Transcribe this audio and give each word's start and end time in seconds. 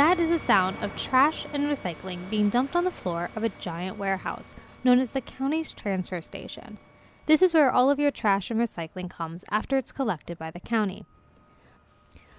That 0.00 0.18
is 0.18 0.30
the 0.30 0.38
sound 0.38 0.78
of 0.82 0.96
trash 0.96 1.44
and 1.52 1.64
recycling 1.64 2.30
being 2.30 2.48
dumped 2.48 2.74
on 2.74 2.84
the 2.84 2.90
floor 2.90 3.28
of 3.36 3.44
a 3.44 3.50
giant 3.50 3.98
warehouse 3.98 4.54
known 4.82 4.98
as 4.98 5.10
the 5.10 5.20
county's 5.20 5.74
transfer 5.74 6.22
station. 6.22 6.78
This 7.26 7.42
is 7.42 7.52
where 7.52 7.70
all 7.70 7.90
of 7.90 7.98
your 7.98 8.10
trash 8.10 8.50
and 8.50 8.58
recycling 8.58 9.10
comes 9.10 9.44
after 9.50 9.76
it's 9.76 9.92
collected 9.92 10.38
by 10.38 10.50
the 10.50 10.58
county. 10.58 11.04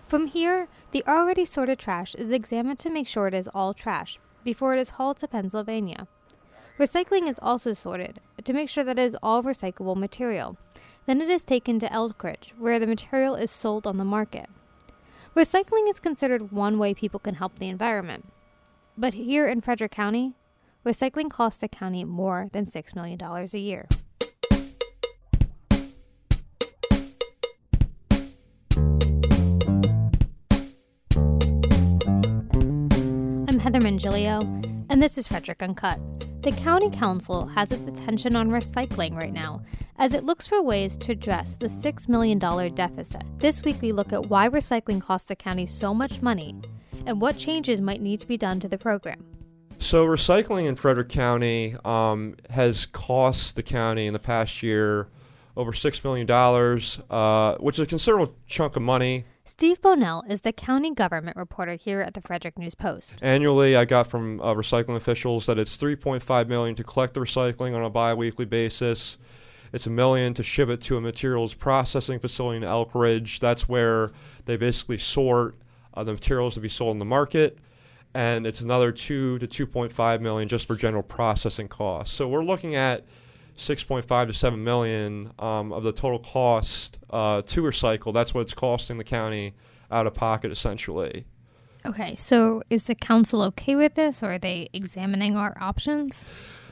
From 0.07 0.25
here, 0.25 0.69
the 0.89 1.03
already 1.07 1.45
sorted 1.45 1.77
trash 1.77 2.15
is 2.15 2.31
examined 2.31 2.79
to 2.79 2.89
make 2.89 3.07
sure 3.07 3.27
it 3.27 3.35
is 3.35 3.47
all 3.53 3.75
trash 3.75 4.17
before 4.43 4.73
it 4.73 4.79
is 4.79 4.89
hauled 4.89 5.19
to 5.19 5.27
Pennsylvania. 5.27 6.07
Recycling 6.79 7.29
is 7.29 7.37
also 7.43 7.73
sorted 7.73 8.19
to 8.43 8.53
make 8.53 8.69
sure 8.69 8.83
that 8.83 8.97
it 8.97 9.05
is 9.05 9.17
all 9.21 9.43
recyclable 9.43 9.95
material. 9.95 10.57
Then 11.05 11.21
it 11.21 11.29
is 11.29 11.43
taken 11.43 11.77
to 11.77 11.87
Elkridge, 11.89 12.53
where 12.57 12.79
the 12.79 12.87
material 12.87 13.35
is 13.35 13.51
sold 13.51 13.85
on 13.85 13.97
the 13.97 14.03
market. 14.03 14.49
Recycling 15.35 15.89
is 15.89 15.97
considered 16.01 16.51
one 16.51 16.77
way 16.77 16.93
people 16.93 17.17
can 17.17 17.35
help 17.35 17.57
the 17.57 17.69
environment. 17.69 18.29
But 18.97 19.13
here 19.13 19.47
in 19.47 19.61
Frederick 19.61 19.93
County, 19.93 20.33
recycling 20.85 21.29
costs 21.29 21.61
the 21.61 21.69
county 21.69 22.03
more 22.03 22.49
than 22.51 22.65
$6 22.65 22.95
million 22.95 23.17
a 23.21 23.57
year. 23.57 23.87
I'm 33.47 33.57
Heather 33.57 33.79
Mongilio, 33.79 34.41
and 34.89 35.01
this 35.01 35.17
is 35.17 35.27
Frederick 35.27 35.63
Uncut. 35.63 35.97
The 36.41 36.51
County 36.53 36.89
Council 36.89 37.45
has 37.45 37.71
its 37.71 37.85
attention 37.87 38.35
on 38.35 38.49
recycling 38.49 39.15
right 39.15 39.31
now 39.31 39.61
as 39.99 40.15
it 40.15 40.23
looks 40.23 40.47
for 40.47 40.59
ways 40.59 40.97
to 40.97 41.11
address 41.11 41.53
the 41.53 41.67
$6 41.67 42.09
million 42.09 42.39
deficit. 42.39 43.21
This 43.37 43.63
week, 43.63 43.79
we 43.79 43.91
look 43.91 44.11
at 44.11 44.25
why 44.25 44.49
recycling 44.49 44.99
costs 44.99 45.27
the 45.27 45.35
county 45.35 45.67
so 45.67 45.93
much 45.93 46.23
money 46.23 46.55
and 47.05 47.21
what 47.21 47.37
changes 47.37 47.79
might 47.79 48.01
need 48.01 48.21
to 48.21 48.27
be 48.27 48.37
done 48.37 48.59
to 48.59 48.67
the 48.67 48.79
program. 48.79 49.23
So, 49.77 50.03
recycling 50.03 50.65
in 50.65 50.75
Frederick 50.77 51.09
County 51.09 51.75
um, 51.85 52.37
has 52.49 52.87
cost 52.87 53.55
the 53.55 53.61
county 53.61 54.07
in 54.07 54.13
the 54.13 54.19
past 54.19 54.63
year 54.63 55.09
over 55.55 55.71
$6 55.71 56.03
million, 56.03 56.27
uh, 57.11 57.55
which 57.59 57.75
is 57.77 57.83
a 57.83 57.85
considerable 57.85 58.33
chunk 58.47 58.75
of 58.75 58.81
money. 58.81 59.25
Steve 59.51 59.81
Bohnel 59.81 60.23
is 60.31 60.41
the 60.41 60.53
county 60.53 60.93
government 60.93 61.35
reporter 61.35 61.73
here 61.73 61.99
at 61.99 62.13
the 62.13 62.21
Frederick 62.21 62.57
News 62.57 62.73
Post. 62.73 63.15
Annually, 63.21 63.75
I 63.75 63.83
got 63.83 64.07
from 64.07 64.39
uh, 64.39 64.53
recycling 64.53 64.95
officials 64.95 65.45
that 65.45 65.59
it's 65.59 65.75
3.5 65.75 66.47
million 66.47 66.73
to 66.75 66.85
collect 66.85 67.15
the 67.15 67.19
recycling 67.19 67.75
on 67.75 67.83
a 67.83 67.89
biweekly 67.89 68.45
basis. 68.45 69.17
It's 69.73 69.85
a 69.85 69.89
million 69.89 70.33
to 70.35 70.41
ship 70.41 70.69
it 70.69 70.79
to 70.83 70.95
a 70.95 71.01
materials 71.01 71.53
processing 71.53 72.17
facility 72.17 72.57
in 72.57 72.63
Elkridge. 72.63 73.41
That's 73.41 73.67
where 73.67 74.13
they 74.45 74.55
basically 74.55 74.99
sort 74.99 75.57
uh, 75.95 76.05
the 76.05 76.13
materials 76.13 76.53
to 76.53 76.61
be 76.61 76.69
sold 76.69 76.95
in 76.95 76.99
the 76.99 77.05
market. 77.05 77.57
And 78.13 78.47
it's 78.47 78.61
another 78.61 78.93
two 78.93 79.37
to 79.39 79.67
2.5 79.67 80.21
million 80.21 80.47
just 80.47 80.65
for 80.65 80.77
general 80.77 81.03
processing 81.03 81.67
costs. 81.67 82.15
So 82.15 82.25
we're 82.25 82.45
looking 82.45 82.75
at 82.75 83.05
6.5 83.61 84.27
to 84.27 84.33
7 84.33 84.63
million 84.63 85.31
um, 85.37 85.71
of 85.71 85.83
the 85.83 85.91
total 85.91 86.19
cost 86.19 86.97
uh, 87.11 87.43
to 87.43 87.61
recycle. 87.61 88.11
That's 88.13 88.33
what 88.33 88.41
it's 88.41 88.55
costing 88.55 88.97
the 88.97 89.03
county 89.03 89.53
out 89.91 90.07
of 90.07 90.15
pocket, 90.15 90.51
essentially. 90.51 91.25
Okay, 91.85 92.15
so 92.15 92.63
is 92.69 92.85
the 92.85 92.95
council 92.95 93.41
okay 93.43 93.75
with 93.75 93.93
this, 93.93 94.23
or 94.23 94.33
are 94.33 94.39
they 94.39 94.69
examining 94.73 95.35
our 95.35 95.55
options? 95.61 96.25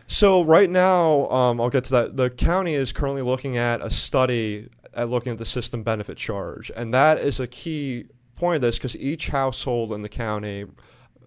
So 0.07 0.43
right 0.43 0.69
now, 0.69 1.29
um, 1.29 1.61
I'll 1.61 1.69
get 1.69 1.83
to 1.85 1.91
that. 1.91 2.17
The 2.17 2.31
county 2.31 2.73
is 2.73 2.91
currently 2.91 3.21
looking 3.21 3.57
at 3.57 3.81
a 3.81 3.91
study 3.91 4.69
at 4.95 5.09
looking 5.09 5.31
at 5.31 5.37
the 5.37 5.45
system 5.45 5.83
benefit 5.83 6.17
charge, 6.17 6.71
and 6.75 6.91
that 6.93 7.19
is 7.19 7.39
a 7.39 7.45
key 7.45 8.05
point 8.35 8.55
of 8.55 8.61
this 8.61 8.77
because 8.77 8.95
each 8.97 9.29
household 9.29 9.93
in 9.93 10.01
the 10.01 10.09
county, 10.09 10.65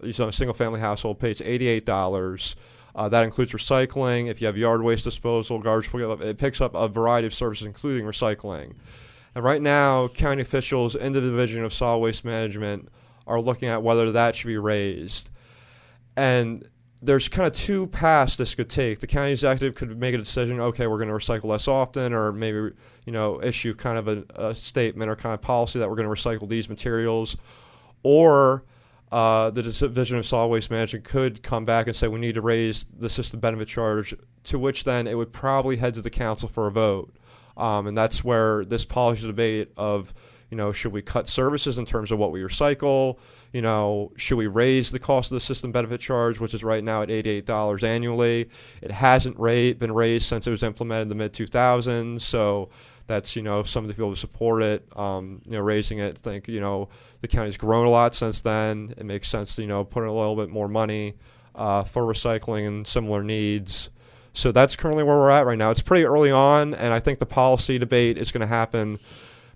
you 0.01 0.13
know, 0.19 0.27
a 0.27 0.33
single 0.33 0.53
family 0.53 0.81
household, 0.81 1.19
pays 1.19 1.39
eighty-eight 1.41 1.85
dollars 1.85 2.57
uh, 2.95 3.09
that 3.09 3.23
includes 3.23 3.51
recycling. 3.51 4.27
If 4.29 4.39
you 4.41 4.47
have 4.47 4.57
yard 4.57 4.83
waste 4.83 5.03
disposal, 5.03 5.59
garbage 5.59 5.93
it 5.93 6.37
picks 6.37 6.61
up 6.61 6.75
a 6.75 6.87
variety 6.87 7.27
of 7.27 7.33
services, 7.33 7.65
including 7.65 8.05
recycling. 8.05 8.73
And 9.35 9.43
right 9.43 9.61
now, 9.61 10.09
county 10.09 10.43
officials 10.43 10.95
in 10.95 11.13
the 11.13 11.21
Division 11.21 11.63
of 11.63 11.73
Solid 11.73 11.99
Waste 11.99 12.23
Management 12.23 12.89
are 13.25 13.41
looking 13.41 13.67
at 13.67 13.81
whether 13.81 14.11
that 14.11 14.35
should 14.35 14.47
be 14.47 14.57
raised. 14.57 15.29
And 16.15 16.67
there's 17.01 17.27
kind 17.27 17.47
of 17.47 17.53
two 17.53 17.87
paths 17.87 18.37
this 18.37 18.55
could 18.55 18.69
take. 18.69 18.99
The 18.99 19.07
county 19.07 19.31
executive 19.31 19.75
could 19.75 19.97
make 19.97 20.13
a 20.13 20.17
decision, 20.17 20.59
okay, 20.59 20.87
we're 20.87 21.03
going 21.03 21.09
to 21.09 21.15
recycle 21.15 21.45
less 21.45 21.67
often, 21.67 22.13
or 22.13 22.31
maybe 22.31 22.71
you 23.05 23.11
know 23.11 23.43
issue 23.43 23.73
kind 23.73 23.97
of 23.97 24.07
a, 24.07 24.23
a 24.35 24.55
statement 24.55 25.09
or 25.09 25.15
kind 25.15 25.33
of 25.33 25.41
policy 25.41 25.79
that 25.79 25.89
we're 25.89 25.95
going 25.95 26.07
to 26.07 26.13
recycle 26.13 26.47
these 26.47 26.69
materials, 26.69 27.35
or 28.03 28.63
uh, 29.13 29.51
the 29.51 29.61
Division 29.61 30.17
of 30.17 30.25
Solid 30.25 30.47
Waste 30.47 30.71
Management 30.71 31.05
could 31.05 31.43
come 31.43 31.65
back 31.65 31.85
and 31.85 31.95
say 31.95 32.07
we 32.07 32.19
need 32.19 32.33
to 32.33 32.41
raise 32.41 32.87
the 32.97 33.07
system 33.07 33.39
benefit 33.39 33.67
charge, 33.67 34.15
to 34.45 34.57
which 34.57 34.85
then 34.85 35.05
it 35.05 35.13
would 35.13 35.31
probably 35.31 35.77
head 35.77 35.93
to 35.93 36.01
the 36.01 36.09
council 36.09 36.49
for 36.49 36.65
a 36.65 36.71
vote. 36.71 37.13
Um, 37.55 37.85
and 37.85 37.95
that's 37.95 38.23
where 38.23 38.65
this 38.65 38.85
policy 38.85 39.27
debate 39.27 39.71
of, 39.77 40.15
you 40.49 40.57
know, 40.57 40.71
should 40.71 40.93
we 40.93 41.03
cut 41.03 41.29
services 41.29 41.77
in 41.77 41.85
terms 41.85 42.11
of 42.11 42.17
what 42.17 42.31
we 42.31 42.41
recycle? 42.41 43.19
You 43.51 43.61
know, 43.61 44.11
should 44.17 44.37
we 44.39 44.47
raise 44.47 44.89
the 44.89 44.97
cost 44.97 45.31
of 45.31 45.35
the 45.35 45.41
system 45.41 45.71
benefit 45.71 46.01
charge, 46.01 46.39
which 46.39 46.55
is 46.55 46.63
right 46.63 46.83
now 46.83 47.03
at 47.03 47.09
$88 47.09 47.83
annually? 47.83 48.49
It 48.81 48.89
hasn't 48.89 49.37
ra- 49.37 49.73
been 49.73 49.91
raised 49.91 50.25
since 50.25 50.47
it 50.47 50.49
was 50.49 50.63
implemented 50.63 51.03
in 51.03 51.09
the 51.09 51.15
mid 51.15 51.33
2000s. 51.33 52.21
So 52.21 52.69
that's 53.07 53.35
you 53.35 53.41
know 53.41 53.63
some 53.63 53.83
of 53.83 53.87
the 53.87 53.93
people 53.93 54.09
who 54.09 54.15
support 54.15 54.63
it, 54.63 54.87
um, 54.95 55.41
you 55.45 55.51
know, 55.51 55.61
raising 55.61 55.99
it. 55.99 56.17
Think 56.17 56.47
you 56.47 56.59
know 56.59 56.89
the 57.21 57.27
county's 57.27 57.57
grown 57.57 57.85
a 57.85 57.89
lot 57.89 58.15
since 58.15 58.41
then. 58.41 58.93
It 58.97 59.05
makes 59.05 59.29
sense 59.29 59.55
to 59.55 59.61
you 59.61 59.67
know 59.67 59.83
put 59.83 60.03
in 60.03 60.09
a 60.09 60.13
little 60.13 60.35
bit 60.35 60.49
more 60.49 60.67
money 60.67 61.15
uh, 61.55 61.83
for 61.83 62.03
recycling 62.03 62.67
and 62.67 62.87
similar 62.87 63.23
needs. 63.23 63.89
So 64.33 64.51
that's 64.51 64.75
currently 64.75 65.03
where 65.03 65.15
we're 65.15 65.29
at 65.29 65.45
right 65.45 65.57
now. 65.57 65.69
It's 65.69 65.81
pretty 65.81 66.05
early 66.05 66.31
on, 66.31 66.73
and 66.73 66.93
I 66.93 66.99
think 66.99 67.19
the 67.19 67.25
policy 67.25 67.77
debate 67.77 68.17
is 68.17 68.31
going 68.31 68.41
to 68.41 68.47
happen 68.47 68.99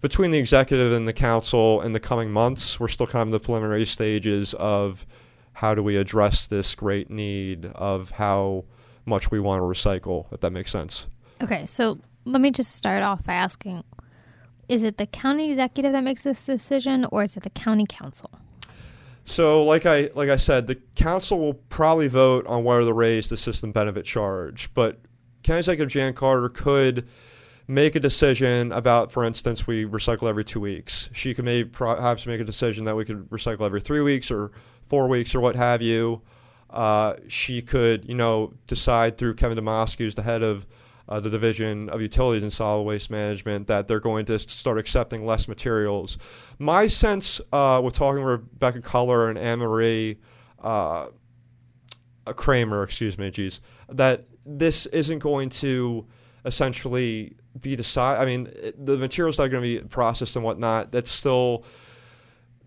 between 0.01 0.29
the 0.29 0.37
executive 0.37 0.93
and 0.93 1.07
the 1.07 1.13
council 1.13 1.81
in 1.81 1.93
the 1.93 1.99
coming 1.99 2.31
months. 2.31 2.79
We're 2.79 2.87
still 2.87 3.07
kind 3.07 3.23
of 3.23 3.29
in 3.29 3.31
the 3.31 3.39
preliminary 3.39 3.87
stages 3.87 4.53
of 4.53 5.05
how 5.53 5.73
do 5.73 5.81
we 5.81 5.97
address 5.97 6.45
this 6.45 6.75
great 6.75 7.09
need 7.09 7.65
of 7.73 8.11
how 8.11 8.65
much 9.05 9.31
we 9.31 9.39
want 9.39 9.59
to 9.61 9.63
recycle, 9.63 10.31
if 10.31 10.41
that 10.41 10.51
makes 10.51 10.71
sense. 10.71 11.07
Okay, 11.41 11.65
so 11.65 11.97
let 12.27 12.41
me 12.41 12.51
just 12.51 12.75
start 12.75 13.03
off 13.03 13.25
by 13.25 13.33
asking 13.33 13.83
is 14.67 14.83
it 14.83 14.97
the 14.97 15.05
county 15.05 15.49
executive 15.49 15.93
that 15.93 16.03
makes 16.03 16.23
this 16.23 16.45
decision 16.45 17.05
or 17.11 17.23
is 17.23 17.37
it 17.37 17.43
the 17.43 17.49
county 17.49 17.85
council? 17.87 18.29
So, 19.23 19.63
like 19.63 19.85
I 19.85 20.09
like 20.13 20.29
I 20.29 20.35
said, 20.35 20.67
the 20.67 20.75
council 20.95 21.39
will 21.39 21.53
probably 21.53 22.07
vote 22.07 22.45
on 22.47 22.63
whether 22.63 22.85
to 22.85 22.93
raise 22.93 23.29
the 23.29 23.37
system 23.37 23.71
benefit 23.71 24.05
charge, 24.05 24.73
but 24.73 24.99
County 25.43 25.59
Executive 25.59 25.89
Jan 25.89 26.13
Gardner 26.13 26.49
could 26.49 27.07
make 27.67 27.95
a 27.95 27.99
decision 27.99 28.71
about, 28.71 29.11
for 29.11 29.25
instance, 29.25 29.67
we 29.67 29.85
recycle 29.85 30.29
every 30.29 30.45
two 30.45 30.59
weeks. 30.61 31.09
She 31.13 31.33
could 31.33 31.45
maybe 31.45 31.67
perhaps 31.67 32.25
make 32.25 32.39
a 32.39 32.45
decision 32.45 32.85
that 32.85 32.95
we 32.95 33.03
could 33.03 33.29
recycle 33.29 33.61
every 33.61 33.81
three 33.81 34.01
weeks 34.01 34.31
or 34.31 34.51
four 34.85 35.07
weeks 35.07 35.35
or 35.35 35.41
what 35.41 35.55
have 35.55 35.81
you. 35.81 36.21
Uh, 36.69 37.15
she 37.27 37.61
could, 37.61 38.05
you 38.07 38.15
know, 38.15 38.53
decide 38.67 39.17
through 39.17 39.35
Kevin 39.35 39.57
Demosky, 39.57 39.99
who's 39.99 40.15
the 40.15 40.23
head 40.23 40.43
of 40.43 40.65
uh, 41.09 41.19
the 41.19 41.29
Division 41.29 41.89
of 41.89 42.01
Utilities 42.01 42.43
and 42.43 42.51
Solid 42.51 42.83
Waste 42.83 43.09
Management 43.09 43.67
that 43.67 43.87
they're 43.87 43.99
going 43.99 44.25
to 44.25 44.39
start 44.39 44.77
accepting 44.77 45.25
less 45.25 45.47
materials. 45.47 46.17
My 46.59 46.87
sense 46.87 47.39
uh, 47.53 47.81
with 47.83 47.93
talking 47.93 48.23
with 48.23 48.41
Rebecca 48.41 48.81
Culler 48.81 49.29
and 49.29 49.37
Anne 49.37 49.59
Marie 49.59 50.19
uh, 50.61 51.07
Kramer, 52.35 52.83
excuse 52.83 53.17
me, 53.17 53.31
geez, 53.31 53.61
that 53.89 54.25
this 54.45 54.85
isn't 54.87 55.19
going 55.19 55.49
to 55.49 56.05
essentially 56.45 57.35
be 57.59 57.75
decided. 57.75 58.21
I 58.21 58.25
mean, 58.25 58.51
the 58.77 58.97
materials 58.97 59.37
that 59.37 59.43
are 59.43 59.49
going 59.49 59.63
to 59.63 59.81
be 59.81 59.87
processed 59.87 60.35
and 60.35 60.43
whatnot, 60.43 60.91
that's 60.91 61.11
still 61.11 61.63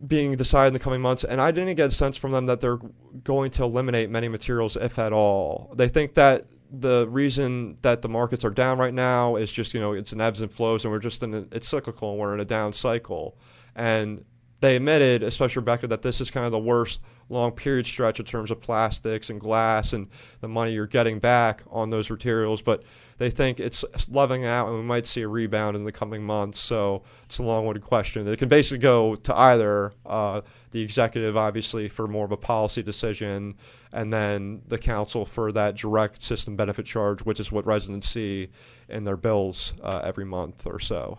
being 0.06 0.35
decided 0.35 0.69
in 0.69 0.73
the 0.73 0.79
coming 0.79 1.00
months. 1.00 1.25
And 1.25 1.41
I 1.41 1.50
didn't 1.50 1.75
get 1.75 1.88
a 1.88 1.91
sense 1.91 2.17
from 2.17 2.32
them 2.32 2.47
that 2.47 2.61
they're 2.61 2.79
going 3.23 3.50
to 3.53 3.64
eliminate 3.64 4.09
many 4.09 4.29
materials, 4.29 4.76
if 4.76 4.99
at 4.99 5.12
all. 5.12 5.73
They 5.76 5.88
think 5.88 6.14
that 6.14 6.47
the 6.70 7.06
reason 7.08 7.76
that 7.82 8.02
the 8.02 8.08
markets 8.08 8.44
are 8.44 8.50
down 8.50 8.78
right 8.78 8.94
now 8.94 9.37
is 9.37 9.50
just 9.52 9.75
you 9.75 9.81
know 9.81 9.93
it's 9.93 10.12
an 10.12 10.20
ebbs 10.20 10.40
and 10.40 10.52
flows 10.52 10.84
and 10.84 10.93
we're 10.93 10.99
just 10.99 11.22
in 11.22 11.34
a, 11.34 11.44
it's 11.52 11.69
cyclical 11.69 12.12
and 12.12 12.20
we're 12.20 12.34
in 12.34 12.40
a 12.40 12.44
down 12.44 12.72
cycle. 12.72 13.37
And 13.75 14.25
they 14.61 14.76
admitted 14.76 15.22
especially 15.22 15.61
rebecca 15.61 15.87
that 15.88 16.02
this 16.02 16.20
is 16.20 16.31
kind 16.31 16.46
of 16.46 16.52
the 16.52 16.58
worst 16.58 17.00
long 17.28 17.52
period 17.52 17.87
stretch 17.87 18.19
in 18.20 18.26
terms 18.26 18.50
of 18.50 18.61
plastics 18.61 19.31
and 19.31 19.40
glass 19.40 19.93
and 19.93 20.08
the 20.40 20.49
money 20.49 20.72
you're 20.72 20.87
getting 20.87 21.19
back 21.19 21.62
on 21.70 21.90
those 21.90 22.11
materials. 22.11 22.61
But 22.61 22.82
they 23.19 23.31
think 23.31 23.61
it's 23.61 23.84
leveling 24.08 24.44
out 24.44 24.69
and 24.69 24.76
we 24.76 24.82
might 24.82 25.06
see 25.06 25.23
a 25.23 25.28
rebound 25.28 25.76
in 25.76 25.84
the 25.84 25.93
coming 25.93 26.23
months. 26.23 26.58
So 26.58 27.02
it's 27.25 27.38
a 27.38 27.43
long-winded 27.43 27.84
question. 27.84 28.26
It 28.26 28.38
can 28.38 28.49
basically 28.49 28.78
go 28.78 29.14
to 29.14 29.37
either 29.37 29.93
uh, 30.05 30.40
the 30.73 30.82
executive 30.82 31.37
obviously 31.37 31.88
for 31.88 32.08
more 32.08 32.25
of 32.25 32.32
a 32.32 32.37
policy 32.37 32.82
decision 32.82 33.56
and 33.92 34.12
then 34.12 34.62
the 34.69 34.78
council 34.78 35.25
for 35.25 35.52
that 35.52 35.76
direct 35.76 36.22
system 36.22 36.56
benefit 36.56 36.87
charge, 36.87 37.22
which 37.22 37.40
is 37.40 37.50
what 37.50 37.66
residents 37.66 38.08
see 38.08 38.48
in 38.88 39.04
their 39.04 39.16
bills 39.16 39.72
uh, 39.82 40.00
every 40.04 40.25
month 40.25 40.66
or 40.66 40.78
so. 40.78 41.19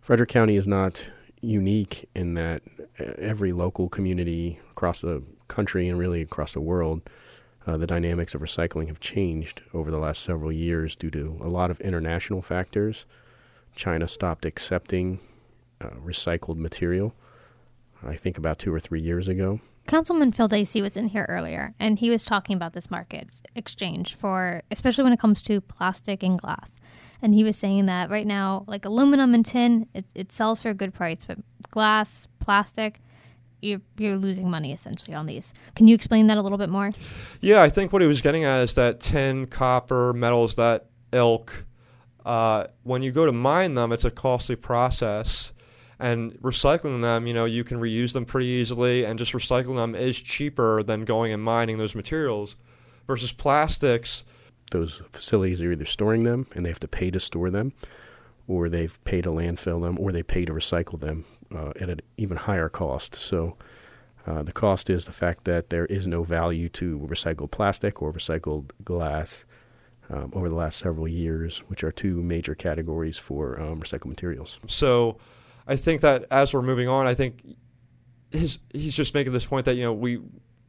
Frederick 0.00 0.28
County 0.28 0.56
is 0.56 0.66
not 0.66 1.10
unique 1.40 2.08
in 2.14 2.34
that 2.34 2.62
uh, 3.00 3.04
every 3.18 3.52
local 3.52 3.88
community 3.88 4.58
across 4.70 5.00
the 5.00 5.22
country 5.48 5.88
and 5.88 5.98
really 5.98 6.22
across 6.22 6.52
the 6.52 6.60
world, 6.60 7.02
uh, 7.66 7.76
the 7.76 7.86
dynamics 7.86 8.34
of 8.34 8.40
recycling 8.40 8.86
have 8.86 9.00
changed 9.00 9.62
over 9.74 9.90
the 9.90 9.98
last 9.98 10.22
several 10.22 10.52
years 10.52 10.94
due 10.94 11.10
to 11.10 11.38
a 11.42 11.48
lot 11.48 11.70
of 11.70 11.80
international 11.80 12.40
factors. 12.40 13.04
China 13.74 14.06
stopped 14.06 14.44
accepting 14.44 15.18
uh, 15.80 15.90
recycled 16.02 16.56
material, 16.56 17.14
I 18.02 18.14
think 18.14 18.38
about 18.38 18.58
two 18.58 18.72
or 18.72 18.80
three 18.80 19.00
years 19.00 19.28
ago. 19.28 19.60
Councilman 19.86 20.32
Phil 20.32 20.48
Dacey 20.48 20.82
was 20.82 20.96
in 20.96 21.08
here 21.08 21.26
earlier, 21.28 21.74
and 21.78 21.98
he 21.98 22.10
was 22.10 22.24
talking 22.24 22.56
about 22.56 22.72
this 22.72 22.90
market 22.90 23.28
exchange 23.54 24.14
for, 24.16 24.62
especially 24.70 25.04
when 25.04 25.12
it 25.12 25.20
comes 25.20 25.42
to 25.42 25.60
plastic 25.60 26.22
and 26.22 26.40
glass. 26.40 26.76
And 27.22 27.34
he 27.34 27.44
was 27.44 27.56
saying 27.56 27.86
that 27.86 28.10
right 28.10 28.26
now, 28.26 28.64
like 28.66 28.84
aluminum 28.84 29.32
and 29.32 29.44
tin, 29.44 29.86
it, 29.94 30.04
it 30.14 30.32
sells 30.32 30.60
for 30.60 30.70
a 30.70 30.74
good 30.74 30.92
price, 30.92 31.24
but 31.24 31.38
glass, 31.70 32.28
plastic, 32.40 33.00
you're, 33.62 33.80
you're 33.96 34.16
losing 34.16 34.50
money 34.50 34.72
essentially 34.72 35.14
on 35.14 35.26
these. 35.26 35.54
Can 35.74 35.88
you 35.88 35.94
explain 35.94 36.26
that 36.26 36.36
a 36.36 36.42
little 36.42 36.58
bit 36.58 36.68
more? 36.68 36.92
Yeah, 37.40 37.62
I 37.62 37.68
think 37.68 37.92
what 37.92 38.02
he 38.02 38.08
was 38.08 38.20
getting 38.20 38.44
at 38.44 38.62
is 38.62 38.74
that 38.74 39.00
tin, 39.00 39.46
copper, 39.46 40.12
metals, 40.12 40.56
that 40.56 40.86
ilk, 41.12 41.64
uh, 42.24 42.66
when 42.82 43.02
you 43.02 43.12
go 43.12 43.24
to 43.24 43.32
mine 43.32 43.74
them, 43.74 43.92
it's 43.92 44.04
a 44.04 44.10
costly 44.10 44.56
process. 44.56 45.52
And 45.98 46.32
recycling 46.42 47.00
them, 47.00 47.26
you 47.26 47.32
know, 47.32 47.46
you 47.46 47.64
can 47.64 47.80
reuse 47.80 48.12
them 48.12 48.26
pretty 48.26 48.46
easily, 48.46 49.04
and 49.04 49.18
just 49.18 49.32
recycling 49.32 49.76
them 49.76 49.94
is 49.94 50.20
cheaper 50.20 50.82
than 50.82 51.04
going 51.04 51.32
and 51.32 51.42
mining 51.42 51.78
those 51.78 51.94
materials. 51.94 52.56
Versus 53.06 53.32
plastics, 53.32 54.24
those 54.72 55.00
facilities 55.12 55.62
are 55.62 55.72
either 55.72 55.84
storing 55.84 56.24
them 56.24 56.46
and 56.54 56.64
they 56.64 56.70
have 56.70 56.80
to 56.80 56.88
pay 56.88 57.10
to 57.10 57.20
store 57.20 57.50
them, 57.50 57.72
or 58.48 58.68
they've 58.68 59.02
paid 59.04 59.24
to 59.24 59.30
landfill 59.30 59.80
them, 59.80 59.96
or 59.98 60.12
they 60.12 60.22
pay 60.22 60.44
to 60.44 60.52
recycle 60.52 61.00
them 61.00 61.24
uh, 61.54 61.72
at 61.80 61.88
an 61.88 62.00
even 62.16 62.36
higher 62.36 62.68
cost. 62.68 63.14
So 63.14 63.56
uh, 64.26 64.42
the 64.42 64.52
cost 64.52 64.90
is 64.90 65.04
the 65.04 65.12
fact 65.12 65.44
that 65.44 65.70
there 65.70 65.86
is 65.86 66.06
no 66.06 66.24
value 66.24 66.68
to 66.70 66.98
recycled 66.98 67.52
plastic 67.52 68.02
or 68.02 68.12
recycled 68.12 68.72
glass 68.84 69.44
um, 70.10 70.32
over 70.34 70.48
the 70.48 70.54
last 70.54 70.78
several 70.78 71.08
years, 71.08 71.58
which 71.68 71.84
are 71.84 71.92
two 71.92 72.22
major 72.22 72.54
categories 72.54 73.18
for 73.18 73.60
um, 73.60 73.80
recycled 73.80 74.06
materials. 74.06 74.58
So 74.66 75.16
I 75.66 75.76
think 75.76 76.00
that 76.02 76.26
as 76.30 76.54
we're 76.54 76.62
moving 76.62 76.88
on, 76.88 77.06
I 77.06 77.14
think 77.14 77.42
his, 78.30 78.58
he's 78.72 78.94
just 78.94 79.14
making 79.14 79.32
this 79.32 79.44
point 79.44 79.66
that, 79.66 79.74
you 79.74 79.82
know, 79.82 79.92
we 79.92 80.20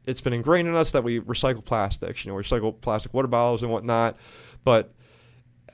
it's 0.06 0.22
been 0.22 0.32
ingrained 0.32 0.66
in 0.66 0.74
us 0.74 0.92
that 0.92 1.04
we 1.04 1.20
recycle 1.20 1.62
plastics, 1.62 2.24
you 2.24 2.30
know, 2.30 2.34
we 2.34 2.42
recycle 2.42 2.80
plastic 2.80 3.12
water 3.12 3.28
bottles 3.28 3.62
and 3.62 3.70
whatnot, 3.70 4.16
but 4.64 4.94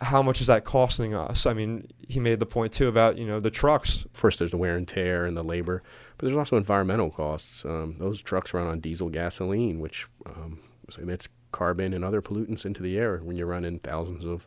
how 0.00 0.22
much 0.22 0.40
is 0.40 0.48
that 0.48 0.64
costing 0.64 1.14
us? 1.14 1.46
I 1.46 1.52
mean, 1.52 1.88
he 2.08 2.20
made 2.20 2.40
the 2.40 2.46
point 2.46 2.72
too 2.72 2.88
about 2.88 3.16
you 3.16 3.26
know 3.26 3.40
the 3.40 3.50
trucks. 3.50 4.04
First, 4.12 4.38
there's 4.38 4.50
the 4.50 4.56
wear 4.56 4.76
and 4.76 4.86
tear 4.86 5.24
and 5.26 5.36
the 5.36 5.42
labor, 5.42 5.82
but 6.18 6.26
there's 6.26 6.36
also 6.36 6.56
environmental 6.56 7.10
costs. 7.10 7.64
Um, 7.64 7.96
those 7.98 8.22
trucks 8.22 8.52
run 8.52 8.66
on 8.66 8.80
diesel 8.80 9.08
gasoline, 9.08 9.80
which 9.80 10.06
um, 10.26 10.60
emits 10.98 11.28
carbon 11.52 11.92
and 11.92 12.04
other 12.04 12.20
pollutants 12.20 12.66
into 12.66 12.82
the 12.82 12.98
air 12.98 13.18
when 13.18 13.36
you're 13.36 13.46
running 13.46 13.78
thousands 13.78 14.24
of 14.24 14.46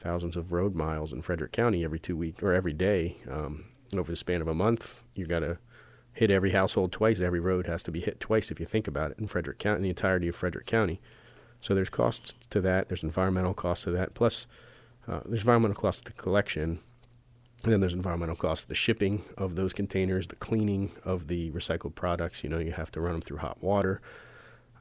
thousands 0.00 0.36
of 0.36 0.52
road 0.52 0.74
miles 0.74 1.12
in 1.12 1.22
Frederick 1.22 1.52
County 1.52 1.84
every 1.84 1.98
two 1.98 2.16
weeks 2.16 2.42
or 2.42 2.52
every 2.52 2.72
day. 2.72 3.16
Um, 3.30 3.64
over 3.98 4.10
the 4.10 4.16
span 4.16 4.40
of 4.40 4.48
a 4.48 4.54
month, 4.54 5.02
you 5.14 5.26
got 5.26 5.40
to 5.40 5.58
hit 6.12 6.30
every 6.30 6.50
household 6.50 6.92
twice. 6.92 7.20
Every 7.20 7.40
road 7.40 7.66
has 7.66 7.82
to 7.84 7.90
be 7.90 8.00
hit 8.00 8.20
twice 8.20 8.50
if 8.50 8.60
you 8.60 8.66
think 8.66 8.86
about 8.88 9.12
it 9.12 9.18
in 9.18 9.26
Frederick 9.26 9.58
County, 9.58 9.76
in 9.76 9.82
the 9.82 9.88
entirety 9.90 10.28
of 10.28 10.36
Frederick 10.36 10.66
County. 10.66 11.00
So 11.60 11.74
there's 11.74 11.88
costs 11.88 12.34
to 12.50 12.60
that. 12.60 12.88
There's 12.88 13.02
environmental 13.02 13.54
costs 13.54 13.84
to 13.84 13.90
that. 13.92 14.14
Plus, 14.14 14.46
uh, 15.06 15.20
there's 15.24 15.42
environmental 15.42 15.80
costs 15.80 16.02
to 16.02 16.12
the 16.12 16.22
collection. 16.22 16.80
And 17.64 17.72
then 17.72 17.80
there's 17.80 17.94
environmental 17.94 18.34
costs, 18.34 18.64
to 18.64 18.68
the 18.68 18.74
shipping 18.74 19.24
of 19.38 19.54
those 19.54 19.72
containers, 19.72 20.26
the 20.26 20.36
cleaning 20.36 20.90
of 21.04 21.28
the 21.28 21.50
recycled 21.52 21.94
products. 21.94 22.42
You 22.42 22.50
know, 22.50 22.58
you 22.58 22.72
have 22.72 22.90
to 22.92 23.00
run 23.00 23.12
them 23.12 23.22
through 23.22 23.38
hot 23.38 23.62
water, 23.62 24.00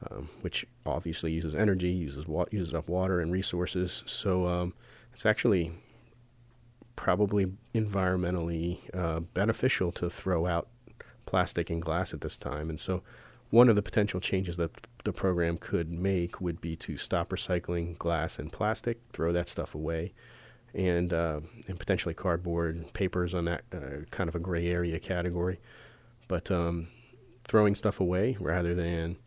um, 0.10 0.30
which 0.42 0.66
obviously 0.84 1.32
uses 1.32 1.54
energy, 1.54 1.92
uses 1.92 2.28
wa- 2.28 2.48
uses 2.50 2.74
up 2.74 2.90
water 2.90 3.20
and 3.20 3.32
resources. 3.32 4.04
So 4.08 4.48
um, 4.48 4.74
it's 5.14 5.28
actually 5.28 5.74
probably 6.96 7.54
environmentally 7.74 8.80
uh, 8.94 9.20
beneficial 9.20 9.92
to 9.94 10.10
throw 10.10 10.46
out 10.46 10.68
plastic 11.26 11.70
and 11.70 11.82
glass 11.82 12.14
at 12.14 12.22
this 12.22 12.38
time. 12.38 12.70
And 12.70 12.80
so 12.80 13.02
one 13.50 13.70
of 13.70 13.76
the 13.76 13.82
potential 13.82 14.20
changes 14.20 14.58
that 14.58 14.72
the 15.04 15.14
program 15.14 15.58
could 15.58 15.92
make 15.92 16.42
would 16.42 16.62
be 16.62 16.76
to 16.78 16.98
stop 16.98 17.30
recycling 17.30 17.98
glass 17.98 18.40
and 18.40 18.52
plastic, 18.52 19.00
throw 19.12 19.32
that 19.34 19.50
stuff 19.50 19.76
away, 19.76 20.14
and 20.74 21.14
uh, 21.14 21.42
and 21.68 21.78
potentially 21.78 22.14
cardboard, 22.14 22.94
papers 22.94 23.36
on 23.36 23.46
that 23.46 23.64
uh, 23.74 24.06
kind 24.10 24.30
of 24.30 24.36
a 24.36 24.40
gray 24.40 24.68
area 24.68 25.00
category. 25.00 25.60
But 26.28 26.50
um, 26.50 26.88
throwing 27.44 27.76
stuff 27.76 28.00
away 28.00 28.38
rather 28.40 28.74
than 28.74 29.18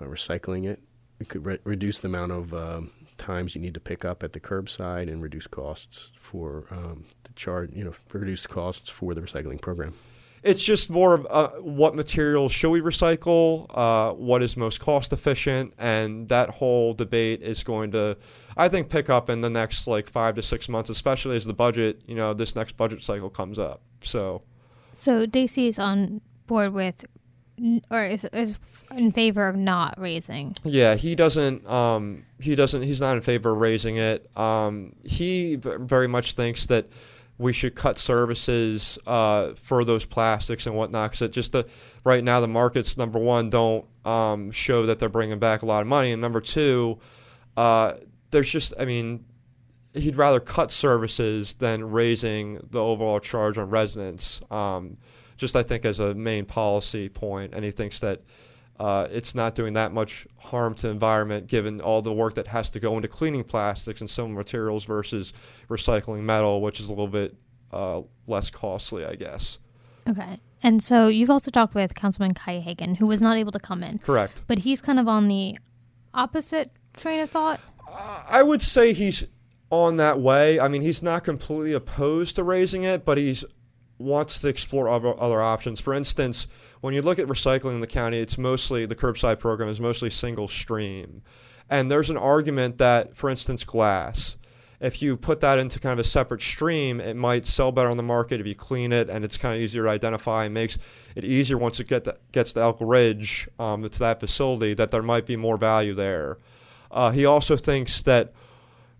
uh, 0.00 0.04
recycling 0.04 0.66
it, 0.66 0.80
it 1.18 1.28
could 1.28 1.46
re- 1.46 1.58
reduce 1.64 2.00
the 2.00 2.08
amount 2.08 2.32
of 2.32 2.52
um, 2.52 2.90
times 3.22 3.54
you 3.54 3.60
need 3.60 3.74
to 3.74 3.80
pick 3.80 4.04
up 4.04 4.22
at 4.22 4.34
the 4.34 4.40
curbside 4.40 5.08
and 5.08 5.22
reduce 5.22 5.46
costs 5.46 6.10
for 6.16 6.66
um, 6.70 7.04
the 7.24 7.32
charge. 7.32 7.70
You 7.72 7.84
know, 7.84 7.94
reduce 8.12 8.46
costs 8.46 8.90
for 8.90 9.14
the 9.14 9.22
recycling 9.22 9.60
program 9.60 9.94
it's 10.42 10.62
just 10.62 10.90
more 10.90 11.14
of 11.14 11.26
uh, 11.30 11.50
what 11.60 11.94
materials 11.94 12.52
should 12.52 12.70
we 12.70 12.80
recycle, 12.80 13.66
uh, 13.70 14.12
what 14.12 14.42
is 14.42 14.56
most 14.56 14.80
cost 14.80 15.12
efficient, 15.12 15.72
and 15.78 16.28
that 16.28 16.50
whole 16.50 16.94
debate 16.94 17.42
is 17.42 17.62
going 17.62 17.92
to, 17.92 18.16
I 18.56 18.68
think, 18.68 18.88
pick 18.88 19.08
up 19.08 19.30
in 19.30 19.40
the 19.40 19.50
next 19.50 19.86
like 19.86 20.08
five 20.08 20.34
to 20.34 20.42
six 20.42 20.68
months, 20.68 20.90
especially 20.90 21.36
as 21.36 21.44
the 21.44 21.52
budget, 21.52 22.02
you 22.06 22.16
know, 22.16 22.34
this 22.34 22.56
next 22.56 22.76
budget 22.76 23.02
cycle 23.02 23.30
comes 23.30 23.58
up. 23.58 23.82
So, 24.02 24.42
so 24.92 25.26
Dacey 25.26 25.68
is 25.68 25.78
on 25.78 26.20
board 26.46 26.72
with, 26.72 27.04
or 27.90 28.04
is, 28.04 28.24
is 28.32 28.58
in 28.90 29.12
favor 29.12 29.48
of 29.48 29.56
not 29.56 29.98
raising. 29.98 30.54
Yeah, 30.64 30.94
he 30.94 31.14
doesn't. 31.14 31.66
Um, 31.66 32.24
he 32.38 32.54
doesn't. 32.54 32.82
He's 32.82 33.00
not 33.00 33.16
in 33.16 33.22
favor 33.22 33.52
of 33.52 33.58
raising 33.58 33.96
it. 33.96 34.36
Um, 34.36 34.94
he 35.04 35.56
very 35.56 36.08
much 36.08 36.32
thinks 36.32 36.66
that 36.66 36.86
we 37.38 37.52
should 37.52 37.74
cut 37.74 37.98
services 37.98 38.98
uh, 39.06 39.54
for 39.54 39.84
those 39.84 40.04
plastics 40.04 40.66
and 40.66 40.76
whatnot 40.76 41.12
because 41.12 41.30
just 41.30 41.52
the 41.52 41.66
right 42.04 42.22
now 42.22 42.40
the 42.40 42.48
markets 42.48 42.96
number 42.96 43.18
one 43.18 43.50
don't 43.50 43.84
um, 44.04 44.50
show 44.50 44.86
that 44.86 44.98
they're 44.98 45.08
bringing 45.08 45.38
back 45.38 45.62
a 45.62 45.66
lot 45.66 45.80
of 45.82 45.88
money 45.88 46.12
and 46.12 46.20
number 46.22 46.40
two 46.40 46.98
uh, 47.56 47.94
there's 48.30 48.48
just 48.48 48.74
I 48.78 48.84
mean 48.84 49.24
he'd 49.94 50.16
rather 50.16 50.40
cut 50.40 50.70
services 50.70 51.54
than 51.54 51.90
raising 51.90 52.60
the 52.70 52.80
overall 52.80 53.18
charge 53.18 53.58
on 53.58 53.70
residents 53.70 54.40
um, 54.50 54.98
just 55.42 55.56
I 55.56 55.64
think 55.64 55.84
as 55.84 55.98
a 55.98 56.14
main 56.14 56.46
policy 56.46 57.08
point 57.08 57.52
and 57.52 57.64
he 57.64 57.72
thinks 57.72 57.98
that 57.98 58.22
uh, 58.78 59.08
it's 59.10 59.34
not 59.34 59.56
doing 59.56 59.74
that 59.74 59.92
much 59.92 60.24
harm 60.38 60.72
to 60.76 60.88
environment 60.88 61.48
given 61.48 61.80
all 61.80 62.00
the 62.00 62.12
work 62.12 62.34
that 62.36 62.46
has 62.46 62.70
to 62.70 62.80
go 62.80 62.94
into 62.94 63.08
cleaning 63.08 63.42
plastics 63.42 64.00
and 64.00 64.08
similar 64.08 64.34
materials 64.34 64.84
versus 64.84 65.32
recycling 65.68 66.20
metal, 66.20 66.62
which 66.62 66.78
is 66.78 66.86
a 66.86 66.90
little 66.90 67.08
bit 67.08 67.34
uh, 67.72 68.02
less 68.28 68.50
costly, 68.50 69.04
I 69.04 69.16
guess. 69.16 69.58
Okay. 70.08 70.40
And 70.62 70.82
so 70.82 71.08
you've 71.08 71.30
also 71.30 71.50
talked 71.50 71.74
with 71.74 71.94
Councilman 71.94 72.34
Kai 72.34 72.60
Hagen, 72.60 72.94
who 72.94 73.06
was 73.06 73.20
not 73.20 73.36
able 73.36 73.52
to 73.52 73.58
come 73.58 73.82
in. 73.82 73.98
Correct. 73.98 74.42
But 74.46 74.60
he's 74.60 74.80
kind 74.80 75.00
of 75.00 75.08
on 75.08 75.26
the 75.26 75.58
opposite 76.14 76.70
train 76.96 77.20
of 77.20 77.30
thought. 77.30 77.60
Uh, 77.90 78.22
I 78.28 78.44
would 78.44 78.62
say 78.62 78.92
he's 78.92 79.24
on 79.70 79.96
that 79.96 80.20
way. 80.20 80.60
I 80.60 80.68
mean, 80.68 80.82
he's 80.82 81.02
not 81.02 81.24
completely 81.24 81.72
opposed 81.72 82.36
to 82.36 82.44
raising 82.44 82.84
it, 82.84 83.04
but 83.04 83.18
he's 83.18 83.44
wants 84.02 84.40
to 84.40 84.48
explore 84.48 84.88
other, 84.88 85.18
other 85.20 85.40
options. 85.40 85.80
For 85.80 85.94
instance, 85.94 86.46
when 86.80 86.94
you 86.94 87.02
look 87.02 87.18
at 87.18 87.26
recycling 87.26 87.74
in 87.74 87.80
the 87.80 87.86
county, 87.86 88.18
it's 88.18 88.36
mostly 88.36 88.86
the 88.86 88.96
curbside 88.96 89.38
program 89.38 89.68
is 89.68 89.80
mostly 89.80 90.10
single 90.10 90.48
stream. 90.48 91.22
And 91.70 91.90
there's 91.90 92.10
an 92.10 92.16
argument 92.16 92.78
that, 92.78 93.16
for 93.16 93.30
instance, 93.30 93.64
glass, 93.64 94.36
if 94.82 95.00
you 95.00 95.16
put 95.16 95.40
that 95.40 95.60
into 95.60 95.78
kind 95.78 95.92
of 95.92 96.04
a 96.04 96.08
separate 96.08 96.42
stream, 96.42 97.00
it 97.00 97.14
might 97.14 97.46
sell 97.46 97.70
better 97.70 97.88
on 97.88 97.96
the 97.96 98.02
market 98.02 98.40
if 98.40 98.46
you 98.48 98.54
clean 98.56 98.92
it 98.92 99.08
and 99.08 99.24
it's 99.24 99.38
kind 99.38 99.54
of 99.54 99.60
easier 99.60 99.84
to 99.84 99.88
identify 99.88 100.44
and 100.44 100.52
makes 100.52 100.76
it 101.14 101.24
easier 101.24 101.56
once 101.56 101.78
it 101.78 101.86
get 101.86 102.08
gets 102.32 102.52
to 102.54 102.60
Elkridge 102.60 103.48
um, 103.60 103.88
to 103.88 103.98
that 104.00 104.18
facility 104.18 104.74
that 104.74 104.90
there 104.90 105.02
might 105.02 105.24
be 105.24 105.36
more 105.36 105.56
value 105.56 105.94
there. 105.94 106.38
Uh, 106.90 107.12
he 107.12 107.24
also 107.24 107.56
thinks 107.56 108.02
that 108.02 108.32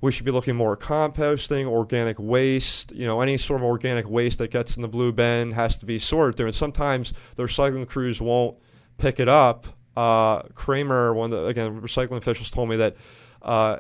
we 0.03 0.11
should 0.11 0.27
be 0.27 0.33
looking 0.33 0.57
more 0.57 0.73
at 0.75 0.81
composting, 0.81 1.65
organic 1.65 2.19
waste. 2.19 2.93
You 2.93 3.07
know, 3.07 3.21
any 3.21 3.39
sort 3.39 3.61
of 3.61 3.65
organic 3.65 4.07
waste 4.07 4.39
that 4.41 4.51
gets 4.51 4.77
in 4.77 4.83
the 4.83 4.89
blue 4.89 5.13
bin 5.13 5.53
has 5.53 5.79
to 5.79 5.87
be 5.87 5.99
sorted 5.99 6.37
through. 6.37 6.47
And 6.47 6.55
sometimes 6.55 7.15
the 7.37 7.45
recycling 7.45 7.89
crews 7.89 8.21
won't 8.21 8.59
pick 8.99 9.21
it 9.21 9.29
up. 9.29 9.69
Uh, 9.97 10.43
Kramer, 10.55 11.15
one 11.15 11.33
of 11.33 11.39
the 11.39 11.47
again 11.47 11.81
recycling 11.81 12.17
officials, 12.17 12.51
told 12.51 12.69
me 12.69 12.77
that 12.77 12.97
uh, 13.43 13.77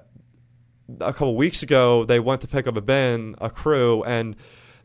a 1.00 1.12
couple 1.12 1.34
weeks 1.34 1.64
ago 1.64 2.04
they 2.04 2.20
went 2.20 2.40
to 2.42 2.48
pick 2.48 2.68
up 2.68 2.76
a 2.76 2.80
bin, 2.80 3.34
a 3.40 3.50
crew, 3.50 4.04
and 4.04 4.36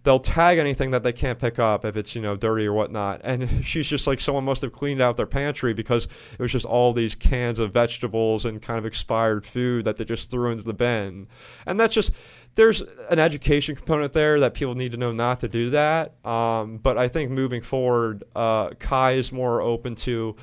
they'll 0.03 0.19
tag 0.19 0.57
anything 0.57 0.91
that 0.91 1.03
they 1.03 1.11
can't 1.11 1.39
pick 1.39 1.59
up 1.59 1.83
if 1.83 1.97
it's 1.97 2.15
you 2.15 2.21
know 2.21 2.35
dirty 2.35 2.65
or 2.65 2.73
whatnot. 2.73 3.21
And 3.23 3.49
she's 3.65 3.87
just 3.87 4.07
like 4.07 4.19
someone 4.19 4.45
must 4.45 4.61
have 4.61 4.71
cleaned 4.71 5.01
out 5.01 5.17
their 5.17 5.25
pantry 5.25 5.73
because 5.73 6.05
it 6.05 6.39
was 6.39 6.51
just 6.51 6.65
all 6.65 6.93
these 6.93 7.15
cans 7.15 7.59
of 7.59 7.73
vegetables 7.73 8.45
and 8.45 8.61
kind 8.61 8.79
of 8.79 8.85
expired 8.85 9.45
food 9.45 9.85
that 9.85 9.97
they 9.97 10.05
just 10.05 10.31
threw 10.31 10.51
into 10.51 10.63
the 10.63 10.73
bin. 10.73 11.27
And 11.65 11.79
that's 11.79 11.93
just 11.93 12.11
there's 12.55 12.81
an 13.09 13.19
education 13.19 13.75
component 13.75 14.13
there 14.13 14.39
that 14.39 14.53
people 14.53 14.75
need 14.75 14.91
to 14.91 14.97
know 14.97 15.11
not 15.11 15.39
to 15.41 15.47
do 15.47 15.69
that. 15.71 16.13
Um, 16.25 16.77
but 16.77 16.97
i 16.97 17.07
think 17.07 17.31
moving 17.31 17.61
forward 17.61 18.23
uh, 18.35 18.69
kai 18.79 19.13
is 19.13 19.31
more 19.31 19.61
open 19.61 19.95
to 19.95 20.35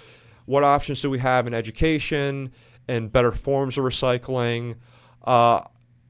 what 0.47 0.63
options 0.63 1.01
do 1.01 1.11
we 1.11 1.19
have 1.19 1.47
in 1.47 1.55
education 1.55 2.53
and 2.89 3.11
better 3.11 3.33
forms 3.33 3.79
of 3.79 3.85
recycling. 3.85 4.77
Uh, 5.25 5.63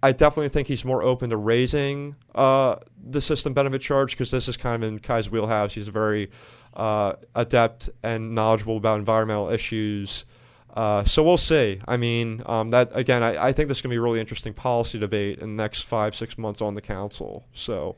I 0.04 0.12
definitely 0.12 0.50
think 0.50 0.68
he's 0.68 0.84
more 0.84 1.02
open 1.02 1.30
to 1.30 1.38
raising 1.38 2.16
uh, 2.34 2.76
the 3.02 3.23
system 3.23 3.54
benefit 3.54 3.80
charge 3.80 4.11
because 4.11 4.30
this 4.30 4.49
is 4.49 4.58
kind 4.58 4.84
of 4.84 4.87
in 4.87 4.99
Kai's 4.99 5.30
wheelhouse. 5.30 5.73
He's 5.73 5.88
very 5.88 6.30
uh, 6.75 7.14
adept 7.34 7.88
and 8.02 8.34
knowledgeable 8.34 8.76
about 8.76 8.99
environmental 8.99 9.49
issues. 9.49 10.26
Uh, 10.75 11.04
so 11.04 11.23
we'll 11.23 11.38
see. 11.38 11.80
I 11.88 11.96
mean, 11.96 12.42
um, 12.44 12.68
that 12.68 12.90
again, 12.92 13.23
I, 13.23 13.46
I 13.46 13.52
think 13.52 13.68
this 13.68 13.78
is 13.78 13.82
going 13.82 13.92
to 13.92 13.94
be 13.94 13.99
a 13.99 14.02
really 14.02 14.20
interesting 14.20 14.52
policy 14.52 14.99
debate 14.99 15.38
in 15.38 15.56
the 15.56 15.62
next 15.62 15.84
five, 15.84 16.14
six 16.14 16.37
months 16.37 16.61
on 16.61 16.75
the 16.75 16.82
council. 16.82 17.46
So. 17.54 17.96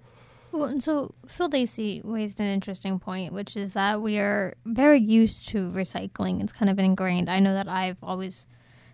Well, 0.53 0.67
and 0.67 0.81
so 0.81 1.13
Phil 1.27 1.49
Dacey 1.49 2.03
raised 2.05 2.39
an 2.39 2.47
interesting 2.47 3.01
point, 3.01 3.33
which 3.33 3.57
is 3.57 3.73
that 3.73 4.01
we 4.01 4.19
are 4.19 4.55
very 4.65 5.01
used 5.01 5.49
to 5.49 5.73
recycling. 5.73 6.41
It's 6.41 6.53
kind 6.53 6.71
of 6.71 6.79
ingrained. 6.79 7.29
I 7.29 7.41
know 7.41 7.55
that 7.55 7.67
I've 7.67 7.99
always 8.01 8.47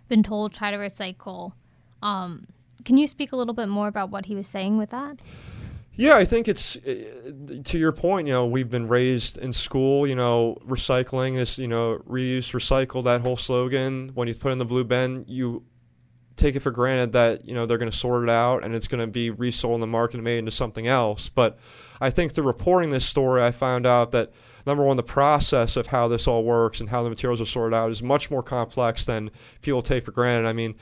been 0.07 0.23
told 0.23 0.51
try 0.51 0.71
to 0.71 0.77
recycle. 0.77 1.53
Um, 2.01 2.47
can 2.85 2.97
you 2.97 3.07
speak 3.07 3.31
a 3.31 3.35
little 3.35 3.53
bit 3.53 3.69
more 3.69 3.87
about 3.87 4.09
what 4.09 4.25
he 4.25 4.35
was 4.35 4.47
saying 4.47 4.77
with 4.77 4.89
that? 4.89 5.19
Yeah, 5.95 6.15
I 6.15 6.25
think 6.25 6.47
it's 6.47 6.75
eh, 6.85 7.03
to 7.65 7.77
your 7.77 7.91
point. 7.91 8.27
You 8.27 8.33
know, 8.33 8.45
we've 8.47 8.69
been 8.69 8.87
raised 8.87 9.37
in 9.37 9.53
school. 9.53 10.07
You 10.07 10.15
know, 10.15 10.57
recycling 10.65 11.37
is 11.37 11.59
you 11.59 11.67
know 11.67 11.99
reuse, 12.09 12.51
recycle. 12.51 13.03
That 13.03 13.21
whole 13.21 13.37
slogan. 13.37 14.11
When 14.15 14.27
you 14.27 14.33
put 14.33 14.51
in 14.51 14.57
the 14.57 14.65
blue 14.65 14.83
bin, 14.83 15.25
you 15.27 15.63
take 16.35 16.55
it 16.55 16.61
for 16.61 16.71
granted 16.71 17.11
that 17.11 17.45
you 17.45 17.53
know 17.53 17.67
they're 17.67 17.77
going 17.77 17.91
to 17.91 17.97
sort 17.97 18.23
it 18.23 18.29
out 18.29 18.63
and 18.63 18.73
it's 18.73 18.87
going 18.87 19.01
to 19.01 19.07
be 19.07 19.29
resold 19.29 19.75
in 19.75 19.81
the 19.81 19.87
market 19.87 20.15
and 20.15 20.23
made 20.23 20.39
into 20.39 20.51
something 20.51 20.87
else. 20.87 21.29
But 21.29 21.59
I 22.01 22.09
think 22.09 22.33
through 22.33 22.45
reporting 22.45 22.89
this 22.89 23.05
story, 23.05 23.43
I 23.43 23.51
found 23.51 23.85
out 23.85 24.11
that 24.13 24.31
number 24.65 24.83
one, 24.83 24.97
the 24.97 25.03
process 25.03 25.75
of 25.75 25.87
how 25.87 26.07
this 26.07 26.27
all 26.27 26.43
works 26.43 26.79
and 26.79 26.89
how 26.89 27.03
the 27.03 27.09
materials 27.09 27.39
are 27.39 27.45
sorted 27.45 27.75
out 27.75 27.91
is 27.91 28.01
much 28.01 28.31
more 28.31 28.41
complex 28.41 29.05
than 29.05 29.29
people 29.61 29.83
take 29.83 30.05
for 30.05 30.11
granted. 30.11 30.47
I 30.49 30.53
mean 30.53 30.73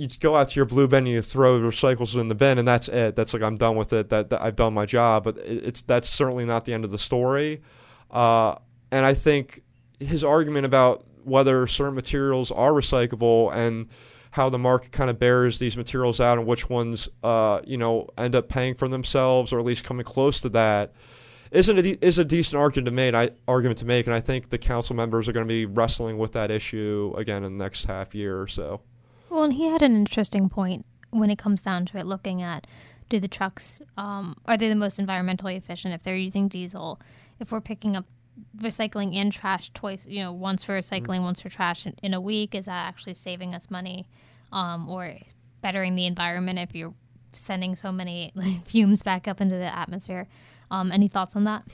you 0.00 0.08
go 0.20 0.34
out 0.34 0.48
to 0.48 0.56
your 0.56 0.64
blue 0.64 0.88
bin 0.88 1.06
and 1.06 1.08
you 1.08 1.22
throw 1.22 1.60
recyclables 1.60 2.18
in 2.18 2.28
the 2.28 2.34
bin 2.34 2.58
and 2.58 2.66
that's 2.66 2.88
it. 2.88 3.14
That's 3.16 3.34
like 3.34 3.42
I'm 3.42 3.56
done 3.56 3.76
with 3.76 3.92
it. 3.92 4.08
That, 4.08 4.30
that 4.30 4.40
I've 4.40 4.56
done 4.56 4.72
my 4.72 4.86
job. 4.86 5.24
But 5.24 5.38
it, 5.38 5.64
it's 5.64 5.82
that's 5.82 6.08
certainly 6.08 6.44
not 6.44 6.64
the 6.64 6.72
end 6.72 6.84
of 6.84 6.90
the 6.90 6.98
story. 6.98 7.60
Uh, 8.10 8.56
and 8.90 9.04
I 9.04 9.14
think 9.14 9.62
his 9.98 10.24
argument 10.24 10.66
about 10.66 11.04
whether 11.24 11.66
certain 11.66 11.94
materials 11.94 12.50
are 12.50 12.72
recyclable 12.72 13.54
and 13.54 13.88
how 14.32 14.48
the 14.48 14.58
market 14.58 14.92
kind 14.92 15.10
of 15.10 15.18
bears 15.18 15.58
these 15.58 15.76
materials 15.76 16.20
out 16.20 16.38
and 16.38 16.46
which 16.46 16.70
ones 16.70 17.08
uh, 17.22 17.60
you 17.64 17.76
know 17.76 18.08
end 18.16 18.34
up 18.34 18.48
paying 18.48 18.74
for 18.74 18.88
themselves 18.88 19.52
or 19.52 19.58
at 19.58 19.64
least 19.64 19.84
coming 19.84 20.04
close 20.04 20.40
to 20.40 20.48
that 20.48 20.94
isn't 21.50 21.78
a, 21.78 22.04
is 22.04 22.18
a 22.18 22.24
decent 22.24 22.60
argument 22.60 22.86
to 22.86 22.92
make. 22.92 23.14
I, 23.14 23.30
argument 23.48 23.80
to 23.80 23.84
make, 23.84 24.06
and 24.06 24.14
I 24.14 24.20
think 24.20 24.50
the 24.50 24.58
council 24.58 24.94
members 24.94 25.28
are 25.28 25.32
going 25.32 25.46
to 25.46 25.48
be 25.48 25.66
wrestling 25.66 26.16
with 26.16 26.32
that 26.32 26.50
issue 26.50 27.12
again 27.16 27.44
in 27.44 27.58
the 27.58 27.64
next 27.64 27.84
half 27.84 28.14
year 28.14 28.40
or 28.40 28.46
so. 28.46 28.80
Well, 29.30 29.44
and 29.44 29.52
he 29.52 29.68
had 29.68 29.80
an 29.80 29.94
interesting 29.94 30.48
point 30.48 30.84
when 31.10 31.30
it 31.30 31.38
comes 31.38 31.62
down 31.62 31.86
to 31.86 31.98
it, 31.98 32.06
looking 32.06 32.42
at 32.42 32.66
do 33.08 33.18
the 33.18 33.28
trucks 33.28 33.80
um, 33.96 34.36
are 34.46 34.56
they 34.56 34.68
the 34.68 34.74
most 34.74 34.98
environmentally 34.98 35.56
efficient 35.56 35.94
if 35.94 36.02
they're 36.02 36.16
using 36.16 36.48
diesel? 36.48 37.00
If 37.40 37.52
we're 37.52 37.60
picking 37.60 37.96
up 37.96 38.06
recycling 38.58 39.14
and 39.16 39.32
trash 39.32 39.70
twice, 39.74 40.06
you 40.06 40.20
know, 40.20 40.32
once 40.32 40.64
for 40.64 40.78
recycling, 40.78 41.16
mm-hmm. 41.16 41.24
once 41.24 41.40
for 41.40 41.48
trash 41.48 41.86
in, 41.86 41.94
in, 42.02 42.14
a 42.14 42.20
week, 42.20 42.54
is 42.54 42.66
that 42.66 42.86
actually 42.86 43.14
saving 43.14 43.54
us 43.54 43.70
money 43.70 44.06
um, 44.52 44.88
or 44.88 45.14
bettering 45.60 45.96
the 45.96 46.06
environment 46.06 46.58
if 46.58 46.74
you're 46.74 46.94
sending 47.32 47.74
so 47.74 47.92
many 47.92 48.32
like, 48.36 48.64
fumes 48.66 49.02
back 49.02 49.28
up 49.28 49.40
into 49.40 49.56
the 49.56 49.76
atmosphere? 49.76 50.28
Um, 50.70 50.92
any 50.92 51.08
thoughts 51.08 51.34
on 51.34 51.44
that? 51.44 51.64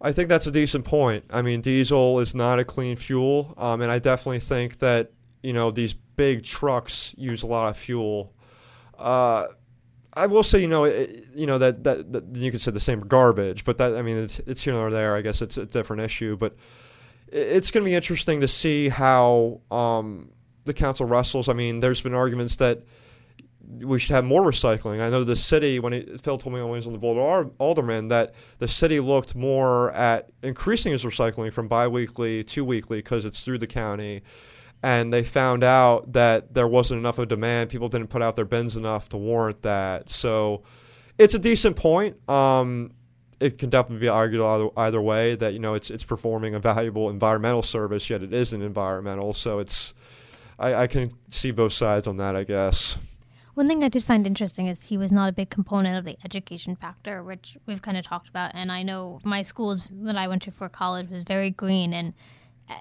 I 0.00 0.12
think 0.12 0.28
that's 0.28 0.46
a 0.46 0.50
decent 0.50 0.84
point. 0.84 1.24
I 1.30 1.42
mean, 1.42 1.60
diesel 1.60 2.18
is 2.20 2.34
not 2.34 2.58
a 2.58 2.64
clean 2.64 2.96
fuel, 2.96 3.54
um, 3.56 3.80
and 3.80 3.90
I 3.90 3.98
definitely 3.98 4.40
think 4.40 4.78
that 4.78 5.12
you 5.46 5.52
know 5.52 5.70
these 5.70 5.94
big 5.94 6.42
trucks 6.42 7.14
use 7.16 7.44
a 7.44 7.46
lot 7.46 7.68
of 7.68 7.76
fuel. 7.76 8.34
Uh, 8.98 9.46
I 10.12 10.26
will 10.26 10.42
say, 10.42 10.58
you 10.58 10.66
know, 10.66 10.84
it, 10.84 11.26
you 11.34 11.46
know 11.46 11.58
that, 11.58 11.84
that, 11.84 12.12
that 12.12 12.24
you 12.34 12.50
could 12.50 12.60
say 12.60 12.72
the 12.72 12.80
same 12.80 13.00
garbage, 13.00 13.64
but 13.64 13.78
that 13.78 13.94
I 13.94 14.02
mean, 14.02 14.16
it's, 14.16 14.40
it's 14.40 14.62
here 14.62 14.74
or 14.74 14.90
there. 14.90 15.14
I 15.14 15.20
guess 15.20 15.40
it's 15.42 15.56
a 15.56 15.64
different 15.64 16.02
issue, 16.02 16.36
but 16.36 16.56
it's 17.28 17.70
going 17.70 17.84
to 17.84 17.88
be 17.88 17.94
interesting 17.94 18.40
to 18.40 18.48
see 18.48 18.88
how 18.88 19.60
um, 19.70 20.32
the 20.64 20.74
council 20.74 21.06
wrestles. 21.06 21.48
I 21.48 21.52
mean, 21.52 21.78
there's 21.78 22.00
been 22.00 22.14
arguments 22.14 22.56
that 22.56 22.82
we 23.68 24.00
should 24.00 24.14
have 24.14 24.24
more 24.24 24.42
recycling. 24.42 25.00
I 25.00 25.10
know 25.10 25.22
the 25.22 25.36
city, 25.36 25.78
when 25.78 25.92
he, 25.92 26.00
Phil 26.22 26.38
told 26.38 26.54
me 26.56 26.60
when 26.60 26.70
he 26.70 26.76
was 26.76 26.86
on 26.88 26.92
the 26.92 26.98
board 26.98 27.18
of 27.18 27.52
Alderman, 27.60 28.08
that 28.08 28.34
the 28.58 28.68
city 28.68 28.98
looked 28.98 29.36
more 29.36 29.92
at 29.92 30.30
increasing 30.42 30.92
its 30.92 31.04
recycling 31.04 31.52
from 31.52 31.68
biweekly 31.68 32.42
to 32.44 32.64
weekly 32.64 32.98
because 32.98 33.24
it's 33.24 33.44
through 33.44 33.58
the 33.58 33.66
county 33.68 34.22
and 34.82 35.12
they 35.12 35.24
found 35.24 35.64
out 35.64 36.12
that 36.12 36.54
there 36.54 36.66
wasn't 36.66 36.98
enough 36.98 37.18
of 37.18 37.28
demand. 37.28 37.70
People 37.70 37.88
didn't 37.88 38.08
put 38.08 38.22
out 38.22 38.36
their 38.36 38.44
bins 38.44 38.76
enough 38.76 39.08
to 39.10 39.16
warrant 39.16 39.62
that. 39.62 40.10
So 40.10 40.62
it's 41.18 41.34
a 41.34 41.38
decent 41.38 41.76
point. 41.76 42.16
Um, 42.28 42.92
it 43.40 43.58
can 43.58 43.70
definitely 43.70 44.00
be 44.00 44.08
argued 44.08 44.40
either, 44.40 44.68
either, 44.76 45.00
way 45.00 45.34
that 45.36 45.52
you 45.52 45.58
know 45.58 45.74
it's 45.74 45.90
it's 45.90 46.04
performing 46.04 46.54
a 46.54 46.58
valuable 46.58 47.10
environmental 47.10 47.62
service, 47.62 48.08
yet 48.08 48.22
it 48.22 48.32
isn't 48.32 48.62
environmental. 48.62 49.34
So 49.34 49.58
it's 49.58 49.92
I, 50.58 50.74
I 50.74 50.86
can 50.86 51.10
see 51.30 51.50
both 51.50 51.72
sides 51.72 52.06
on 52.06 52.16
that, 52.16 52.34
I 52.34 52.44
guess. 52.44 52.96
One 53.54 53.66
thing 53.66 53.82
I 53.82 53.88
did 53.88 54.04
find 54.04 54.26
interesting 54.26 54.66
is 54.66 54.84
he 54.84 54.98
was 54.98 55.10
not 55.10 55.30
a 55.30 55.32
big 55.32 55.48
component 55.48 55.96
of 55.96 56.04
the 56.04 56.18
education 56.24 56.76
factor, 56.76 57.22
which 57.22 57.56
we've 57.64 57.80
kind 57.80 57.96
of 57.96 58.04
talked 58.04 58.28
about. 58.28 58.50
And 58.54 58.70
I 58.70 58.82
know 58.82 59.18
my 59.24 59.40
schools 59.40 59.88
that 59.90 60.18
I 60.18 60.28
went 60.28 60.42
to 60.42 60.50
for 60.50 60.68
college 60.68 61.08
was 61.08 61.22
very 61.22 61.50
green, 61.50 61.94
and 61.94 62.12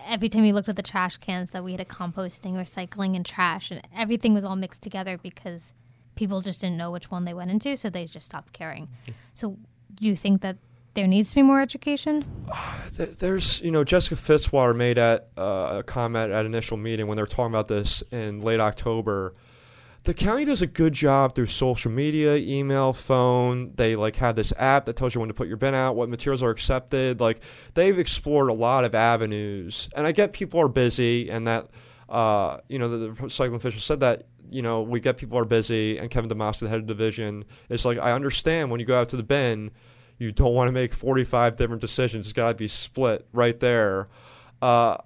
every 0.07 0.29
time 0.29 0.41
we 0.41 0.51
looked 0.51 0.69
at 0.69 0.75
the 0.75 0.83
trash 0.83 1.17
cans 1.17 1.51
that 1.51 1.63
we 1.63 1.71
had 1.71 1.81
a 1.81 1.85
composting, 1.85 2.53
recycling, 2.53 3.15
and 3.15 3.25
trash, 3.25 3.71
and 3.71 3.81
everything 3.95 4.33
was 4.33 4.43
all 4.43 4.55
mixed 4.55 4.81
together 4.81 5.17
because 5.17 5.73
people 6.15 6.41
just 6.41 6.61
didn't 6.61 6.77
know 6.77 6.91
which 6.91 7.11
one 7.11 7.25
they 7.25 7.33
went 7.33 7.51
into, 7.51 7.75
so 7.77 7.89
they 7.89 8.05
just 8.05 8.25
stopped 8.25 8.53
caring. 8.53 8.87
So, 9.33 9.57
do 9.93 10.05
you 10.05 10.15
think 10.15 10.41
that 10.41 10.57
there 10.93 11.07
needs 11.07 11.29
to 11.29 11.35
be 11.35 11.43
more 11.43 11.61
education? 11.61 12.25
There's, 12.93 13.61
you 13.61 13.71
know, 13.71 13.83
Jessica 13.83 14.15
Fitzwater 14.15 14.75
made 14.75 14.97
at, 14.97 15.29
uh, 15.37 15.77
a 15.79 15.83
comment 15.83 16.31
at 16.31 16.45
initial 16.45 16.77
meeting 16.77 17.07
when 17.07 17.17
they 17.17 17.21
were 17.21 17.27
talking 17.27 17.51
about 17.51 17.67
this 17.67 18.01
in 18.11 18.41
late 18.41 18.59
October 18.59 19.35
the 20.05 20.13
county 20.13 20.45
does 20.45 20.61
a 20.61 20.67
good 20.67 20.93
job 20.93 21.35
through 21.35 21.47
social 21.47 21.91
media, 21.91 22.35
email, 22.35 22.93
phone. 22.93 23.71
They 23.75 23.95
like 23.95 24.15
have 24.17 24.35
this 24.35 24.53
app 24.57 24.85
that 24.85 24.95
tells 24.95 25.15
you 25.15 25.19
when 25.19 25.29
to 25.29 25.33
put 25.33 25.47
your 25.47 25.57
bin 25.57 25.73
out, 25.73 25.95
what 25.95 26.09
materials 26.09 26.43
are 26.43 26.51
accepted. 26.51 27.19
Like 27.19 27.41
they've 27.73 27.97
explored 27.97 28.49
a 28.49 28.53
lot 28.53 28.85
of 28.85 28.93
avenues, 28.93 29.89
and 29.95 30.05
I 30.05 30.11
get 30.11 30.31
people 30.31 30.61
are 30.61 30.67
busy, 30.67 31.29
and 31.29 31.47
that 31.47 31.69
uh, 32.07 32.57
you 32.69 32.79
know 32.79 32.87
the, 32.87 32.97
the 32.97 33.09
recycling 33.13 33.55
official 33.55 33.81
said 33.81 33.99
that 34.01 34.27
you 34.49 34.61
know 34.61 34.83
we 34.83 34.99
get 34.99 35.17
people 35.17 35.37
are 35.39 35.45
busy, 35.45 35.97
and 35.97 36.11
Kevin 36.11 36.29
DeMoss, 36.29 36.59
the 36.59 36.69
head 36.69 36.79
of 36.79 36.85
division, 36.85 37.43
is 37.69 37.83
like 37.83 37.97
I 37.97 38.11
understand 38.11 38.69
when 38.69 38.79
you 38.79 38.85
go 38.85 38.99
out 38.99 39.09
to 39.09 39.17
the 39.17 39.23
bin, 39.23 39.71
you 40.19 40.31
don't 40.31 40.53
want 40.53 40.67
to 40.67 40.71
make 40.71 40.93
45 40.93 41.55
different 41.55 41.81
decisions. 41.81 42.27
It's 42.27 42.33
got 42.33 42.49
to 42.49 42.55
be 42.55 42.67
split 42.67 43.27
right 43.33 43.59
there. 43.59 44.07
Uh, 44.61 44.97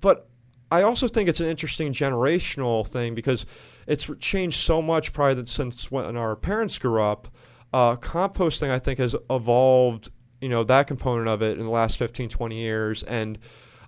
but 0.00 0.28
I 0.72 0.82
also 0.82 1.08
think 1.08 1.28
it's 1.28 1.40
an 1.40 1.46
interesting 1.46 1.92
generational 1.92 2.86
thing 2.86 3.14
because 3.14 3.44
it's 3.90 4.08
changed 4.20 4.60
so 4.60 4.80
much 4.80 5.12
probably 5.12 5.44
since 5.46 5.90
when 5.90 6.16
our 6.16 6.36
parents 6.36 6.78
grew 6.78 7.02
up. 7.02 7.26
Uh, 7.72 7.96
composting, 7.96 8.70
I 8.70 8.78
think, 8.78 9.00
has 9.00 9.16
evolved, 9.28 10.12
you 10.40 10.48
know, 10.48 10.62
that 10.62 10.86
component 10.86 11.26
of 11.26 11.42
it 11.42 11.58
in 11.58 11.64
the 11.64 11.70
last 11.70 11.98
15, 11.98 12.28
20 12.28 12.56
years. 12.56 13.02
And 13.02 13.36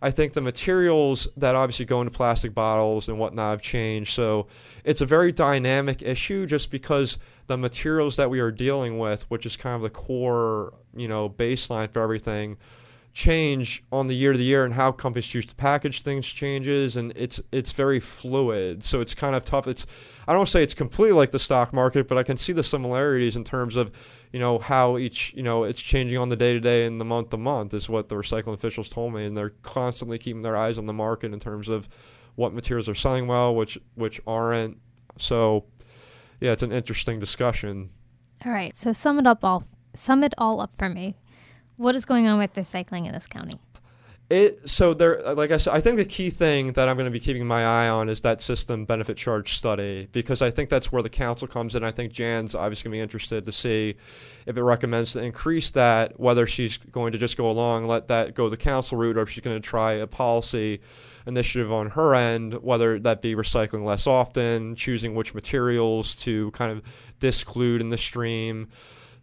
I 0.02 0.10
think 0.10 0.32
the 0.32 0.40
materials 0.40 1.28
that 1.36 1.54
obviously 1.54 1.84
go 1.84 2.00
into 2.00 2.10
plastic 2.10 2.52
bottles 2.52 3.08
and 3.08 3.16
whatnot 3.16 3.50
have 3.52 3.62
changed. 3.62 4.12
So 4.12 4.48
it's 4.82 5.00
a 5.00 5.06
very 5.06 5.30
dynamic 5.30 6.02
issue 6.02 6.46
just 6.46 6.72
because 6.72 7.16
the 7.46 7.56
materials 7.56 8.16
that 8.16 8.28
we 8.28 8.40
are 8.40 8.50
dealing 8.50 8.98
with, 8.98 9.22
which 9.30 9.46
is 9.46 9.56
kind 9.56 9.76
of 9.76 9.82
the 9.82 9.90
core, 9.90 10.74
you 10.96 11.06
know, 11.06 11.30
baseline 11.30 11.92
for 11.92 12.02
everything, 12.02 12.56
change 13.12 13.84
on 13.92 14.06
the 14.06 14.14
year 14.14 14.32
to 14.32 14.42
year 14.42 14.64
and 14.64 14.74
how 14.74 14.90
companies 14.90 15.26
choose 15.26 15.44
to 15.44 15.54
package 15.54 16.00
things 16.02 16.26
changes 16.26 16.96
and 16.96 17.12
it's 17.14 17.40
it's 17.52 17.72
very 17.72 18.00
fluid. 18.00 18.82
So 18.84 19.00
it's 19.00 19.14
kind 19.14 19.34
of 19.34 19.44
tough. 19.44 19.66
It's 19.66 19.86
i 20.26 20.32
don't 20.32 20.48
say 20.48 20.62
it's 20.62 20.74
completely 20.74 21.16
like 21.16 21.30
the 21.32 21.38
stock 21.38 21.72
market 21.72 22.06
but 22.06 22.16
i 22.16 22.22
can 22.22 22.36
see 22.36 22.52
the 22.52 22.62
similarities 22.62 23.34
in 23.36 23.42
terms 23.44 23.76
of 23.76 23.90
you 24.32 24.38
know 24.38 24.58
how 24.58 24.96
each 24.96 25.34
you 25.34 25.42
know 25.42 25.64
it's 25.64 25.80
changing 25.80 26.18
on 26.18 26.28
the 26.28 26.36
day 26.36 26.52
to 26.52 26.60
day 26.60 26.86
and 26.86 27.00
the 27.00 27.04
month 27.04 27.30
to 27.30 27.36
month 27.36 27.74
is 27.74 27.88
what 27.88 28.08
the 28.08 28.14
recycling 28.14 28.54
officials 28.54 28.88
told 28.88 29.12
me 29.12 29.26
and 29.26 29.36
they're 29.36 29.50
constantly 29.62 30.18
keeping 30.18 30.42
their 30.42 30.56
eyes 30.56 30.78
on 30.78 30.86
the 30.86 30.92
market 30.92 31.32
in 31.32 31.40
terms 31.40 31.68
of 31.68 31.88
what 32.36 32.54
materials 32.54 32.88
are 32.88 32.94
selling 32.94 33.26
well 33.26 33.54
which 33.54 33.78
which 33.94 34.20
aren't. 34.26 34.78
So 35.18 35.64
yeah 36.40 36.52
it's 36.52 36.62
an 36.62 36.72
interesting 36.72 37.20
discussion. 37.20 37.90
All 38.46 38.52
right 38.52 38.76
so 38.76 38.92
sum 38.92 39.18
it 39.18 39.26
up 39.26 39.44
all 39.44 39.64
sum 39.94 40.24
it 40.24 40.34
all 40.38 40.60
up 40.60 40.74
for 40.78 40.88
me 40.88 41.16
what 41.76 41.94
is 41.94 42.04
going 42.04 42.26
on 42.26 42.38
with 42.38 42.54
recycling 42.54 43.06
in 43.06 43.12
this 43.12 43.26
county? 43.26 43.58
It 44.30 44.70
so 44.70 44.94
there, 44.94 45.26
uh, 45.26 45.34
like 45.34 45.50
I 45.50 45.58
said, 45.58 45.74
I 45.74 45.80
think 45.80 45.98
the 45.98 46.06
key 46.06 46.30
thing 46.30 46.72
that 46.72 46.88
I'm 46.88 46.96
going 46.96 47.04
to 47.04 47.10
be 47.10 47.20
keeping 47.20 47.46
my 47.46 47.66
eye 47.66 47.88
on 47.90 48.08
is 48.08 48.22
that 48.22 48.40
system 48.40 48.86
benefit 48.86 49.18
charge 49.18 49.58
study 49.58 50.08
because 50.10 50.40
I 50.40 50.50
think 50.50 50.70
that's 50.70 50.90
where 50.90 51.02
the 51.02 51.10
council 51.10 51.46
comes 51.46 51.74
in. 51.74 51.84
I 51.84 51.90
think 51.90 52.12
Jan's 52.12 52.54
obviously 52.54 52.84
going 52.84 52.92
to 52.92 52.96
be 52.96 53.02
interested 53.02 53.44
to 53.44 53.52
see 53.52 53.96
if 54.46 54.56
it 54.56 54.62
recommends 54.62 55.12
to 55.12 55.22
increase 55.22 55.70
that, 55.72 56.18
whether 56.18 56.46
she's 56.46 56.78
going 56.78 57.12
to 57.12 57.18
just 57.18 57.36
go 57.36 57.50
along, 57.50 57.86
let 57.86 58.08
that 58.08 58.34
go 58.34 58.48
the 58.48 58.56
council 58.56 58.96
route, 58.96 59.18
or 59.18 59.22
if 59.22 59.28
she's 59.28 59.44
going 59.44 59.60
to 59.60 59.68
try 59.68 59.92
a 59.92 60.06
policy 60.06 60.80
initiative 61.26 61.70
on 61.70 61.90
her 61.90 62.14
end, 62.14 62.54
whether 62.62 62.98
that 63.00 63.20
be 63.20 63.34
recycling 63.34 63.84
less 63.84 64.06
often, 64.06 64.74
choosing 64.76 65.14
which 65.14 65.34
materials 65.34 66.14
to 66.16 66.50
kind 66.52 66.72
of 66.72 66.82
disclude 67.20 67.82
in 67.82 67.90
the 67.90 67.98
stream 67.98 68.68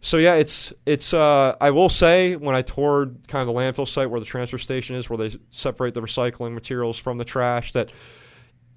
so 0.02 0.16
yeah, 0.16 0.34
it's 0.34 0.72
it's. 0.86 1.12
Uh, 1.12 1.56
I 1.60 1.70
will 1.70 1.88
say 1.88 2.36
when 2.36 2.54
I 2.54 2.62
toured 2.62 3.28
kind 3.28 3.46
of 3.48 3.54
the 3.54 3.60
landfill 3.60 3.86
site 3.86 4.10
where 4.10 4.20
the 4.20 4.26
transfer 4.26 4.58
station 4.58 4.96
is, 4.96 5.10
where 5.10 5.16
they 5.18 5.38
separate 5.50 5.94
the 5.94 6.00
recycling 6.00 6.52
materials 6.54 6.98
from 6.98 7.18
the 7.18 7.24
trash, 7.24 7.72
that 7.72 7.90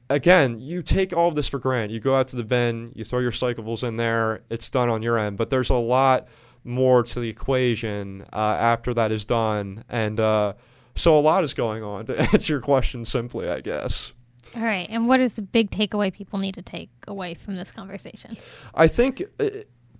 again, 0.10 0.60
you 0.60 0.82
take 0.82 1.13
all 1.13 1.30
of 1.30 1.36
this 1.36 1.48
for 1.48 1.60
granted. 1.60 1.92
You 1.92 2.01
go 2.01 2.15
out 2.15 2.27
to 2.30 2.36
the 2.36 2.44
bin, 2.44 2.92
you 2.96 3.06
throw 3.06 3.20
your 3.20 3.32
recyclables 3.32 3.84
in 3.84 3.98
there, 3.98 4.42
it's 4.50 4.70
done 4.70 4.89
on 4.89 5.01
your 5.01 5.18
end. 5.18 5.38
But 5.38 5.50
there's 5.50 5.70
a 5.70 5.75
lot 5.75 6.27
more 6.65 7.03
to 7.03 7.20
the 7.20 7.30
equation 7.30 8.25
uh, 8.34 8.58
after 8.60 8.94
that 8.94 9.12
is 9.12 9.25
done, 9.25 9.84
and 9.89 10.20
uh, 10.20 10.53
so 10.96 11.18
a 11.18 11.22
lot 11.22 11.44
is 11.44 11.53
going 11.53 11.84
on. 11.84 12.06
To 12.06 12.20
answer 12.20 12.53
your 12.53 12.62
question 12.62 13.06
simply, 13.06 13.50
I 13.50 13.62
guess. 13.62 14.13
All 14.56 14.62
right, 14.62 14.88
and 14.89 15.08
what 15.08 15.20
is 15.20 15.34
the 15.34 15.42
big 15.42 15.72
takeaway 15.72 16.13
people 16.13 16.38
need 16.38 16.53
to 16.56 16.62
take 16.62 16.89
away 17.08 17.34
from 17.34 17.56
this 17.56 17.72
conversation? 17.72 18.38
I 18.75 18.88
think 18.88 19.24
uh, 19.39 19.50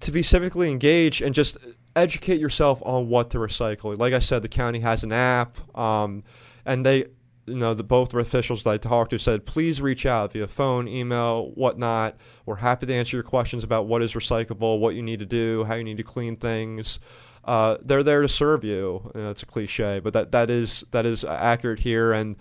to 0.04 0.12
be 0.12 0.22
civically 0.22 0.70
engaged 0.70 1.22
and 1.22 1.34
just 1.34 1.58
educate 1.96 2.40
yourself 2.40 2.82
on 2.86 3.08
what 3.08 3.30
to 3.32 3.38
recycle. 3.38 3.98
Like 3.98 4.14
I 4.14 4.20
said, 4.20 4.42
the 4.42 4.50
county 4.50 4.80
has 4.80 5.04
an 5.04 5.12
app, 5.12 5.58
um, 5.78 6.24
and 6.66 6.86
they, 6.86 7.06
you 7.46 7.56
know, 7.56 7.74
the 7.74 7.84
both 7.84 8.10
the 8.10 8.20
officials 8.20 8.64
that 8.64 8.70
I 8.70 8.78
talked 8.78 9.12
to 9.12 9.20
said, 9.20 9.46
please 9.46 9.82
reach 9.82 10.06
out 10.06 10.34
via 10.34 10.48
phone, 10.48 10.88
email, 10.88 11.52
whatnot. 11.56 12.18
We're 12.46 12.56
happy 12.56 12.86
to 12.86 12.94
answer 12.94 13.18
your 13.18 13.24
questions 13.24 13.64
about 13.64 13.88
what 13.88 14.02
is 14.02 14.14
recyclable, 14.14 14.80
what 14.80 14.96
you 14.96 15.02
need 15.02 15.20
to 15.20 15.26
do, 15.26 15.64
how 15.66 15.76
you 15.76 15.84
need 15.84 15.98
to 15.98 16.04
clean 16.04 16.36
things. 16.38 17.00
Uh, 17.46 17.78
they're 17.84 18.04
there 18.04 18.22
to 18.22 18.28
serve 18.30 18.64
you. 18.64 19.12
you 19.14 19.22
know, 19.22 19.32
it's 19.32 19.44
a 19.44 19.46
cliche, 19.46 20.00
but 20.00 20.14
that 20.14 20.32
that 20.32 20.50
is 20.50 20.84
that 20.92 21.06
is 21.06 21.26
accurate 21.26 21.80
here. 21.80 22.14
And 22.14 22.38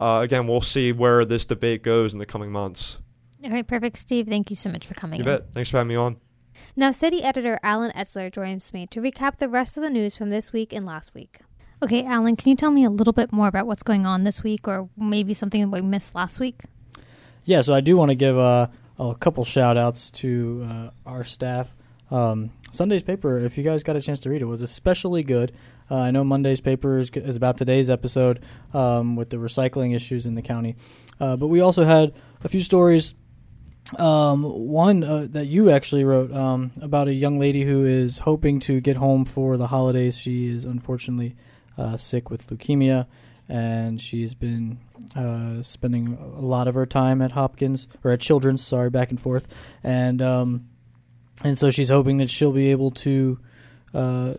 uh, 0.00 0.20
again, 0.24 0.46
we'll 0.48 0.60
see 0.60 0.92
where 0.92 1.24
this 1.24 1.44
debate 1.44 1.82
goes 1.82 2.12
in 2.12 2.18
the 2.18 2.26
coming 2.26 2.50
months. 2.50 2.98
All 3.44 3.50
right, 3.50 3.66
perfect, 3.66 3.96
Steve. 3.96 4.26
Thank 4.26 4.50
you 4.50 4.56
so 4.56 4.70
much 4.70 4.86
for 4.86 4.94
coming. 4.94 5.20
You 5.20 5.30
in. 5.30 5.38
bet. 5.38 5.52
Thanks 5.52 5.70
for 5.70 5.78
having 5.78 5.88
me 5.88 5.94
on. 5.94 6.16
Now, 6.76 6.90
city 6.90 7.22
editor 7.22 7.58
Allen 7.62 7.92
Etzler 7.96 8.32
joins 8.32 8.72
me 8.72 8.86
to 8.88 9.00
recap 9.00 9.36
the 9.36 9.48
rest 9.48 9.76
of 9.76 9.82
the 9.82 9.90
news 9.90 10.16
from 10.16 10.30
this 10.30 10.52
week 10.52 10.72
and 10.72 10.86
last 10.86 11.14
week. 11.14 11.40
Okay, 11.82 12.04
Allen, 12.04 12.36
can 12.36 12.50
you 12.50 12.56
tell 12.56 12.70
me 12.70 12.84
a 12.84 12.90
little 12.90 13.12
bit 13.12 13.32
more 13.32 13.48
about 13.48 13.66
what's 13.66 13.82
going 13.82 14.04
on 14.04 14.24
this 14.24 14.42
week 14.42 14.68
or 14.68 14.88
maybe 14.98 15.32
something 15.32 15.62
that 15.62 15.68
we 15.68 15.80
missed 15.80 16.14
last 16.14 16.38
week? 16.38 16.62
Yeah, 17.44 17.62
so 17.62 17.74
I 17.74 17.80
do 17.80 17.96
want 17.96 18.10
to 18.10 18.14
give 18.14 18.38
uh, 18.38 18.66
a 18.98 19.14
couple 19.14 19.44
shout 19.44 19.78
outs 19.78 20.10
to 20.12 20.68
uh, 20.70 20.90
our 21.06 21.24
staff. 21.24 21.74
Um, 22.10 22.50
Sunday's 22.72 23.02
paper, 23.02 23.38
if 23.38 23.56
you 23.56 23.64
guys 23.64 23.82
got 23.82 23.96
a 23.96 24.00
chance 24.00 24.20
to 24.20 24.30
read 24.30 24.42
it, 24.42 24.44
was 24.44 24.62
especially 24.62 25.22
good. 25.22 25.52
Uh, 25.90 25.96
I 25.96 26.10
know 26.10 26.22
Monday's 26.22 26.60
paper 26.60 26.98
is, 26.98 27.10
is 27.10 27.36
about 27.36 27.56
today's 27.56 27.88
episode 27.88 28.44
um, 28.74 29.16
with 29.16 29.30
the 29.30 29.38
recycling 29.38 29.94
issues 29.94 30.26
in 30.26 30.34
the 30.34 30.42
county. 30.42 30.76
Uh, 31.18 31.36
but 31.36 31.46
we 31.46 31.60
also 31.60 31.84
had 31.84 32.12
a 32.44 32.48
few 32.48 32.60
stories 32.60 33.14
um, 33.98 34.42
one 34.42 35.02
uh, 35.02 35.26
that 35.30 35.46
you 35.46 35.70
actually 35.70 36.04
wrote 36.04 36.32
um, 36.32 36.72
about 36.80 37.08
a 37.08 37.12
young 37.12 37.38
lady 37.38 37.64
who 37.64 37.84
is 37.84 38.18
hoping 38.18 38.60
to 38.60 38.80
get 38.80 38.96
home 38.96 39.24
for 39.24 39.56
the 39.56 39.66
holidays. 39.66 40.16
She 40.16 40.48
is 40.48 40.64
unfortunately 40.64 41.36
uh, 41.76 41.96
sick 41.96 42.30
with 42.30 42.48
leukemia, 42.48 43.06
and 43.48 44.00
she's 44.00 44.34
been 44.34 44.78
uh, 45.16 45.62
spending 45.62 46.16
a 46.36 46.40
lot 46.40 46.68
of 46.68 46.74
her 46.74 46.86
time 46.86 47.20
at 47.20 47.32
Hopkins 47.32 47.88
or 48.04 48.12
at 48.12 48.20
Children's, 48.20 48.64
sorry, 48.64 48.90
back 48.90 49.10
and 49.10 49.20
forth, 49.20 49.48
and 49.82 50.22
um, 50.22 50.68
and 51.42 51.58
so 51.58 51.70
she's 51.70 51.88
hoping 51.88 52.18
that 52.18 52.30
she'll 52.30 52.52
be 52.52 52.70
able 52.70 52.90
to 52.92 53.40
uh, 53.92 54.34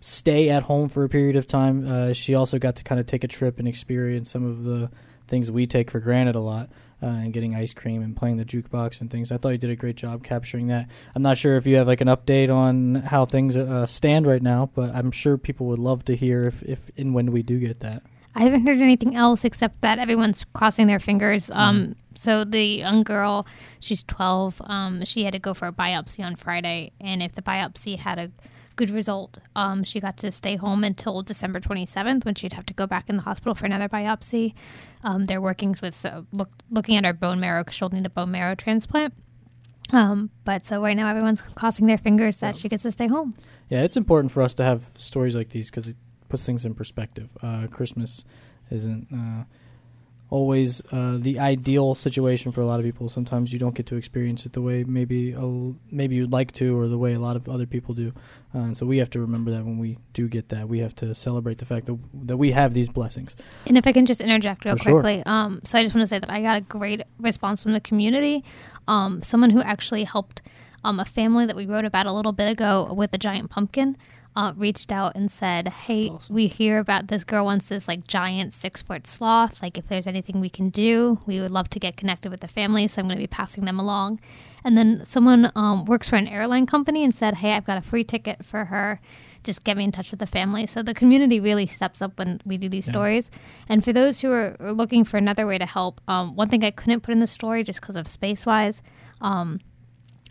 stay 0.00 0.50
at 0.50 0.62
home 0.64 0.88
for 0.88 1.02
a 1.04 1.08
period 1.08 1.34
of 1.36 1.46
time. 1.46 1.90
Uh, 1.90 2.12
she 2.12 2.34
also 2.34 2.58
got 2.58 2.76
to 2.76 2.84
kind 2.84 3.00
of 3.00 3.06
take 3.06 3.24
a 3.24 3.28
trip 3.28 3.58
and 3.58 3.66
experience 3.66 4.30
some 4.30 4.44
of 4.44 4.62
the 4.62 4.90
things 5.26 5.50
we 5.50 5.66
take 5.66 5.90
for 5.90 5.98
granted 5.98 6.34
a 6.34 6.40
lot 6.40 6.68
uh, 7.02 7.06
and 7.06 7.32
getting 7.32 7.54
ice 7.54 7.74
cream 7.74 8.02
and 8.02 8.16
playing 8.16 8.36
the 8.36 8.44
jukebox 8.44 9.00
and 9.00 9.10
things. 9.10 9.32
I 9.32 9.36
thought 9.36 9.50
you 9.50 9.58
did 9.58 9.70
a 9.70 9.76
great 9.76 9.96
job 9.96 10.22
capturing 10.22 10.68
that. 10.68 10.88
I'm 11.14 11.22
not 11.22 11.36
sure 11.38 11.56
if 11.56 11.66
you 11.66 11.76
have 11.76 11.86
like 11.86 12.00
an 12.00 12.08
update 12.08 12.54
on 12.54 12.96
how 12.96 13.24
things 13.24 13.56
uh, 13.56 13.86
stand 13.86 14.26
right 14.26 14.42
now, 14.42 14.70
but 14.74 14.94
I'm 14.94 15.10
sure 15.10 15.36
people 15.36 15.66
would 15.66 15.78
love 15.78 16.04
to 16.06 16.16
hear 16.16 16.42
if, 16.42 16.62
if 16.62 16.90
and 16.96 17.14
when 17.14 17.32
we 17.32 17.42
do 17.42 17.58
get 17.58 17.80
that. 17.80 18.02
I 18.34 18.44
haven't 18.44 18.66
heard 18.66 18.78
anything 18.80 19.14
else 19.14 19.44
except 19.44 19.80
that 19.82 19.98
everyone's 19.98 20.44
crossing 20.54 20.86
their 20.86 21.00
fingers. 21.00 21.48
Mm-hmm. 21.48 21.58
Um, 21.58 21.96
so 22.14 22.44
the 22.44 22.64
young 22.64 23.02
girl, 23.02 23.46
she's 23.80 24.02
12. 24.04 24.62
Um, 24.64 25.04
she 25.04 25.24
had 25.24 25.32
to 25.32 25.38
go 25.38 25.54
for 25.54 25.68
a 25.68 25.72
biopsy 25.72 26.24
on 26.24 26.36
Friday, 26.36 26.92
and 27.00 27.22
if 27.22 27.32
the 27.32 27.42
biopsy 27.42 27.98
had 27.98 28.18
a 28.18 28.30
good 28.76 28.90
result. 28.90 29.38
Um, 29.56 29.84
she 29.84 30.00
got 30.00 30.16
to 30.18 30.30
stay 30.30 30.56
home 30.56 30.84
until 30.84 31.22
December 31.22 31.60
27th 31.60 32.24
when 32.24 32.34
she'd 32.34 32.52
have 32.52 32.66
to 32.66 32.74
go 32.74 32.86
back 32.86 33.08
in 33.08 33.16
the 33.16 33.22
hospital 33.22 33.54
for 33.54 33.66
another 33.66 33.88
biopsy. 33.88 34.54
Um, 35.04 35.26
they're 35.26 35.40
working 35.40 35.74
with 35.82 36.04
uh, 36.04 36.22
look, 36.32 36.50
looking 36.70 36.96
at 36.96 37.04
her 37.04 37.12
bone 37.12 37.40
marrow 37.40 37.62
because 37.62 37.74
she'll 37.74 37.88
need 37.90 38.06
a 38.06 38.10
bone 38.10 38.30
marrow 38.30 38.54
transplant. 38.54 39.14
Um, 39.92 40.30
but 40.44 40.64
so 40.66 40.82
right 40.82 40.96
now 40.96 41.08
everyone's 41.08 41.42
crossing 41.42 41.86
their 41.86 41.98
fingers 41.98 42.36
that 42.36 42.56
she 42.56 42.68
gets 42.68 42.82
to 42.84 42.90
stay 42.90 43.08
home. 43.08 43.34
Yeah, 43.68 43.82
it's 43.82 43.96
important 43.96 44.32
for 44.32 44.42
us 44.42 44.54
to 44.54 44.64
have 44.64 44.88
stories 44.96 45.36
like 45.36 45.50
these 45.50 45.70
because 45.70 45.88
it 45.88 45.96
puts 46.28 46.46
things 46.46 46.64
in 46.64 46.74
perspective. 46.74 47.30
Uh, 47.42 47.66
Christmas 47.66 48.24
isn't. 48.70 49.08
Uh, 49.12 49.44
always 50.32 50.80
uh, 50.92 51.18
the 51.20 51.38
ideal 51.38 51.94
situation 51.94 52.52
for 52.52 52.62
a 52.62 52.64
lot 52.64 52.80
of 52.80 52.86
people. 52.86 53.06
Sometimes 53.08 53.52
you 53.52 53.58
don't 53.58 53.74
get 53.74 53.84
to 53.86 53.96
experience 53.96 54.46
it 54.46 54.54
the 54.54 54.62
way 54.62 54.82
maybe 54.82 55.34
maybe 55.90 56.16
you'd 56.16 56.32
like 56.32 56.52
to, 56.52 56.78
or 56.78 56.88
the 56.88 56.96
way 56.96 57.12
a 57.12 57.18
lot 57.18 57.36
of 57.36 57.48
other 57.50 57.66
people 57.66 57.94
do. 57.94 58.14
Uh, 58.54 58.60
and 58.60 58.76
so 58.76 58.86
we 58.86 58.96
have 58.96 59.10
to 59.10 59.20
remember 59.20 59.50
that 59.50 59.62
when 59.64 59.78
we 59.78 59.98
do 60.14 60.28
get 60.28 60.48
that, 60.48 60.68
we 60.68 60.78
have 60.78 60.94
to 60.96 61.14
celebrate 61.14 61.58
the 61.58 61.66
fact 61.66 61.84
that 61.86 61.98
that 62.14 62.38
we 62.38 62.50
have 62.52 62.72
these 62.72 62.88
blessings. 62.88 63.36
And 63.66 63.76
if 63.76 63.86
I 63.86 63.92
can 63.92 64.06
just 64.06 64.22
interject 64.22 64.64
real 64.64 64.76
For 64.76 64.92
quickly, 64.92 65.16
sure. 65.16 65.34
um, 65.34 65.60
so 65.64 65.78
I 65.78 65.82
just 65.82 65.94
want 65.94 66.02
to 66.02 66.08
say 66.08 66.18
that 66.18 66.30
I 66.30 66.40
got 66.40 66.56
a 66.56 66.62
great 66.62 67.02
response 67.20 67.62
from 67.62 67.74
the 67.74 67.80
community. 67.80 68.42
Um, 68.88 69.20
someone 69.20 69.50
who 69.50 69.60
actually 69.60 70.04
helped 70.04 70.40
um, 70.82 70.98
a 70.98 71.04
family 71.04 71.44
that 71.44 71.56
we 71.56 71.66
wrote 71.66 71.84
about 71.84 72.06
a 72.06 72.12
little 72.12 72.32
bit 72.32 72.50
ago 72.50 72.88
with 72.90 73.12
a 73.12 73.18
giant 73.18 73.50
pumpkin 73.50 73.96
uh, 74.34 74.52
reached 74.56 74.90
out 74.90 75.14
and 75.14 75.30
said, 75.30 75.68
"Hey, 75.68 76.08
awesome. 76.08 76.34
we 76.34 76.46
hear 76.46 76.78
about 76.78 77.08
this 77.08 77.24
girl 77.24 77.44
wants 77.44 77.68
this 77.68 77.86
like 77.86 78.06
giant 78.06 78.52
six 78.52 78.82
foot 78.82 79.06
sloth. 79.06 79.62
Like, 79.62 79.76
if 79.76 79.88
there's 79.88 80.06
anything 80.06 80.40
we 80.40 80.48
can 80.48 80.70
do, 80.70 81.18
we 81.26 81.40
would 81.40 81.50
love 81.50 81.68
to 81.70 81.78
get 81.78 81.96
connected 81.96 82.30
with 82.30 82.40
the 82.40 82.48
family. 82.48 82.88
So 82.88 83.00
I'm 83.00 83.08
going 83.08 83.18
to 83.18 83.22
be 83.22 83.26
passing 83.26 83.64
them 83.64 83.78
along." 83.78 84.20
And 84.64 84.76
then 84.76 85.04
someone 85.04 85.50
um, 85.56 85.84
works 85.86 86.08
for 86.08 86.16
an 86.16 86.28
airline 86.28 86.66
company 86.66 87.04
and 87.04 87.14
said, 87.14 87.34
"Hey, 87.34 87.52
I've 87.52 87.66
got 87.66 87.78
a 87.78 87.82
free 87.82 88.04
ticket 88.04 88.44
for 88.44 88.66
her." 88.66 89.00
Just 89.44 89.64
get 89.64 89.76
me 89.76 89.82
in 89.82 89.90
touch 89.90 90.12
with 90.12 90.20
the 90.20 90.26
family. 90.26 90.66
So 90.66 90.84
the 90.84 90.94
community 90.94 91.40
really 91.40 91.66
steps 91.66 92.00
up 92.00 92.16
when 92.16 92.40
we 92.44 92.56
do 92.56 92.68
these 92.68 92.86
yeah. 92.86 92.92
stories. 92.92 93.30
And 93.68 93.82
for 93.84 93.92
those 93.92 94.20
who 94.20 94.30
are 94.30 94.56
looking 94.60 95.04
for 95.04 95.16
another 95.16 95.48
way 95.48 95.58
to 95.58 95.66
help, 95.66 96.00
um, 96.06 96.36
one 96.36 96.48
thing 96.48 96.64
I 96.64 96.70
couldn't 96.70 97.00
put 97.00 97.10
in 97.10 97.18
the 97.18 97.26
story 97.26 97.64
just 97.64 97.80
because 97.80 97.96
of 97.96 98.06
space 98.06 98.46
wise. 98.46 98.84
Um, 99.20 99.58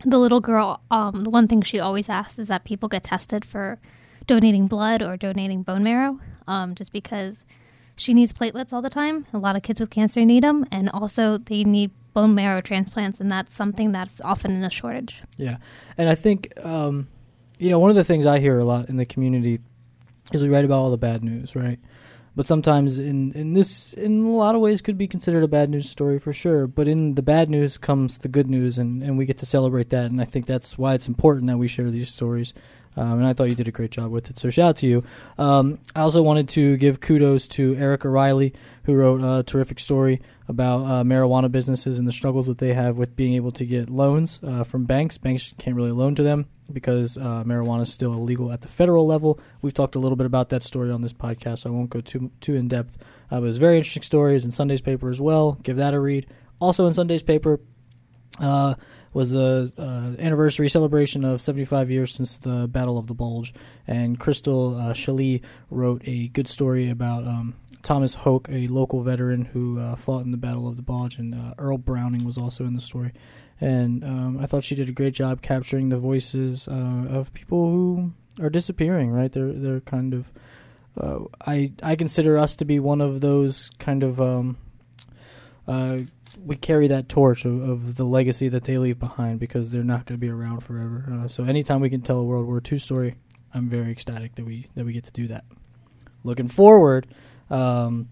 the 0.06 0.18
little 0.18 0.40
girl, 0.40 0.82
um, 0.90 1.24
the 1.24 1.30
one 1.30 1.48
thing 1.48 1.62
she 1.62 1.80
always 1.80 2.10
asks 2.10 2.40
is 2.40 2.48
that 2.48 2.64
people 2.64 2.90
get 2.90 3.04
tested 3.04 3.46
for 3.46 3.80
donating 4.28 4.68
blood 4.68 5.02
or 5.02 5.18
donating 5.18 5.64
bone 5.64 5.84
marrow, 5.84 6.20
um, 6.48 6.76
just 6.76 6.92
because 6.92 7.46
she 7.96 8.14
needs 8.14 8.34
platelets 8.34 8.74
all 8.74 8.82
the 8.82 8.90
time. 8.90 9.26
A 9.34 9.38
lot 9.38 9.56
of 9.56 9.64
kids 9.64 9.80
with 9.80 9.90
cancer 9.90 10.24
need 10.26 10.44
them, 10.44 10.66
and 10.72 10.90
also 10.90 11.38
they 11.38 11.64
need 11.64 11.92
bone 12.14 12.36
marrow 12.36 12.62
transplants, 12.62 13.20
and 13.20 13.32
that's 13.32 13.56
something 13.56 13.92
that's 13.92 14.22
often 14.22 14.52
in 14.52 14.64
a 14.64 14.70
shortage. 14.70 15.22
Yeah, 15.38 15.58
and 15.98 16.10
I 16.10 16.16
think 16.16 16.54
um, 16.64 17.08
you 17.60 17.70
know 17.70 17.80
one 17.80 17.90
of 17.90 17.96
the 17.96 18.04
things 18.04 18.26
I 18.26 18.40
hear 18.40 18.60
a 18.60 18.66
lot 18.66 18.90
in 18.90 18.98
the 18.98 19.06
community 19.06 19.60
is 20.32 20.42
we 20.42 20.50
write 20.50 20.66
about 20.66 20.80
all 20.80 20.92
the 20.92 20.98
bad 20.98 21.24
news, 21.24 21.56
right? 21.56 21.80
But 22.36 22.48
sometimes 22.48 23.00
in 23.00 23.32
in 23.34 23.54
this 23.54 23.94
in 23.94 24.24
a 24.24 24.30
lot 24.30 24.56
of 24.56 24.62
ways 24.62 24.82
could 24.82 24.98
be 24.98 25.08
considered 25.08 25.44
a 25.44 25.48
bad 25.48 25.70
news 25.70 25.90
story 25.90 26.20
for 26.20 26.34
sure 26.34 26.68
but 26.68 26.88
in 26.88 27.16
the 27.16 27.22
bad 27.22 27.50
news 27.50 27.78
comes 27.78 28.20
the 28.20 28.28
good 28.28 28.50
news 28.50 28.78
and 28.78 29.04
and 29.04 29.18
we 29.18 29.26
get 29.26 29.38
to 29.38 29.46
celebrate 29.46 29.90
that 29.90 30.06
and 30.06 30.22
i 30.22 30.26
think 30.26 30.46
that's 30.46 30.78
why 30.78 30.94
it's 30.94 31.08
important 31.08 31.48
that 31.48 31.58
we 31.58 31.68
share 31.68 31.92
these 31.92 32.12
stories 32.12 32.54
um, 32.98 33.20
and 33.20 33.26
I 33.26 33.34
thought 33.34 33.46
you 33.46 33.56
did 33.56 33.68
a 33.68 33.72
great 33.72 33.92
job 33.92 34.12
with 34.12 34.30
it. 34.30 34.38
So 34.38 34.50
shout 34.50 34.70
out 34.70 34.76
to 34.78 34.88
you. 34.88 35.04
Um, 35.38 35.80
I 35.96 36.02
also 36.02 36.22
wanted 36.22 36.50
to 36.50 36.78
give 36.78 37.00
kudos 37.00 37.48
to 37.50 37.76
eric 37.78 38.04
Riley, 38.04 38.54
who 38.84 38.94
wrote 38.96 39.22
a 39.24 39.44
terrific 39.44 39.80
story 39.80 40.22
about 40.48 40.82
uh, 40.82 41.04
marijuana 41.04 41.50
businesses 41.50 41.98
and 41.98 42.08
the 42.08 42.12
struggles 42.12 42.48
that 42.48 42.58
they 42.58 42.74
have 42.74 42.98
with 42.98 43.16
being 43.16 43.34
able 43.34 43.52
to 43.54 43.66
get 43.66 43.90
loans 43.90 44.40
uh, 44.44 44.64
from 44.64 44.84
banks. 44.84 45.18
Banks 45.18 45.54
can't 45.58 45.76
really 45.76 45.92
loan 45.92 46.16
to 46.16 46.24
them 46.24 46.48
because 46.72 47.18
uh, 47.18 47.44
marijuana 47.46 47.84
is 47.84 47.94
still 47.94 48.14
illegal 48.14 48.52
at 48.52 48.62
the 48.62 48.68
federal 48.68 49.06
level. 49.06 49.40
We've 49.62 49.74
talked 49.74 49.96
a 49.96 50.00
little 50.00 50.16
bit 50.16 50.26
about 50.26 50.50
that 50.50 50.64
story 50.64 50.92
on 50.92 51.02
this 51.02 51.14
podcast, 51.14 51.60
so 51.60 51.70
I 51.70 51.74
won't 51.74 51.90
go 51.90 52.02
too 52.02 52.32
too 52.42 52.56
in 52.56 52.68
depth. 52.68 52.98
Uh, 53.30 53.40
but 53.40 53.48
it's 53.48 53.58
very 53.58 53.78
interesting 53.78 54.04
story. 54.04 54.22
stories 54.22 54.46
in 54.46 54.52
Sunday's 54.52 54.82
paper 54.82 55.10
as 55.10 55.20
well. 55.20 55.58
Give 55.64 55.78
that 55.78 55.94
a 55.94 56.00
read. 56.00 56.28
Also 56.60 56.86
in 56.86 56.94
Sunday's 56.94 57.24
paper, 57.24 57.60
uh, 58.40 58.76
was 59.14 59.32
the 59.32 59.72
uh, 59.78 60.22
anniversary 60.22 60.70
celebration 60.70 61.26
of 61.26 61.42
75 61.42 61.90
years 61.90 62.14
since 62.14 62.38
the 62.38 62.68
Battle 62.68 62.98
of 62.98 63.08
the 63.08 63.14
Bulge, 63.14 63.54
and 63.88 64.20
Crystal 64.20 64.78
uh, 64.80 64.94
wrote 65.70 66.02
a 66.06 66.28
good 66.30 66.48
story 66.48 66.90
about 66.90 67.28
um, 67.28 67.56
Thomas 67.84 68.14
Hoke, 68.16 68.48
a 68.50 68.68
local 68.68 69.04
veteran 69.04 69.46
who 69.46 69.80
uh, 69.80 69.96
fought 69.96 70.24
in 70.24 70.32
the 70.32 70.38
Battle 70.38 70.68
of 70.68 70.78
the 70.78 70.82
Bulge, 70.82 71.18
and 71.18 71.36
uh, 71.36 71.54
Earl 71.58 71.78
Browning 71.78 72.24
was 72.24 72.38
also 72.38 72.66
in 72.66 72.74
the 72.74 72.82
story. 72.82 73.12
And 73.62 74.04
um, 74.04 74.40
I 74.42 74.48
thought 74.48 74.64
she 74.64 74.76
did 74.76 74.90
a 74.90 74.92
great 74.92 75.14
job 75.14 75.44
capturing 75.44 75.90
the 75.90 76.00
voices 76.00 76.68
uh, 76.68 77.06
of 77.10 77.32
people 77.34 77.70
who 77.70 78.12
are 78.42 78.50
disappearing. 78.50 79.12
Right, 79.12 79.32
they're 79.32 79.54
they're 79.54 79.82
kind 79.82 80.14
of. 80.14 80.32
Uh, 81.00 81.20
I 81.46 81.72
I 81.84 81.96
consider 81.96 82.38
us 82.38 82.56
to 82.58 82.66
be 82.66 82.80
one 82.80 83.02
of 83.02 83.22
those 83.22 83.70
kind 83.80 84.04
of. 84.04 84.20
Um, 84.20 84.58
uh, 85.68 86.00
we 86.44 86.56
carry 86.56 86.88
that 86.88 87.08
torch 87.08 87.46
of, 87.46 87.70
of, 87.70 87.96
the 87.98 88.04
legacy 88.04 88.50
that 88.50 88.64
they 88.64 88.78
leave 88.78 88.98
behind 88.98 89.40
because 89.40 89.70
they're 89.70 89.84
not 89.84 90.06
going 90.06 90.18
to 90.18 90.22
be 90.22 90.30
around 90.30 90.62
forever. 90.62 91.06
Uh, 91.12 91.28
so 91.28 91.44
anytime 91.44 91.82
we 91.82 91.90
can 91.90 92.02
tell 92.02 92.18
a 92.18 92.24
World 92.24 92.48
War 92.48 92.62
II 92.70 92.80
story, 92.80 93.16
I'm 93.54 93.70
very 93.70 93.92
ecstatic 93.92 94.36
that 94.36 94.46
we 94.46 94.68
that 94.76 94.86
we 94.86 94.94
get 94.94 95.04
to 95.06 95.12
do 95.12 95.28
that. 95.28 95.46
Looking 96.24 96.48
forward, 96.48 97.08
um, 97.50 98.10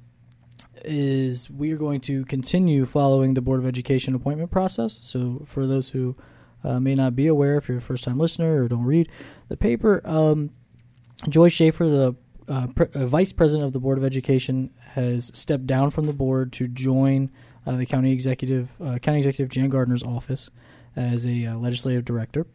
is 0.86 1.50
we 1.50 1.72
are 1.72 1.78
going 1.78 2.02
to 2.02 2.26
continue 2.26 2.86
following 2.86 3.34
the 3.34 3.42
Board 3.42 3.60
of 3.60 3.66
Education 3.66 4.16
appointment 4.16 4.52
process. 4.52 5.00
So, 5.04 5.44
for 5.46 5.66
those 5.66 5.90
who 5.90 6.16
uh, 6.64 6.80
may 6.80 6.96
not 6.96 7.16
be 7.16 7.28
aware, 7.28 7.58
if 7.58 7.68
you're 7.68 7.78
a 7.78 7.82
first 7.82 8.04
time 8.04 8.18
listener 8.18 8.64
or 8.64 8.68
don't 8.68 8.84
read 8.84 9.10
the 9.48 9.58
paper, 9.58 10.02
um, 10.06 10.52
Joy 11.28 11.50
Schaefer, 11.50 11.88
the 11.88 12.16
uh, 12.48 12.68
pre- 12.68 12.88
uh, 12.94 13.06
vice 13.06 13.34
president 13.34 13.66
of 13.66 13.74
the 13.74 13.80
Board 13.80 13.98
of 13.98 14.04
Education, 14.04 14.72
has 14.94 15.32
stepped 15.34 15.68
down 15.68 15.90
from 15.92 16.06
the 16.06 16.14
board 16.14 16.52
to 16.54 16.68
join 16.68 17.30
uh, 17.66 17.76
the 17.76 17.86
county 17.86 18.12
executive, 18.12 18.70
uh, 18.82 18.98
county 19.00 19.20
executive 19.20 19.50
Jan 19.50 19.70
Gardner's 19.70 20.04
office 20.04 20.50
as 20.96 21.26
a 21.26 21.46
uh, 21.46 21.58
legislative 21.58 22.06
director. 22.06 22.48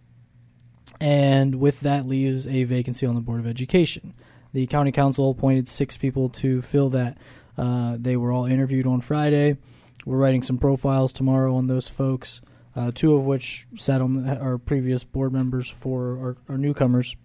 And 1.01 1.57
with 1.57 1.81
that 1.81 2.07
leaves 2.07 2.47
a 2.47 2.65
vacancy 2.65 3.07
on 3.07 3.15
the 3.15 3.21
Board 3.21 3.41
of 3.41 3.47
Education. 3.47 4.15
The 4.53 4.67
county 4.67 4.93
council 4.93 5.31
appointed 5.31 5.69
six 5.69 5.97
people 5.97 6.29
to 6.31 6.63
fill 6.63 6.89
that. 6.91 7.19
Uh, 7.57 7.97
they 7.99 8.17
were 8.17 8.33
all 8.33 8.47
interviewed 8.47 8.87
on 8.87 9.01
Friday. 9.01 9.57
We're 10.05 10.19
writing 10.19 10.43
some 10.43 10.59
profiles 10.59 11.13
tomorrow 11.13 11.55
on 11.57 11.67
those 11.67 11.89
folks, 11.89 12.41
uh, 12.77 12.91
two 12.95 13.15
of 13.15 13.25
which 13.25 13.67
sat 13.77 14.01
on 14.01 14.29
our 14.29 14.59
previous 14.59 15.05
board 15.05 15.33
members 15.33 15.71
for 15.71 16.19
our, 16.19 16.37
our 16.49 16.59
newcomers 16.59 17.17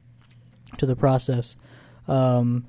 to 0.78 0.86
the 0.86 0.96
process. 0.96 1.56
Um, 2.08 2.68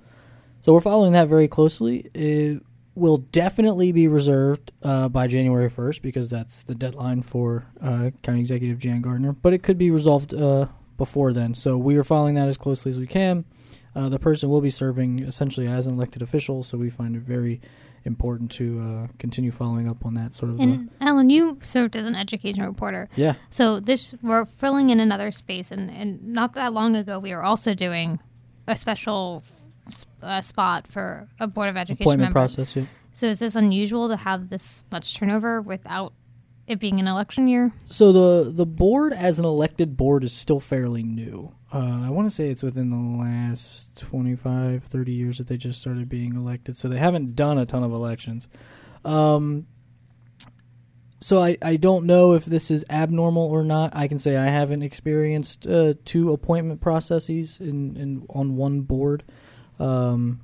so 0.61 0.73
we're 0.73 0.81
following 0.81 1.13
that 1.13 1.29
very 1.29 1.49
closely. 1.49 2.11
It 2.13 2.63
will 2.95 3.19
definitely 3.19 3.93
be 3.93 4.09
reserved 4.09 4.73
uh, 4.83 5.09
by 5.09 5.27
January 5.27 5.71
1st 5.71 6.03
because 6.03 6.29
that's 6.29 6.65
the 6.65 6.75
deadline 6.75 7.23
for 7.23 7.67
uh, 7.81 8.11
County 8.23 8.41
Executive 8.41 8.79
Jan 8.79 9.01
Gardner, 9.01 9.33
but 9.33 9.53
it 9.53 9.63
could 9.63 9.79
be 9.79 9.91
resolved 9.91 10.35
uh, 10.35 10.67
before 10.99 11.33
then. 11.33 11.55
So 11.55 11.79
we 11.79 11.97
are 11.97 12.05
following 12.05 12.35
that 12.35 12.49
as 12.49 12.59
closely 12.59 12.91
as 12.91 12.99
we 12.99 13.07
can. 13.07 13.45
Uh, 13.95 14.09
the 14.09 14.19
person 14.19 14.49
will 14.49 14.61
be 14.61 14.71
serving 14.71 15.21
essentially 15.21 15.67
as 15.67 15.87
an 15.87 15.95
elected 15.95 16.23
official, 16.23 16.63
so 16.63 16.79
we 16.79 16.91
find 16.91 17.17
it 17.17 17.23
very 17.23 17.61
important 18.05 18.51
to 18.51 18.81
uh, 18.81 19.13
continue 19.19 19.51
following 19.51 19.89
up 19.89 20.07
on 20.07 20.15
that 20.15 20.35
sort 20.35 20.51
of. 20.51 20.61
And 20.61 20.89
uh, 21.01 21.07
Allen, 21.07 21.31
you 21.31 21.59
served 21.61 21.97
as 21.97 22.07
an 22.07 22.15
education 22.15 22.65
reporter. 22.65 23.09
Yeah. 23.17 23.35
So 23.51 23.81
this 23.81 24.15
we're 24.23 24.45
filling 24.45 24.91
in 24.91 25.01
another 25.01 25.31
space, 25.31 25.71
and, 25.71 25.91
and 25.91 26.23
not 26.29 26.55
that 26.55 26.73
long 26.73 26.97
ago 26.97 27.19
we 27.19 27.35
were 27.35 27.43
also 27.43 27.75
doing 27.75 28.21
a 28.67 28.77
special 28.77 29.43
uh, 30.23 30.41
spot 30.41 30.87
for 30.87 31.29
a 31.39 31.47
board 31.47 31.69
of 31.69 31.77
education 31.77 32.05
appointment 32.05 32.29
member. 32.29 32.41
process. 32.41 32.77
Yeah. 32.77 32.85
So 33.13 33.27
is 33.27 33.41
this 33.41 33.57
unusual 33.57 34.09
to 34.09 34.17
have 34.17 34.51
this 34.51 34.85
much 34.91 35.15
turnover 35.15 35.61
without 35.61 36.13
it 36.71 36.81
being 36.81 37.01
an 37.01 37.09
election 37.09 37.49
year? 37.49 37.73
So 37.85 38.13
the 38.13 38.51
the 38.51 38.67
board 38.67 39.13
as 39.13 39.39
an 39.39 39.45
elected 39.45 39.97
board 39.97 40.25
is 40.25 40.33
still 40.33 40.61
fairly 40.61 41.03
new. 41.03 41.53
Uh, 41.73 42.03
I 42.05 42.11
want 42.11 42.29
to 42.29 42.35
say 42.35 42.51
it's 42.51 42.63
within 42.63 42.91
the 42.91 43.23
last 43.23 43.97
25, 43.97 44.85
30 44.85 45.13
years 45.13 45.39
that 45.39 45.47
they 45.47 45.57
just 45.57 45.81
started 45.81 46.09
being 46.09 46.35
elected. 46.35 46.77
So 46.77 46.89
they 46.89 46.99
haven't 46.99 47.37
done 47.37 47.59
a 47.59 47.67
ton 47.67 47.85
of 47.85 47.93
elections. 47.93 48.49
Um, 49.05 49.67
so 51.21 51.41
I, 51.41 51.59
I 51.63 51.77
don't 51.77 52.07
know 52.07 52.33
if 52.33 52.45
this 52.45 52.71
is 52.71 52.85
abnormal 52.91 53.45
or 53.45 53.63
not. 53.63 53.93
I 53.95 54.09
can 54.09 54.19
say 54.19 54.37
I 54.37 54.47
haven't 54.47 54.83
experienced 54.83 55.67
uh, 55.67 55.95
two 56.05 56.33
appointment 56.33 56.81
processes 56.81 57.59
in, 57.61 57.97
in 57.97 58.27
on 58.31 58.57
one 58.57 58.81
board. 58.81 59.23
Um, 59.79 60.41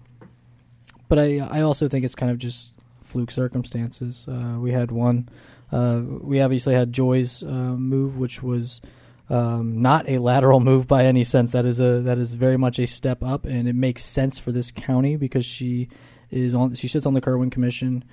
but 1.08 1.18
I 1.18 1.38
I 1.38 1.60
also 1.62 1.88
think 1.88 2.04
it's 2.04 2.14
kind 2.14 2.30
of 2.30 2.38
just 2.38 2.72
fluke 3.00 3.30
circumstances. 3.30 4.26
Uh, 4.28 4.58
we 4.60 4.72
had 4.72 4.90
one. 4.90 5.28
Uh, 5.72 6.02
we 6.20 6.40
obviously 6.40 6.74
had 6.74 6.92
Joy's 6.92 7.42
uh, 7.42 7.46
move, 7.46 8.18
which 8.18 8.42
was 8.42 8.80
um, 9.28 9.82
not 9.82 10.08
a 10.08 10.18
lateral 10.18 10.60
move 10.60 10.86
by 10.86 11.04
any 11.04 11.24
sense. 11.24 11.52
That 11.52 11.66
is 11.66 11.80
a 11.80 12.00
that 12.02 12.18
is 12.18 12.34
very 12.34 12.56
much 12.56 12.78
a 12.78 12.86
step 12.86 13.22
up, 13.22 13.44
and 13.44 13.68
it 13.68 13.74
makes 13.74 14.04
sense 14.04 14.38
for 14.38 14.52
this 14.52 14.70
county 14.70 15.16
because 15.16 15.44
she 15.44 15.88
is 16.30 16.54
on. 16.54 16.74
She 16.74 16.88
sits 16.88 17.06
on 17.06 17.14
the 17.14 17.20
Kirwan 17.20 17.50
Commission. 17.50 18.04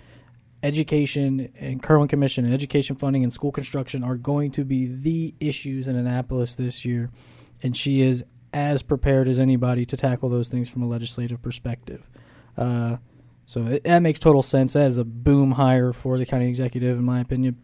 Education 0.64 1.52
and 1.60 1.84
Kirwan 1.84 2.08
Commission 2.08 2.46
and 2.46 2.54
education 2.54 2.96
funding 2.96 3.24
and 3.24 3.34
school 3.34 3.52
construction 3.52 4.02
are 4.02 4.16
going 4.16 4.50
to 4.52 4.64
be 4.64 4.88
the 4.88 5.36
issues 5.42 5.90
in 5.90 5.98
Annapolis 5.98 6.56
this 6.56 6.86
year, 6.86 7.10
and 7.62 7.76
she 7.76 8.02
is 8.02 8.24
as 8.54 8.82
prepared 8.82 9.28
as 9.28 9.40
anybody 9.40 9.86
to 9.86 9.98
tackle 9.98 10.30
those 10.30 10.48
things 10.48 10.70
from 10.70 10.82
a 10.82 10.88
legislative 10.88 11.42
perspective. 11.42 12.08
Uh, 12.58 12.96
so 13.46 13.66
it, 13.68 13.84
that 13.84 14.02
makes 14.02 14.20
total 14.20 14.44
sense. 14.44 14.74
That 14.74 14.88
is 14.88 14.98
a 14.98 15.04
boom 15.04 15.52
hire 15.52 15.94
for 15.94 16.18
the 16.18 16.26
county 16.26 16.48
executive, 16.48 16.98
in 16.98 17.04
my 17.04 17.20
opinion. 17.20 17.58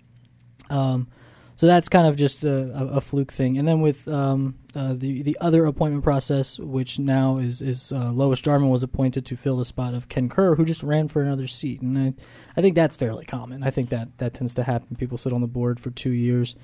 Um, 0.69 1.07
so 1.55 1.67
that's 1.67 1.89
kind 1.89 2.07
of 2.07 2.15
just 2.15 2.45
a, 2.45 2.71
a, 2.73 2.85
a 2.85 3.01
fluke 3.01 3.33
thing. 3.33 3.57
And 3.57 3.67
then 3.67 3.81
with 3.81 4.07
um, 4.07 4.55
uh, 4.75 4.93
the 4.93 5.23
the 5.23 5.37
other 5.41 5.65
appointment 5.65 6.05
process, 6.05 6.57
which 6.57 6.99
now 6.99 7.37
is 7.37 7.61
is 7.61 7.91
uh, 7.91 8.11
Lois 8.11 8.39
Jarman 8.39 8.69
was 8.69 8.81
appointed 8.81 9.25
to 9.25 9.35
fill 9.35 9.57
the 9.57 9.65
spot 9.65 9.93
of 9.93 10.07
Ken 10.07 10.29
Kerr, 10.29 10.55
who 10.55 10.63
just 10.63 10.83
ran 10.83 11.09
for 11.09 11.21
another 11.21 11.47
seat, 11.47 11.81
and 11.81 11.97
I, 11.97 12.13
I 12.55 12.61
think 12.61 12.75
that's 12.75 12.95
fairly 12.95 13.25
common. 13.25 13.61
I 13.63 13.71
think 13.71 13.89
that 13.89 14.17
that 14.19 14.33
tends 14.33 14.53
to 14.53 14.63
happen. 14.63 14.95
People 14.95 15.17
sit 15.17 15.33
on 15.33 15.41
the 15.41 15.47
board 15.47 15.81
for 15.81 15.89
two 15.89 16.11
years, 16.11 16.55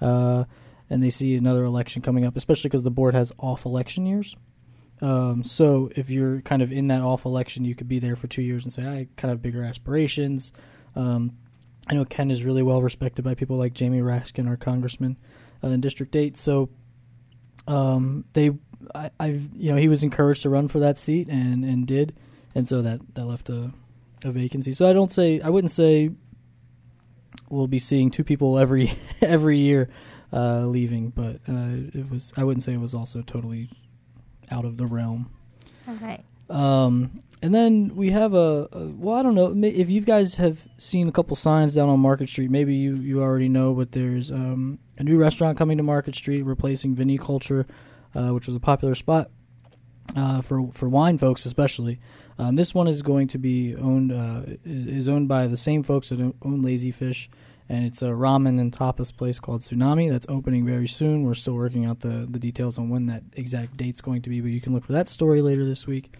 uh, 0.00 0.44
and 0.88 1.02
they 1.02 1.10
see 1.10 1.34
another 1.34 1.64
election 1.64 2.00
coming 2.00 2.24
up, 2.24 2.36
especially 2.36 2.68
because 2.68 2.84
the 2.84 2.92
board 2.92 3.16
has 3.16 3.32
off 3.38 3.64
election 3.64 4.06
years. 4.06 4.36
Um, 5.00 5.42
so 5.42 5.90
if 5.96 6.08
you're 6.08 6.40
kind 6.42 6.62
of 6.62 6.72
in 6.72 6.88
that 6.88 7.02
off 7.02 7.24
election, 7.24 7.64
you 7.64 7.74
could 7.74 7.88
be 7.88 7.98
there 7.98 8.16
for 8.16 8.26
two 8.26 8.42
years 8.42 8.64
and 8.64 8.72
say, 8.72 8.86
I 8.86 9.08
kind 9.16 9.32
of 9.32 9.42
bigger 9.42 9.62
aspirations. 9.62 10.52
Um, 10.96 11.36
I 11.88 11.94
know 11.94 12.04
Ken 12.04 12.30
is 12.30 12.44
really 12.44 12.62
well 12.62 12.80
respected 12.80 13.22
by 13.22 13.34
people 13.34 13.56
like 13.56 13.74
Jamie 13.74 14.00
Raskin, 14.00 14.48
our 14.48 14.56
congressman 14.56 15.18
uh, 15.62 15.68
in 15.68 15.80
District 15.80 16.14
Eight. 16.16 16.38
So 16.38 16.70
um, 17.66 18.24
they, 18.32 18.52
I, 18.94 19.10
I've, 19.20 19.48
you 19.54 19.70
know, 19.70 19.76
he 19.76 19.88
was 19.88 20.02
encouraged 20.02 20.42
to 20.42 20.50
run 20.50 20.68
for 20.68 20.78
that 20.80 20.98
seat 20.98 21.28
and 21.28 21.64
and 21.64 21.86
did, 21.86 22.14
and 22.54 22.66
so 22.66 22.82
that 22.82 23.00
that 23.14 23.24
left 23.24 23.50
a 23.50 23.72
a 24.24 24.30
vacancy. 24.30 24.72
So 24.72 24.88
I 24.88 24.92
don't 24.92 25.12
say 25.12 25.40
I 25.40 25.50
wouldn't 25.50 25.70
say 25.70 26.10
we'll 27.50 27.66
be 27.66 27.78
seeing 27.78 28.10
two 28.10 28.24
people 28.24 28.58
every 28.58 28.92
every 29.20 29.58
year 29.58 29.90
uh, 30.32 30.60
leaving, 30.60 31.10
but 31.10 31.36
uh, 31.48 31.98
it 31.98 32.10
was 32.10 32.32
I 32.36 32.44
wouldn't 32.44 32.64
say 32.64 32.72
it 32.72 32.80
was 32.80 32.94
also 32.94 33.22
totally 33.22 33.70
out 34.54 34.64
of 34.64 34.76
the 34.76 34.86
realm. 34.86 35.30
All 35.88 35.94
right. 35.96 36.24
Um, 36.48 37.20
and 37.42 37.54
then 37.54 37.94
we 37.94 38.10
have 38.10 38.34
a, 38.34 38.68
a, 38.72 38.86
well, 38.86 39.16
I 39.16 39.22
don't 39.22 39.34
know 39.34 39.54
if 39.62 39.90
you 39.90 40.00
guys 40.00 40.36
have 40.36 40.66
seen 40.78 41.08
a 41.08 41.12
couple 41.12 41.36
signs 41.36 41.74
down 41.74 41.88
on 41.88 42.00
Market 42.00 42.28
Street. 42.28 42.50
Maybe 42.50 42.74
you 42.74 42.96
you 42.96 43.22
already 43.22 43.48
know, 43.48 43.74
but 43.74 43.92
there's 43.92 44.30
um, 44.30 44.78
a 44.98 45.04
new 45.04 45.18
restaurant 45.18 45.58
coming 45.58 45.76
to 45.76 45.82
Market 45.82 46.14
Street, 46.14 46.42
replacing 46.42 46.94
Viniculture, 46.94 47.66
uh, 48.14 48.28
which 48.28 48.46
was 48.46 48.56
a 48.56 48.60
popular 48.60 48.94
spot 48.94 49.30
uh, 50.16 50.40
for 50.40 50.70
for 50.72 50.88
wine 50.88 51.18
folks, 51.18 51.44
especially. 51.44 52.00
Um, 52.38 52.56
this 52.56 52.74
one 52.74 52.88
is 52.88 53.02
going 53.02 53.28
to 53.28 53.38
be 53.38 53.76
owned 53.76 54.12
uh, 54.12 54.42
is 54.64 55.08
owned 55.08 55.28
by 55.28 55.46
the 55.46 55.56
same 55.56 55.82
folks 55.82 56.08
that 56.08 56.20
own 56.20 56.62
Lazy 56.62 56.90
Fish, 56.90 57.28
and 57.68 57.84
it's 57.84 58.02
a 58.02 58.06
ramen 58.06 58.60
and 58.60 58.72
tapas 58.72 59.14
place 59.14 59.38
called 59.38 59.62
Tsunami 59.62 60.10
that's 60.10 60.26
opening 60.28 60.66
very 60.66 60.86
soon. 60.86 61.24
We're 61.24 61.34
still 61.34 61.54
working 61.54 61.86
out 61.86 62.00
the 62.00 62.26
the 62.28 62.38
details 62.38 62.78
on 62.78 62.88
when 62.88 63.06
that 63.06 63.22
exact 63.34 63.76
date's 63.76 64.00
going 64.00 64.22
to 64.22 64.30
be, 64.30 64.40
but 64.40 64.50
you 64.50 64.60
can 64.60 64.74
look 64.74 64.84
for 64.84 64.92
that 64.92 65.08
story 65.08 65.40
later 65.42 65.64
this 65.64 65.86
week. 65.86 66.14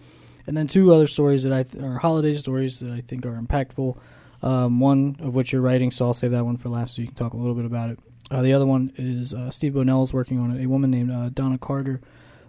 And 0.47 0.55
then 0.55 0.67
two 0.67 0.93
other 0.93 1.07
stories 1.07 1.43
that 1.43 1.53
I 1.53 1.63
th- 1.63 1.83
are 1.83 1.97
holiday 1.97 2.33
stories 2.33 2.79
that 2.79 2.91
I 2.91 3.01
think 3.01 3.25
are 3.25 3.39
impactful. 3.39 3.97
Um, 4.43 4.79
one 4.79 5.15
of 5.21 5.33
which 5.33 5.51
you're 5.51 5.61
writing, 5.61 5.89
so 5.91 6.05
I'll 6.05 6.13
save 6.13 6.31
that 6.31 6.45
one 6.45 6.57
for 6.57 6.69
last, 6.69 6.95
so 6.95 7.01
you 7.01 7.07
can 7.07 7.15
talk 7.15 7.33
a 7.33 7.37
little 7.37 7.55
bit 7.55 7.65
about 7.65 7.89
it. 7.89 7.99
Uh, 8.29 8.41
the 8.41 8.53
other 8.53 8.65
one 8.65 8.91
is 8.95 9.33
uh, 9.33 9.49
Steve 9.49 9.73
Bohnel 9.73 10.03
is 10.03 10.13
working 10.13 10.39
on 10.39 10.51
it. 10.51 10.63
A 10.63 10.67
woman 10.67 10.91
named 10.91 11.11
uh, 11.11 11.29
Donna 11.29 11.57
Carter 11.57 12.01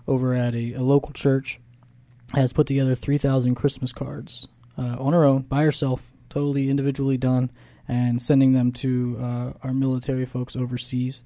over 0.07 0.35
at 0.35 0.55
a, 0.55 0.75
a, 0.75 0.83
local 0.83 1.13
church 1.13 1.61
has 2.33 2.53
put 2.53 2.67
together 2.67 2.95
3,000 2.95 3.55
Christmas 3.55 3.93
cards 3.93 4.47
uh, 4.79 4.97
on 4.99 5.13
her 5.13 5.25
own, 5.25 5.43
by 5.43 5.63
herself, 5.63 6.13
totally 6.29 6.71
individually 6.71 7.17
done, 7.17 7.51
and 7.89 8.21
sending 8.21 8.53
them 8.53 8.73
to 8.73 9.17
uh, 9.21 9.53
our 9.63 9.73
military 9.73 10.27
folks 10.27 10.57
overseas, 10.57 11.23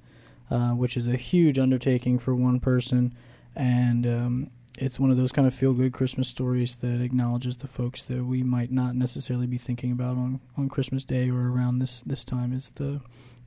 uh, 0.51 0.71
which 0.71 0.97
is 0.97 1.07
a 1.07 1.17
huge 1.17 1.59
undertaking 1.59 2.19
for 2.19 2.35
one 2.35 2.61
person. 2.61 3.15
And 3.57 4.07
um, 4.07 4.51
it's 4.79 5.01
one 5.01 5.11
of 5.11 5.17
those 5.17 5.33
kind 5.33 5.49
of 5.49 5.55
feel 5.55 5.73
good 5.73 5.93
Christmas 5.93 6.29
stories 6.29 6.77
that 6.77 7.01
acknowledges 7.01 7.57
the 7.57 7.67
folks 7.67 8.05
that 8.05 8.25
we 8.25 8.43
might 8.43 8.71
not 8.71 8.95
necessarily 8.95 9.47
be 9.47 9.59
thinking 9.59 9.93
about 9.93 10.17
on, 10.17 10.41
on 10.57 10.69
Christmas 10.69 11.05
Day 11.05 11.31
or 11.31 11.51
around 11.51 11.79
this, 11.79 12.01
this 12.01 12.25
time 12.25 12.53
is 12.53 12.71
the 12.77 13.01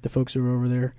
the 0.04 0.10
folks 0.10 0.34
who 0.34 0.46
are 0.46 0.54
over 0.54 0.70
there 0.70 0.94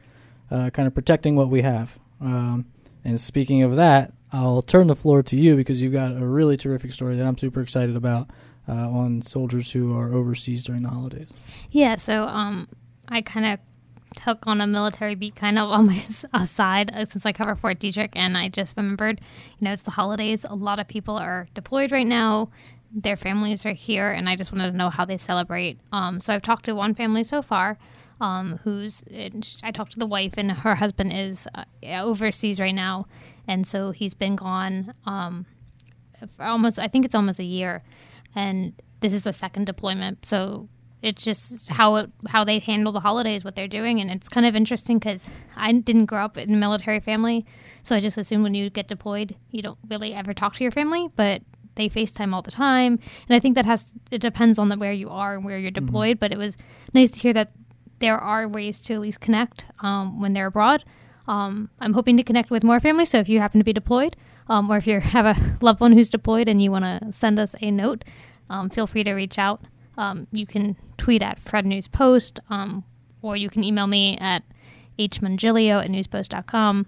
uh, 0.50 0.70
kind 0.70 0.88
of 0.88 0.94
protecting 0.94 1.36
what 1.36 1.48
we 1.48 1.62
have. 1.62 1.98
Um, 2.20 2.66
and 3.04 3.20
speaking 3.20 3.62
of 3.62 3.76
that, 3.76 4.12
I'll 4.32 4.62
turn 4.62 4.88
the 4.88 4.96
floor 4.96 5.22
to 5.22 5.36
you 5.36 5.54
because 5.54 5.80
you've 5.80 5.92
got 5.92 6.12
a 6.12 6.26
really 6.26 6.56
terrific 6.56 6.90
story 6.90 7.16
that 7.16 7.24
I'm 7.24 7.38
super 7.38 7.60
excited 7.60 7.94
about 7.94 8.28
uh, 8.68 8.72
on 8.72 9.22
soldiers 9.22 9.72
who 9.72 9.96
are 9.96 10.12
overseas 10.12 10.64
during 10.64 10.82
the 10.82 10.88
holidays. 10.90 11.28
Yeah, 11.70 11.96
so 11.96 12.24
um, 12.24 12.68
I 13.08 13.20
kind 13.22 13.46
of 13.46 13.58
took 14.16 14.46
on 14.46 14.60
a 14.60 14.66
military 14.66 15.14
beat 15.14 15.36
kind 15.36 15.58
of 15.58 15.70
on 15.70 15.86
my 15.86 15.98
side 15.98 16.94
uh, 16.94 17.04
since 17.04 17.26
I 17.26 17.32
cover 17.32 17.54
Fort 17.54 17.78
Detrick, 17.78 18.10
and 18.14 18.36
I 18.36 18.48
just 18.48 18.76
remembered, 18.76 19.20
you 19.58 19.64
know, 19.64 19.72
it's 19.72 19.82
the 19.82 19.90
holidays. 19.90 20.44
A 20.48 20.54
lot 20.54 20.78
of 20.78 20.88
people 20.88 21.16
are 21.16 21.48
deployed 21.54 21.92
right 21.92 22.06
now. 22.06 22.50
Their 22.96 23.16
families 23.16 23.66
are 23.66 23.72
here, 23.72 24.12
and 24.12 24.28
I 24.28 24.36
just 24.36 24.52
wanted 24.52 24.70
to 24.70 24.76
know 24.76 24.88
how 24.88 25.04
they 25.04 25.16
celebrate. 25.16 25.78
Um, 25.92 26.20
so 26.20 26.32
I've 26.32 26.42
talked 26.42 26.64
to 26.66 26.74
one 26.74 26.94
family 26.94 27.24
so 27.24 27.42
far, 27.42 27.76
um, 28.20 28.60
who's 28.62 29.02
I 29.62 29.72
talked 29.72 29.92
to 29.92 29.98
the 29.98 30.06
wife, 30.06 30.34
and 30.36 30.52
her 30.52 30.76
husband 30.76 31.12
is 31.12 31.48
uh, 31.54 31.64
overseas 31.84 32.60
right 32.60 32.74
now, 32.74 33.06
and 33.48 33.66
so 33.66 33.90
he's 33.90 34.14
been 34.14 34.36
gone 34.36 34.94
um, 35.06 35.46
almost. 36.38 36.78
I 36.78 36.86
think 36.86 37.04
it's 37.04 37.16
almost 37.16 37.40
a 37.40 37.44
year, 37.44 37.82
and 38.34 38.72
this 39.00 39.12
is 39.12 39.22
the 39.22 39.32
second 39.32 39.66
deployment. 39.66 40.26
So 40.26 40.68
it's 41.02 41.22
just 41.22 41.68
how 41.68 41.96
it, 41.96 42.10
how 42.28 42.44
they 42.44 42.58
handle 42.58 42.92
the 42.92 43.00
holidays, 43.00 43.44
what 43.44 43.56
they're 43.56 43.68
doing, 43.68 44.00
and 44.00 44.10
it's 44.10 44.28
kind 44.28 44.46
of 44.46 44.56
interesting 44.56 44.98
because 44.98 45.26
I 45.54 45.70
didn't 45.72 46.06
grow 46.06 46.24
up 46.24 46.38
in 46.38 46.54
a 46.54 46.56
military 46.56 47.00
family, 47.00 47.44
so 47.82 47.94
I 47.94 48.00
just 48.00 48.16
assumed 48.16 48.42
when 48.42 48.54
you 48.54 48.70
get 48.70 48.88
deployed, 48.88 49.36
you 49.50 49.60
don't 49.60 49.78
really 49.90 50.14
ever 50.14 50.32
talk 50.32 50.54
to 50.54 50.64
your 50.64 50.70
family, 50.70 51.10
but 51.14 51.42
they 51.74 51.88
FaceTime 51.88 52.32
all 52.32 52.40
the 52.40 52.50
time, 52.50 52.98
and 53.28 53.36
I 53.36 53.40
think 53.40 53.54
that 53.56 53.66
has 53.66 53.92
it 54.10 54.22
depends 54.22 54.58
on 54.58 54.68
the 54.68 54.78
where 54.78 54.92
you 54.92 55.10
are 55.10 55.34
and 55.34 55.44
where 55.44 55.58
you're 55.58 55.70
deployed. 55.70 56.18
But 56.18 56.32
it 56.32 56.38
was 56.38 56.56
nice 56.94 57.10
to 57.10 57.20
hear 57.20 57.32
that 57.34 57.52
there 57.98 58.16
are 58.16 58.48
ways 58.48 58.80
to 58.82 58.94
at 58.94 59.00
least 59.00 59.20
connect 59.20 59.66
um, 59.80 60.20
when 60.20 60.32
they're 60.32 60.46
abroad. 60.46 60.84
Um, 61.26 61.68
I'm 61.80 61.92
hoping 61.92 62.16
to 62.16 62.22
connect 62.22 62.50
with 62.50 62.64
more 62.64 62.80
families, 62.80 63.10
so 63.10 63.18
if 63.18 63.28
you 63.28 63.40
happen 63.40 63.60
to 63.60 63.64
be 63.64 63.72
deployed, 63.72 64.16
um, 64.48 64.70
or 64.70 64.76
if 64.76 64.86
you 64.86 65.00
have 65.00 65.26
a 65.26 65.36
loved 65.60 65.80
one 65.80 65.92
who's 65.92 66.08
deployed 66.08 66.48
and 66.48 66.62
you 66.62 66.70
want 66.70 66.84
to 66.84 67.12
send 67.12 67.38
us 67.38 67.54
a 67.60 67.70
note, 67.70 68.04
um, 68.50 68.68
feel 68.70 68.86
free 68.86 69.02
to 69.04 69.14
reach 69.14 69.38
out. 69.38 69.62
Um, 69.96 70.26
you 70.32 70.46
can 70.46 70.76
tweet 70.98 71.22
at 71.22 71.38
Fred 71.38 71.64
News 71.66 71.88
Post, 71.88 72.40
um, 72.50 72.84
or 73.22 73.36
you 73.36 73.48
can 73.48 73.64
email 73.64 73.86
me 73.86 74.18
at 74.18 74.42
hmongilio 74.98 75.82
at 75.84 75.90
newspost.com, 75.90 76.86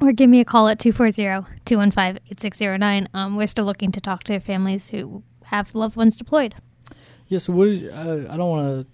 or 0.00 0.12
give 0.12 0.30
me 0.30 0.40
a 0.40 0.44
call 0.44 0.68
at 0.68 0.78
240-215-8609. 0.78 3.06
Um, 3.14 3.36
we're 3.36 3.46
still 3.46 3.64
looking 3.64 3.92
to 3.92 4.00
talk 4.00 4.24
to 4.24 4.40
families 4.40 4.90
who 4.90 5.22
have 5.44 5.74
loved 5.74 5.96
ones 5.96 6.16
deployed. 6.16 6.54
Yeah, 7.28 7.38
so 7.38 7.62
I 7.62 8.36
don't 8.36 8.50
want 8.50 8.86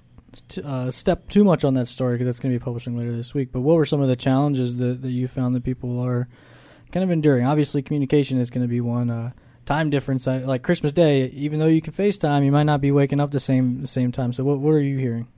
to 0.49 0.67
uh, 0.67 0.91
step 0.91 1.29
too 1.29 1.45
much 1.45 1.65
on 1.65 1.75
that 1.75 1.87
story 1.87 2.15
because 2.15 2.27
that's 2.27 2.41
going 2.41 2.53
to 2.53 2.59
be 2.59 2.63
publishing 2.63 2.97
later 2.97 3.17
this 3.17 3.35
week. 3.35 3.51
But 3.53 3.61
what 3.61 3.77
were 3.77 3.87
some 3.87 4.01
of 4.01 4.09
the 4.09 4.17
challenges 4.17 4.77
that, 4.77 5.03
that 5.03 5.11
you 5.11 5.29
found 5.29 5.55
that 5.55 5.65
people 5.65 6.01
are 6.01 6.29
kind 6.93 7.05
of 7.05 7.11
enduring? 7.11 7.47
Obviously, 7.47 7.83
communication 7.83 8.39
is 8.39 8.51
going 8.51 8.63
to 8.63 8.69
be 8.69 8.81
one. 8.81 9.11
Uh, 9.11 9.33
time 9.67 9.91
difference, 9.91 10.27
I, 10.27 10.39
like 10.39 10.63
Christmas 10.63 10.93
Day, 10.93 11.27
even 11.27 11.59
though 11.59 11.67
you 11.67 11.83
can 11.83 11.93
FaceTime, 11.93 12.45
you 12.45 12.51
might 12.51 12.63
not 12.63 12.81
be 12.81 12.91
waking 12.91 13.21
up 13.21 13.31
the 13.31 13.41
same 13.41 13.81
the 13.83 13.87
same 13.87 14.11
time. 14.11 14.33
So 14.33 14.43
what 14.45 14.61
what 14.61 14.71
are 14.71 14.81
you 14.81 14.99
hearing? 14.99 15.29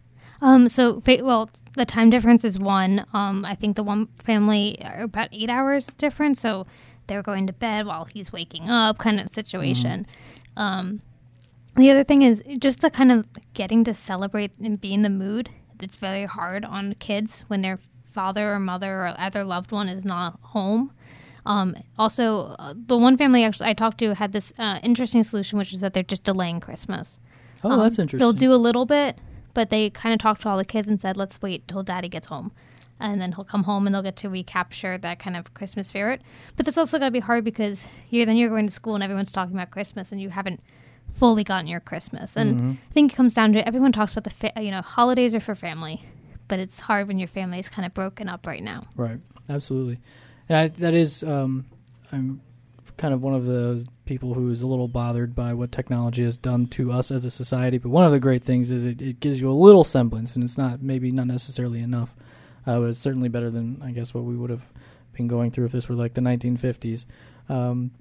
Um, 0.42 0.68
so, 0.68 1.00
fa- 1.00 1.18
well, 1.22 1.50
the 1.74 1.84
time 1.84 2.08
difference 2.08 2.44
is 2.44 2.58
one. 2.58 3.04
Um, 3.12 3.44
I 3.44 3.54
think 3.54 3.76
the 3.76 3.82
one 3.82 4.06
family 4.22 4.80
are 4.82 5.02
about 5.02 5.28
eight 5.32 5.50
hours 5.50 5.86
difference, 5.88 6.40
so 6.40 6.66
they're 7.06 7.22
going 7.22 7.46
to 7.46 7.52
bed 7.52 7.86
while 7.86 8.06
he's 8.06 8.32
waking 8.32 8.70
up, 8.70 8.98
kind 8.98 9.20
of 9.20 9.28
situation. 9.34 10.06
Um, 10.56 11.02
the 11.76 11.90
other 11.90 12.04
thing 12.04 12.22
is 12.22 12.42
just 12.58 12.80
the 12.80 12.90
kind 12.90 13.12
of 13.12 13.26
getting 13.52 13.84
to 13.84 13.92
celebrate 13.92 14.52
and 14.58 14.80
be 14.80 14.94
in 14.94 15.02
the 15.02 15.10
mood. 15.10 15.50
It's 15.80 15.96
very 15.96 16.24
hard 16.24 16.64
on 16.64 16.94
kids 16.94 17.44
when 17.48 17.60
their 17.60 17.78
father 18.12 18.54
or 18.54 18.58
mother 18.58 19.02
or 19.02 19.14
other 19.18 19.44
loved 19.44 19.72
one 19.72 19.88
is 19.88 20.04
not 20.04 20.38
home. 20.42 20.92
Um, 21.46 21.76
also, 21.98 22.54
uh, 22.58 22.74
the 22.86 22.96
one 22.96 23.16
family 23.16 23.44
actually 23.44 23.68
I 23.70 23.72
talked 23.74 23.98
to 23.98 24.14
had 24.14 24.32
this 24.32 24.52
uh, 24.58 24.78
interesting 24.82 25.24
solution, 25.24 25.58
which 25.58 25.72
is 25.72 25.80
that 25.80 25.94
they're 25.94 26.02
just 26.02 26.24
delaying 26.24 26.60
Christmas. 26.60 27.18
Oh, 27.64 27.72
Um, 27.72 27.80
that's 27.80 27.98
interesting. 27.98 28.18
They'll 28.18 28.32
do 28.32 28.52
a 28.52 28.56
little 28.56 28.86
bit, 28.86 29.18
but 29.54 29.70
they 29.70 29.90
kind 29.90 30.12
of 30.12 30.18
talked 30.20 30.42
to 30.42 30.48
all 30.48 30.56
the 30.58 30.64
kids 30.64 30.88
and 30.88 31.00
said, 31.00 31.16
"Let's 31.16 31.40
wait 31.42 31.66
till 31.68 31.82
Daddy 31.82 32.08
gets 32.08 32.26
home." 32.28 32.52
And 33.02 33.18
then 33.18 33.32
he'll 33.32 33.44
come 33.44 33.62
home 33.64 33.86
and 33.86 33.94
they'll 33.94 34.02
get 34.02 34.16
to 34.16 34.28
recapture 34.28 34.98
that 34.98 35.18
kind 35.18 35.34
of 35.34 35.54
Christmas 35.54 35.88
spirit. 35.88 36.20
But 36.56 36.66
that's 36.66 36.76
also 36.76 36.98
going 36.98 37.06
to 37.08 37.12
be 37.12 37.20
hard 37.20 37.44
because 37.44 37.84
you're 38.10 38.26
then 38.26 38.36
you're 38.36 38.50
going 38.50 38.66
to 38.66 38.72
school 38.72 38.94
and 38.94 39.02
everyone's 39.02 39.32
talking 39.32 39.54
about 39.56 39.70
Christmas 39.70 40.12
and 40.12 40.20
you 40.20 40.28
haven't 40.28 40.60
fully 41.14 41.42
gotten 41.42 41.66
your 41.66 41.80
Christmas. 41.80 42.36
And 42.36 42.56
Mm-hmm. 42.60 42.70
I 42.72 42.92
think 42.92 43.12
it 43.12 43.16
comes 43.16 43.32
down 43.32 43.54
to 43.54 43.66
everyone 43.66 43.92
talks 43.92 44.12
about 44.12 44.24
the 44.24 44.30
fa- 44.30 44.52
you 44.62 44.70
know 44.70 44.82
holidays 44.82 45.34
are 45.34 45.40
for 45.40 45.54
family, 45.54 46.04
but 46.46 46.58
it's 46.58 46.80
hard 46.80 47.08
when 47.08 47.18
your 47.18 47.26
family 47.28 47.58
is 47.58 47.70
kind 47.70 47.86
of 47.86 47.94
broken 47.94 48.28
up 48.28 48.46
right 48.46 48.62
now. 48.62 48.84
Right. 48.96 49.20
Absolutely. 49.48 49.98
And 50.50 50.58
I, 50.58 50.68
that 50.68 50.94
is, 50.94 51.22
um, 51.22 51.64
I'm 52.10 52.40
kind 52.96 53.14
of 53.14 53.22
one 53.22 53.34
of 53.34 53.46
the 53.46 53.86
people 54.04 54.34
who 54.34 54.50
is 54.50 54.62
a 54.62 54.66
little 54.66 54.88
bothered 54.88 55.32
by 55.32 55.54
what 55.54 55.70
technology 55.70 56.24
has 56.24 56.36
done 56.36 56.66
to 56.66 56.90
us 56.90 57.12
as 57.12 57.24
a 57.24 57.30
society. 57.30 57.78
But 57.78 57.90
one 57.90 58.04
of 58.04 58.10
the 58.10 58.18
great 58.18 58.42
things 58.42 58.72
is 58.72 58.84
it, 58.84 59.00
it 59.00 59.20
gives 59.20 59.40
you 59.40 59.48
a 59.48 59.54
little 59.54 59.84
semblance, 59.84 60.34
and 60.34 60.42
it's 60.42 60.58
not 60.58 60.82
maybe 60.82 61.12
not 61.12 61.28
necessarily 61.28 61.78
enough, 61.80 62.16
uh, 62.66 62.80
but 62.80 62.86
it's 62.86 62.98
certainly 62.98 63.28
better 63.28 63.48
than 63.48 63.80
I 63.80 63.92
guess 63.92 64.12
what 64.12 64.24
we 64.24 64.34
would 64.34 64.50
have 64.50 64.64
been 65.12 65.28
going 65.28 65.52
through 65.52 65.66
if 65.66 65.72
this 65.72 65.88
were 65.88 65.94
like 65.94 66.14
the 66.14 66.20
1950s. 66.20 67.06
Um, 67.48 67.92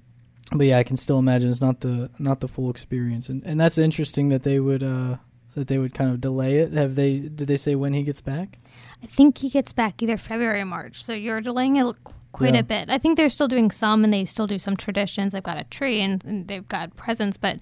but 0.52 0.66
yeah, 0.66 0.78
I 0.78 0.82
can 0.82 0.96
still 0.96 1.20
imagine 1.20 1.50
it's 1.50 1.60
not 1.60 1.80
the 1.80 2.10
not 2.18 2.40
the 2.40 2.48
full 2.48 2.68
experience, 2.68 3.28
and 3.28 3.44
and 3.44 3.60
that's 3.60 3.78
interesting 3.78 4.28
that 4.30 4.42
they 4.42 4.58
would 4.58 4.82
uh, 4.82 5.18
that 5.54 5.68
they 5.68 5.78
would 5.78 5.94
kind 5.94 6.10
of 6.10 6.20
delay 6.20 6.58
it. 6.58 6.72
Have 6.72 6.96
they? 6.96 7.20
Did 7.20 7.46
they 7.46 7.56
say 7.56 7.76
when 7.76 7.92
he 7.92 8.02
gets 8.02 8.20
back? 8.20 8.58
I 9.04 9.06
think 9.06 9.38
he 9.38 9.48
gets 9.50 9.72
back 9.72 10.02
either 10.02 10.16
February 10.16 10.62
or 10.62 10.66
March. 10.66 11.04
So 11.04 11.12
you're 11.12 11.40
delaying 11.40 11.76
it 11.76 11.94
quite 12.32 12.54
Yeah. 12.54 12.60
a 12.60 12.64
bit. 12.64 12.90
I 12.90 12.98
think 12.98 13.16
they're 13.16 13.28
still 13.28 13.48
doing 13.48 13.70
some, 13.70 14.04
and 14.04 14.12
they 14.12 14.24
still 14.24 14.46
do 14.46 14.58
some 14.58 14.76
traditions. 14.76 15.32
They've 15.32 15.42
got 15.42 15.58
a 15.58 15.64
tree 15.64 16.00
and, 16.00 16.24
and 16.24 16.48
they've 16.48 16.66
got 16.68 16.94
presents, 16.96 17.36
but 17.36 17.58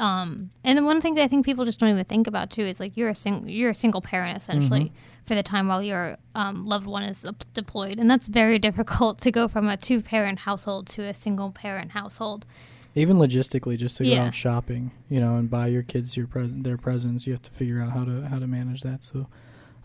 um, 0.00 0.50
and 0.64 0.76
then 0.76 0.84
one 0.84 1.00
thing 1.00 1.14
that 1.14 1.22
I 1.22 1.28
think 1.28 1.44
people 1.44 1.64
just 1.64 1.78
don't 1.78 1.90
even 1.90 2.04
think 2.06 2.26
about 2.26 2.50
too 2.50 2.62
is 2.62 2.80
like 2.80 2.96
you're 2.96 3.10
a 3.10 3.14
sing- 3.14 3.48
you're 3.48 3.70
a 3.70 3.74
single 3.74 4.00
parent 4.00 4.36
essentially 4.36 4.90
for 5.24 5.34
the 5.36 5.42
time 5.42 5.68
while 5.68 5.82
your 5.82 6.16
um, 6.34 6.66
loved 6.66 6.86
one 6.86 7.02
is 7.04 7.24
up- 7.24 7.44
deployed, 7.54 7.98
and 8.00 8.10
that's 8.10 8.26
very 8.26 8.58
difficult 8.68 9.20
to 9.20 9.30
go 9.30 9.46
from 9.48 9.68
a 9.68 9.76
two 9.76 10.00
parent 10.00 10.40
household 10.40 10.86
to 10.88 11.02
a 11.02 11.14
single 11.14 11.50
parent 11.52 11.92
household. 11.92 12.46
even 12.94 13.16
logistically 13.18 13.76
just 13.78 13.96
to 13.98 14.04
go 14.04 14.10
Yeah. 14.10 14.24
out 14.26 14.34
shopping 14.34 14.90
you 15.08 15.20
know 15.20 15.36
and 15.36 15.48
buy 15.48 15.66
your 15.68 15.82
kids 15.82 16.16
your 16.16 16.26
present 16.26 16.64
their 16.64 16.76
presents 16.76 17.26
you 17.26 17.32
have 17.32 17.42
to 17.42 17.50
figure 17.52 17.80
out 17.80 17.92
how 17.92 18.04
to 18.04 18.22
how 18.28 18.38
to 18.38 18.46
manage 18.46 18.80
that 18.82 19.02
so 19.04 19.28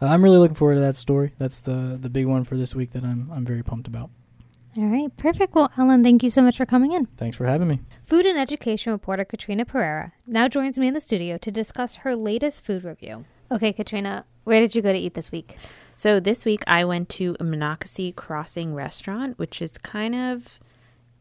uh, 0.02 0.06
i'm 0.06 0.24
really 0.24 0.38
looking 0.38 0.56
forward 0.56 0.76
to 0.76 0.82
that 0.82 0.96
story 0.96 1.34
that's 1.38 1.60
the 1.62 1.98
the 2.02 2.10
big 2.10 2.26
one 2.26 2.44
for 2.44 2.56
this 2.58 2.74
week 2.76 2.92
that 2.92 3.04
i'm 3.04 3.30
i'm 3.34 3.46
very 3.46 3.64
pumped 3.64 3.88
about 3.88 4.10
All 4.78 4.86
right, 4.86 5.10
perfect. 5.18 5.56
Well, 5.56 5.72
Allen, 5.76 6.04
thank 6.04 6.22
you 6.22 6.30
so 6.30 6.42
much 6.44 6.58
for 6.58 6.66
coming 6.68 6.92
in. 6.94 7.06
thanks 7.18 7.36
for 7.38 7.46
having 7.48 7.68
me 7.68 7.80
Food 8.04 8.26
and 8.28 8.38
education 8.38 8.92
reporter 8.94 9.26
Katryna 9.26 9.66
Perera 9.66 10.12
now 10.28 10.48
joins 10.48 10.78
me 10.78 10.88
in 10.88 10.94
the 10.94 11.00
studio 11.00 11.38
to 11.40 11.50
discuss 11.52 11.96
her 12.04 12.16
latest 12.16 12.64
food 12.64 12.84
review. 12.84 13.26
Okay, 13.50 13.72
Katryna, 13.74 14.24
where 14.44 14.60
did 14.60 14.76
you 14.76 14.82
go 14.82 14.92
to 14.94 15.00
eat 15.00 15.14
this 15.16 15.32
week? 15.32 15.56
So 15.96 16.20
this 16.20 16.46
week 16.46 16.64
I 16.68 16.86
went 16.86 17.10
to 17.18 17.36
a 17.40 17.44
Monocacy 17.44 18.12
Crossing 18.12 18.76
restaurant, 18.76 19.40
which 19.40 19.62
is 19.62 19.78
kind 19.80 20.14
of 20.14 20.60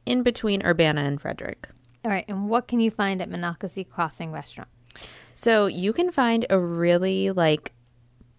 in 0.04 0.22
between 0.22 0.62
Urbana 0.66 1.02
and 1.02 1.20
Frederick. 1.20 1.68
All 2.04 2.10
right, 2.10 2.24
and 2.28 2.48
what 2.50 2.68
can 2.68 2.78
you 2.80 2.90
find 2.90 3.22
at 3.22 3.30
Monocacy 3.30 3.84
Crossing 3.84 4.32
Restaurant? 4.32 4.68
So 5.34 5.66
you 5.66 5.92
can 5.92 6.10
find 6.12 6.46
a 6.50 6.58
really 6.58 7.30
like 7.30 7.72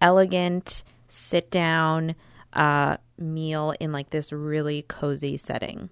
elegant 0.00 0.84
sit 1.08 1.50
down 1.50 2.14
uh, 2.52 2.96
meal 3.18 3.74
in 3.80 3.92
like 3.92 4.10
this 4.10 4.32
really 4.32 4.82
cozy 4.82 5.36
setting. 5.36 5.90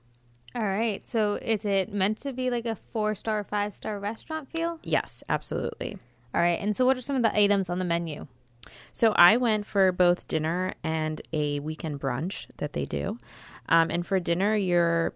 All 0.55 0.63
right, 0.63 1.07
so 1.07 1.35
is 1.35 1.67
it 1.67 1.93
meant 1.93 2.19
to 2.23 2.33
be 2.33 2.49
like 2.49 2.65
a 2.65 2.79
four 2.93 3.15
star, 3.15 3.45
five 3.45 3.75
star 3.75 3.99
restaurant 4.01 4.49
feel? 4.49 4.79
Yes, 4.83 5.23
absolutely. 5.29 5.99
All 6.35 6.41
right, 6.41 6.59
and 6.61 6.75
so 6.75 6.87
what 6.87 6.97
are 6.97 7.03
some 7.03 7.17
of 7.17 7.23
the 7.23 7.37
items 7.39 7.69
on 7.69 7.79
the 7.79 7.85
menu? 7.85 8.27
So 8.93 9.13
I 9.13 9.37
went 9.37 9.67
for 9.67 9.93
both 9.93 10.29
dinner 10.29 10.75
and 10.83 11.21
a 11.33 11.61
weekend 11.61 12.01
brunch 12.01 12.47
that 12.57 12.73
they 12.73 12.85
do. 12.85 13.19
Um, 13.69 13.91
and 13.91 14.07
for 14.07 14.19
dinner, 14.19 14.57
you're 14.57 15.15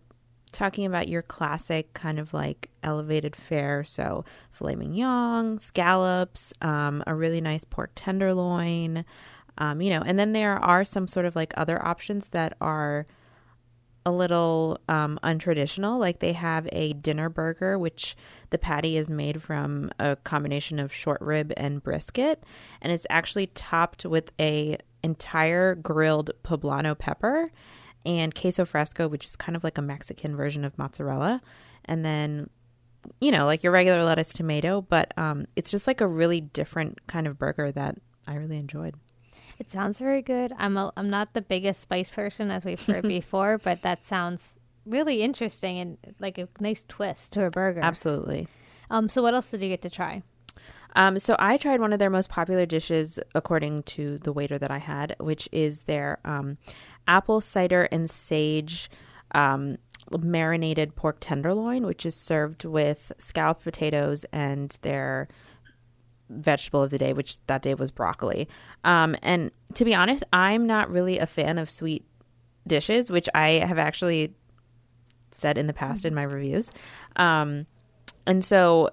talking 0.50 0.86
about 0.86 1.08
your 1.08 1.22
classic 1.22 1.92
kind 1.94 2.18
of 2.18 2.32
like 2.32 2.70
elevated 2.82 3.36
fare. 3.36 3.84
So 3.84 4.24
filet 4.52 4.76
mignon, 4.76 5.58
scallops, 5.58 6.52
um, 6.62 7.02
a 7.06 7.14
really 7.14 7.40
nice 7.40 7.64
pork 7.64 7.92
tenderloin, 7.94 9.04
um, 9.58 9.80
you 9.80 9.90
know, 9.90 10.02
and 10.04 10.18
then 10.18 10.32
there 10.32 10.58
are 10.58 10.84
some 10.84 11.06
sort 11.06 11.26
of 11.26 11.36
like 11.36 11.52
other 11.56 11.84
options 11.84 12.28
that 12.28 12.56
are 12.60 13.06
a 14.06 14.10
little 14.10 14.78
um, 14.88 15.18
untraditional. 15.22 15.98
Like 15.98 16.20
they 16.20 16.32
have 16.32 16.68
a 16.72 16.94
dinner 16.94 17.28
burger, 17.28 17.78
which 17.78 18.16
the 18.50 18.58
patty 18.58 18.96
is 18.96 19.10
made 19.10 19.42
from 19.42 19.90
a 19.98 20.16
combination 20.16 20.78
of 20.78 20.92
short 20.92 21.20
rib 21.20 21.52
and 21.56 21.82
brisket, 21.82 22.42
and 22.80 22.92
it's 22.92 23.06
actually 23.10 23.48
topped 23.48 24.06
with 24.06 24.32
a 24.40 24.78
entire 25.02 25.74
grilled 25.74 26.30
poblano 26.42 26.96
pepper 26.96 27.50
and 28.04 28.34
queso 28.34 28.64
fresco, 28.64 29.08
which 29.08 29.26
is 29.26 29.36
kind 29.36 29.56
of 29.56 29.64
like 29.64 29.78
a 29.78 29.82
Mexican 29.82 30.36
version 30.36 30.64
of 30.64 30.76
mozzarella, 30.78 31.40
and 31.84 32.04
then 32.04 32.48
you 33.20 33.30
know 33.30 33.46
like 33.46 33.62
your 33.62 33.72
regular 33.72 34.04
lettuce 34.04 34.32
tomato, 34.32 34.80
but 34.82 35.16
um, 35.18 35.46
it's 35.56 35.70
just 35.70 35.86
like 35.86 36.00
a 36.00 36.06
really 36.06 36.40
different 36.40 37.06
kind 37.06 37.26
of 37.26 37.38
burger 37.38 37.72
that 37.72 37.98
I 38.26 38.34
really 38.34 38.58
enjoyed. 38.58 38.94
It 39.58 39.70
sounds 39.70 39.98
very 39.98 40.22
good. 40.22 40.52
I'm 40.56 40.76
a, 40.78 40.92
I'm 40.96 41.10
not 41.10 41.34
the 41.34 41.42
biggest 41.42 41.82
spice 41.82 42.08
person 42.08 42.50
as 42.50 42.64
we've 42.64 42.82
heard 42.84 43.02
before, 43.08 43.58
but 43.58 43.82
that 43.82 44.04
sounds 44.04 44.58
really 44.86 45.22
interesting 45.22 45.78
and 45.78 45.98
like 46.18 46.38
a 46.38 46.48
nice 46.58 46.84
twist 46.88 47.32
to 47.32 47.44
a 47.44 47.50
burger. 47.50 47.80
Absolutely. 47.82 48.48
Um, 48.90 49.08
so 49.08 49.22
what 49.22 49.34
else 49.34 49.50
did 49.50 49.60
you 49.60 49.68
get 49.68 49.82
to 49.82 49.90
try? 49.90 50.22
Um, 50.96 51.18
so 51.18 51.36
I 51.38 51.56
tried 51.56 51.80
one 51.80 51.92
of 51.92 51.98
their 51.98 52.10
most 52.10 52.30
popular 52.30 52.66
dishes, 52.66 53.18
according 53.34 53.84
to 53.84 54.18
the 54.18 54.32
waiter 54.32 54.58
that 54.58 54.70
I 54.70 54.78
had, 54.78 55.14
which 55.20 55.48
is 55.52 55.82
their 55.82 56.18
um, 56.24 56.58
apple 57.06 57.40
cider 57.40 57.88
and 57.90 58.08
sage 58.08 58.90
um, 59.32 59.78
marinated 60.18 60.96
pork 60.96 61.18
tenderloin, 61.20 61.86
which 61.86 62.04
is 62.04 62.14
served 62.14 62.64
with 62.64 63.12
scalloped 63.18 63.62
potatoes 63.62 64.24
and 64.32 64.76
their 64.82 65.28
vegetable 66.28 66.82
of 66.82 66.90
the 66.90 66.98
day, 66.98 67.12
which 67.12 67.44
that 67.46 67.62
day 67.62 67.74
was 67.74 67.90
broccoli. 67.90 68.48
Um, 68.84 69.16
and 69.22 69.50
to 69.74 69.84
be 69.84 69.94
honest, 69.94 70.24
I'm 70.32 70.66
not 70.66 70.90
really 70.90 71.18
a 71.18 71.26
fan 71.26 71.58
of 71.58 71.68
sweet 71.68 72.04
dishes, 72.66 73.10
which 73.10 73.28
I 73.34 73.64
have 73.66 73.78
actually 73.78 74.34
said 75.30 75.58
in 75.58 75.66
the 75.66 75.72
past 75.72 76.04
in 76.04 76.14
my 76.14 76.24
reviews. 76.24 76.70
Um, 77.16 77.66
and 78.26 78.44
so 78.44 78.90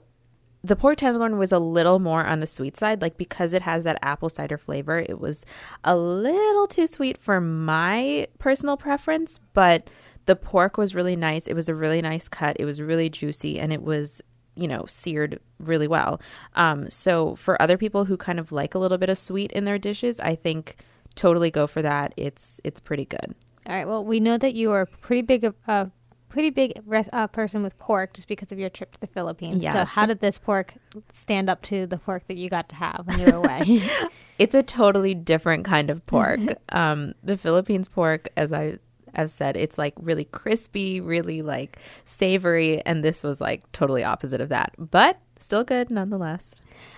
the 0.64 0.76
pork 0.76 0.98
tenderloin 0.98 1.38
was 1.38 1.52
a 1.52 1.60
little 1.60 2.00
more 2.00 2.26
on 2.26 2.40
the 2.40 2.48
sweet 2.48 2.78
side, 2.78 3.02
like 3.02 3.18
because 3.18 3.54
it 3.54 3.62
has 3.62 3.84
that 3.84 4.00
apple 4.02 4.30
cider 4.30 4.58
flavor, 4.58 5.00
it 5.00 5.20
was 5.20 5.46
a 5.84 5.96
little 5.96 6.68
too 6.68 6.88
sweet 6.88 7.18
for 7.18 7.40
my 7.40 8.28
personal 8.40 8.78
preference, 8.78 9.40
but 9.54 9.90
the 10.26 10.36
pork 10.36 10.78
was 10.78 10.94
really 10.94 11.16
nice. 11.16 11.48
It 11.48 11.54
was 11.54 11.70
a 11.70 11.76
really 11.76 12.02
nice 12.02 12.28
cut. 12.28 12.58
It 12.60 12.66
was 12.66 12.82
really 12.82 13.10
juicy 13.10 13.60
and 13.60 13.72
it 13.72 13.82
was, 13.82 14.22
you 14.56 14.68
know, 14.68 14.86
seared 14.88 15.40
really 15.60 15.88
well. 15.88 16.20
Um, 16.56 16.90
so 16.90 17.36
for 17.36 17.62
other 17.62 17.78
people 17.78 18.06
who 18.06 18.18
kind 18.18 18.40
of 18.40 18.52
like 18.52 18.76
a 18.76 18.80
little 18.80 18.98
bit 18.98 19.10
of 19.10 19.18
sweet 19.18 19.52
in 19.54 19.66
their 19.66 19.80
dishes, 19.80 20.20
I 20.20 20.36
think 20.36 20.78
totally 21.16 21.50
go 21.50 21.66
for 21.66 21.82
that. 21.82 22.14
It's 22.18 22.60
it's 22.64 22.80
pretty 22.80 23.06
good. 23.06 23.36
All 23.68 23.76
right. 23.76 23.88
Well, 23.88 24.06
we 24.06 24.20
know 24.20 24.38
that 24.38 24.54
you 24.54 24.72
are 24.72 24.86
pretty 24.86 25.22
big 25.22 25.44
of 25.44 25.56
a 25.68 25.90
pretty 26.30 26.50
big 26.50 26.82
res- 26.86 27.10
uh, 27.14 27.28
person 27.28 27.64
with 27.64 27.78
pork 27.80 28.14
just 28.14 28.28
because 28.28 28.52
of 28.52 28.60
your 28.60 28.70
trip 28.70 28.92
to 28.94 29.00
the 29.00 29.08
Philippines. 29.08 29.64
So 29.64 29.86
how 29.86 30.06
did 30.06 30.20
this 30.20 30.38
pork 30.38 30.74
stand 31.14 31.50
up 31.50 31.62
to 31.64 31.86
the 31.86 31.98
pork 31.98 32.28
that 32.28 32.38
you 32.38 32.50
got 32.50 32.70
to 32.70 32.76
have 32.76 33.04
when 33.06 33.20
you 33.20 33.26
were 33.26 33.38
away? 33.38 33.82
It's 34.40 34.54
a 34.54 34.62
totally 34.62 35.16
different 35.16 35.66
kind 35.66 35.90
of 35.90 36.06
pork. 36.06 36.40
um, 36.70 37.16
the 37.24 37.38
Philippines 37.38 37.88
pork, 37.88 38.30
as 38.38 38.54
I 38.54 38.78
have 39.16 39.32
said, 39.32 39.58
it's 39.58 39.80
like 39.80 39.96
really 39.98 40.26
crispy, 40.26 41.02
really 41.02 41.42
like 41.42 41.80
savory, 42.06 42.86
and 42.86 43.04
this 43.04 43.24
was 43.24 43.42
like 43.42 43.64
totally 43.72 44.04
opposite 44.04 44.40
of 44.40 44.50
that, 44.50 44.76
but 44.78 45.18
still 45.40 45.64
good 45.64 45.90
nonetheless. 45.90 46.54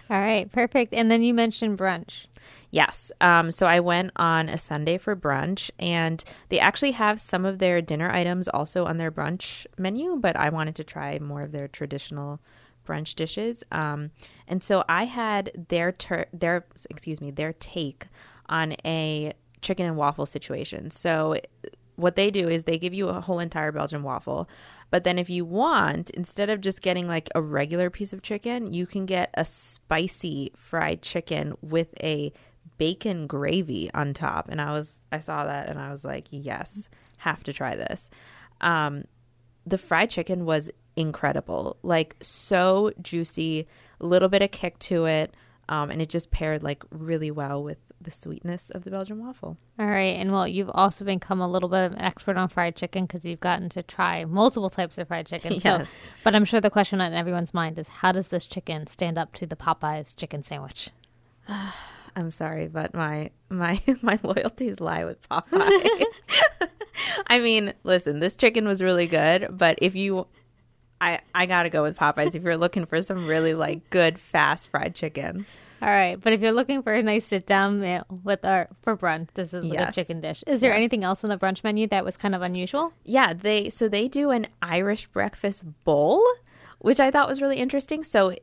All 0.09 0.19
right. 0.19 0.51
Perfect. 0.51 0.93
And 0.93 1.09
then 1.09 1.21
you 1.21 1.33
mentioned 1.33 1.77
brunch. 1.77 2.25
Yes. 2.71 3.11
Um, 3.19 3.51
so 3.51 3.65
I 3.65 3.79
went 3.79 4.11
on 4.15 4.47
a 4.47 4.57
Sunday 4.57 4.97
for 4.97 5.15
brunch, 5.15 5.71
and 5.79 6.23
they 6.49 6.59
actually 6.59 6.91
have 6.91 7.19
some 7.19 7.45
of 7.45 7.59
their 7.59 7.81
dinner 7.81 8.11
items 8.11 8.47
also 8.47 8.85
on 8.85 8.97
their 8.97 9.11
brunch 9.11 9.65
menu, 9.77 10.17
but 10.17 10.35
I 10.35 10.49
wanted 10.49 10.75
to 10.75 10.83
try 10.83 11.17
more 11.19 11.41
of 11.41 11.51
their 11.51 11.67
traditional 11.67 12.39
brunch 12.87 13.15
dishes. 13.15 13.63
Um, 13.71 14.11
and 14.47 14.63
so 14.63 14.83
I 14.87 15.05
had 15.05 15.65
their 15.69 15.91
tur- 15.91 16.27
their 16.33 16.65
excuse 16.89 17.21
me 17.21 17.31
their 17.31 17.53
take 17.53 18.07
on 18.47 18.75
a 18.85 19.33
chicken 19.61 19.85
and 19.85 19.97
waffle 19.97 20.25
situation. 20.25 20.91
So 20.91 21.39
what 21.95 22.15
they 22.15 22.31
do 22.31 22.47
is 22.47 22.63
they 22.63 22.77
give 22.77 22.93
you 22.93 23.09
a 23.09 23.19
whole 23.21 23.39
entire 23.39 23.71
Belgian 23.71 24.03
waffle. 24.03 24.49
But 24.89 25.03
then 25.03 25.19
if 25.19 25.29
you 25.29 25.45
want, 25.45 26.09
instead 26.11 26.49
of 26.49 26.61
just 26.61 26.81
getting 26.81 27.07
like 27.07 27.29
a 27.35 27.41
regular 27.41 27.89
piece 27.89 28.13
of 28.13 28.21
chicken, 28.21 28.73
you 28.73 28.87
can 28.87 29.05
get 29.05 29.29
a 29.35 29.45
spicy 29.45 30.51
fried 30.55 31.01
chicken 31.01 31.55
with 31.61 31.93
a 32.01 32.33
bacon 32.77 33.27
gravy 33.27 33.89
on 33.93 34.13
top. 34.13 34.47
And 34.49 34.61
I 34.61 34.71
was 34.71 34.99
I 35.11 35.19
saw 35.19 35.45
that 35.45 35.69
and 35.69 35.79
I 35.79 35.91
was 35.91 36.03
like, 36.05 36.27
"Yes, 36.31 36.89
have 37.17 37.43
to 37.45 37.53
try 37.53 37.75
this." 37.75 38.09
Um 38.61 39.05
the 39.65 39.77
fried 39.77 40.09
chicken 40.09 40.45
was 40.45 40.69
incredible. 40.95 41.77
Like 41.83 42.15
so 42.21 42.91
juicy, 43.01 43.67
a 44.01 44.05
little 44.05 44.29
bit 44.29 44.41
of 44.41 44.51
kick 44.51 44.79
to 44.79 45.05
it. 45.05 45.33
Um, 45.67 45.91
and 45.91 46.01
it 46.01 46.09
just 46.09 46.31
paired 46.31 46.63
like 46.63 46.83
really 46.89 47.29
well 47.29 47.61
with 47.63 47.77
the 48.01 48.09
sweetness 48.09 48.69
of 48.71 48.85
the 48.85 48.89
Belgian 48.89 49.23
waffle. 49.23 49.55
All 49.77 49.85
right. 49.85 50.15
And 50.17 50.31
well, 50.31 50.47
you've 50.47 50.71
also 50.73 51.05
become 51.05 51.41
a 51.41 51.47
little 51.47 51.69
bit 51.69 51.85
of 51.85 51.91
an 51.91 51.99
expert 52.01 52.37
on 52.37 52.47
fried 52.47 52.75
chicken 52.75 53.05
because 53.05 53.23
you've 53.25 53.41
gotten 53.41 53.69
to 53.69 53.83
try 53.83 54.25
multiple 54.25 54.69
types 54.71 54.97
of 54.97 55.09
fried 55.09 55.27
chicken. 55.27 55.59
So, 55.59 55.77
Yes. 55.77 55.91
but 56.23 56.33
I'm 56.33 56.45
sure 56.45 56.59
the 56.61 56.69
question 56.71 57.01
on 57.01 57.13
everyone's 57.13 57.53
mind 57.53 57.77
is 57.77 57.87
how 57.87 58.11
does 58.11 58.29
this 58.29 58.47
chicken 58.47 58.87
stand 58.87 59.17
up 59.19 59.33
to 59.33 59.45
the 59.45 59.55
Popeyes 59.57 60.15
chicken 60.15 60.41
sandwich? 60.43 60.89
I'm 62.19 62.29
sorry, 62.29 62.67
but 62.67 62.93
my 62.93 63.31
my 63.49 63.81
my 64.01 64.19
loyalties 64.21 64.79
lie 64.79 65.05
with 65.05 65.27
Popeye. 65.29 66.03
I 67.27 67.39
mean, 67.39 67.73
listen, 67.83 68.19
this 68.19 68.35
chicken 68.35 68.67
was 68.67 68.81
really 68.81 69.07
good, 69.07 69.47
but 69.51 69.79
if 69.81 69.95
you 69.95 70.27
I 71.01 71.19
I 71.33 71.45
got 71.45 71.63
to 71.63 71.69
go 71.69 71.81
with 71.81 71.97
Popeyes 71.97 72.35
if 72.35 72.43
you're 72.43 72.57
looking 72.57 72.85
for 72.85 73.01
some 73.01 73.25
really 73.25 73.53
like 73.53 73.89
good 73.89 74.19
fast 74.19 74.69
fried 74.69 74.95
chicken. 74.95 75.45
All 75.81 75.87
right, 75.87 76.19
but 76.19 76.33
if 76.33 76.41
you're 76.41 76.51
looking 76.51 76.83
for 76.83 76.91
a 76.91 77.01
nice 77.01 77.25
sit 77.25 77.45
down 77.47 77.79
meal 77.79 78.03
with 78.25 78.43
our 78.43 78.67
for 78.81 78.97
brunch, 78.97 79.29
this 79.33 79.53
is 79.53 79.63
like 79.63 79.79
a 79.79 79.91
chicken 79.93 80.19
dish. 80.19 80.43
Is 80.45 80.59
there 80.59 80.71
Yes. 80.71 80.77
anything 80.77 81.05
else 81.05 81.23
on 81.23 81.29
the 81.29 81.37
brunch 81.37 81.63
menu 81.63 81.87
that 81.87 82.03
was 82.03 82.17
kind 82.17 82.35
of 82.35 82.41
unusual? 82.41 82.91
Yeah, 83.05 83.33
they 83.33 83.69
so 83.69 83.87
they 83.87 84.09
do 84.09 84.29
an 84.31 84.47
Irish 84.61 85.07
breakfast 85.07 85.63
bowl, 85.85 86.21
which 86.79 86.99
I 86.99 87.11
thought 87.11 87.29
was 87.29 87.41
really 87.41 87.57
interesting. 87.57 88.03
So, 88.03 88.35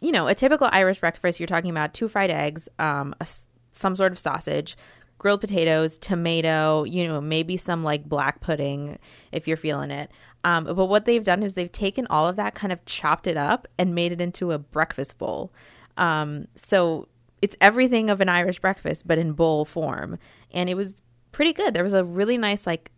you 0.00 0.12
know, 0.12 0.28
a 0.28 0.34
typical 0.34 0.68
Irish 0.72 1.00
breakfast, 1.00 1.40
you're 1.40 1.46
talking 1.46 1.70
about 1.70 1.94
two 1.94 2.08
fried 2.08 2.30
eggs, 2.30 2.68
um, 2.78 3.14
a 3.20 3.26
some 3.72 3.94
sort 3.96 4.12
of 4.12 4.18
sausage, 4.18 4.76
grilled 5.18 5.40
potatoes, 5.40 5.98
tomato, 5.98 6.84
you 6.84 7.06
know, 7.06 7.20
maybe 7.20 7.56
some 7.56 7.84
like 7.84 8.08
black 8.08 8.40
pudding 8.40 8.98
if 9.32 9.46
you're 9.46 9.56
feeling 9.56 9.90
it. 9.90 10.10
Um, 10.44 10.64
but 10.64 10.86
what 10.86 11.04
they've 11.04 11.24
done 11.24 11.42
is 11.42 11.54
they've 11.54 11.70
taken 11.70 12.06
all 12.08 12.28
of 12.28 12.36
that, 12.36 12.54
kind 12.54 12.72
of 12.72 12.84
chopped 12.84 13.26
it 13.26 13.36
up, 13.36 13.66
and 13.78 13.94
made 13.94 14.12
it 14.12 14.20
into 14.20 14.52
a 14.52 14.58
breakfast 14.58 15.18
bowl. 15.18 15.52
Um, 15.96 16.46
so 16.54 17.08
it's 17.42 17.56
everything 17.60 18.08
of 18.10 18.20
an 18.20 18.28
Irish 18.28 18.60
breakfast, 18.60 19.06
but 19.06 19.18
in 19.18 19.32
bowl 19.32 19.64
form, 19.64 20.18
and 20.52 20.68
it 20.68 20.74
was 20.74 20.96
pretty 21.32 21.52
good. 21.52 21.74
There 21.74 21.84
was 21.84 21.94
a 21.94 22.04
really 22.04 22.38
nice 22.38 22.66
like 22.66 22.90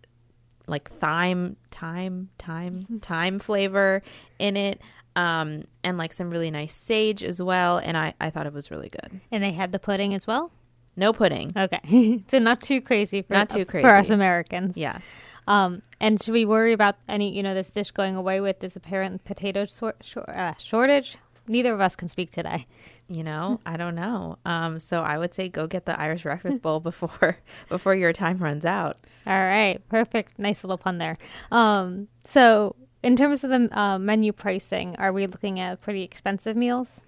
like 0.67 0.91
thyme, 0.91 1.57
thyme, 1.71 2.29
thyme, 2.39 3.01
thyme 3.03 3.39
flavor 3.39 4.03
in 4.39 4.57
it, 4.57 4.81
um, 5.17 5.65
and 5.85 5.99
like 5.99 6.13
some 6.13 6.31
really 6.31 6.51
nice 6.51 6.75
sage 6.75 7.23
as 7.25 7.41
well. 7.43 7.79
And 7.79 7.97
I, 7.97 8.15
I 8.21 8.31
thought 8.31 8.47
it 8.47 8.53
was 8.53 8.71
really 8.71 8.89
good. 8.89 9.21
And 9.31 9.43
they 9.43 9.53
had 9.53 9.73
the 9.73 9.79
pudding 9.79 10.15
as 10.15 10.27
well. 10.27 10.51
No 10.97 11.13
pudding. 11.13 11.53
Okay, 11.57 12.23
so 12.31 12.39
not 12.39 12.61
too 12.61 12.81
crazy. 12.81 13.23
For, 13.23 13.33
Not 13.33 13.49
too 13.49 13.65
crazy. 13.65 13.87
for 13.87 13.95
us. 13.95 14.11
Americans. 14.11 14.77
Yes. 14.77 15.07
Um, 15.47 15.83
and 16.01 16.21
should 16.23 16.33
we 16.35 16.45
worry 16.45 16.73
about 16.73 16.97
any, 17.09 17.35
you 17.35 17.43
know, 17.43 17.55
this 17.55 17.71
dish 17.71 17.91
going 17.91 18.17
away 18.17 18.41
with 18.41 18.61
this 18.61 18.77
apparent 18.77 19.25
potato 19.25 19.65
sor- 19.67 19.95
shor- 20.03 20.29
uh, 20.29 20.55
shortage? 20.59 21.17
Neither 21.47 21.73
of 21.73 21.81
us 21.81 21.97
can 21.97 22.09
speak 22.09 22.31
today. 22.33 22.67
You 23.09 23.25
know, 23.25 23.61
I 23.67 23.77
don't 23.77 23.95
know. 23.95 24.37
Um, 24.45 24.79
so 24.79 25.01
I 25.01 25.17
would 25.17 25.33
say 25.33 25.49
go 25.49 25.67
get 25.67 25.87
the 25.87 25.99
Irish 25.99 26.25
breakfast 26.25 26.61
bowl 26.61 26.81
before 26.91 27.39
before 27.69 27.95
your 27.95 28.13
time 28.13 28.39
runs 28.39 28.65
out. 28.67 28.99
All 29.27 29.33
right, 29.41 29.81
perfect. 29.89 30.39
Nice 30.39 30.63
little 30.65 30.79
pun 30.79 30.99
there. 30.99 31.17
Um, 31.51 32.09
so 32.25 32.75
in 33.03 33.17
terms 33.17 33.45
of 33.45 33.51
the 33.51 33.79
uh, 33.79 33.99
menu 33.99 34.33
pricing, 34.33 34.97
are 34.97 35.13
we 35.13 35.27
looking 35.27 35.59
at 35.61 35.81
pretty 35.81 36.03
expensive 36.03 36.57
meals? 36.57 37.01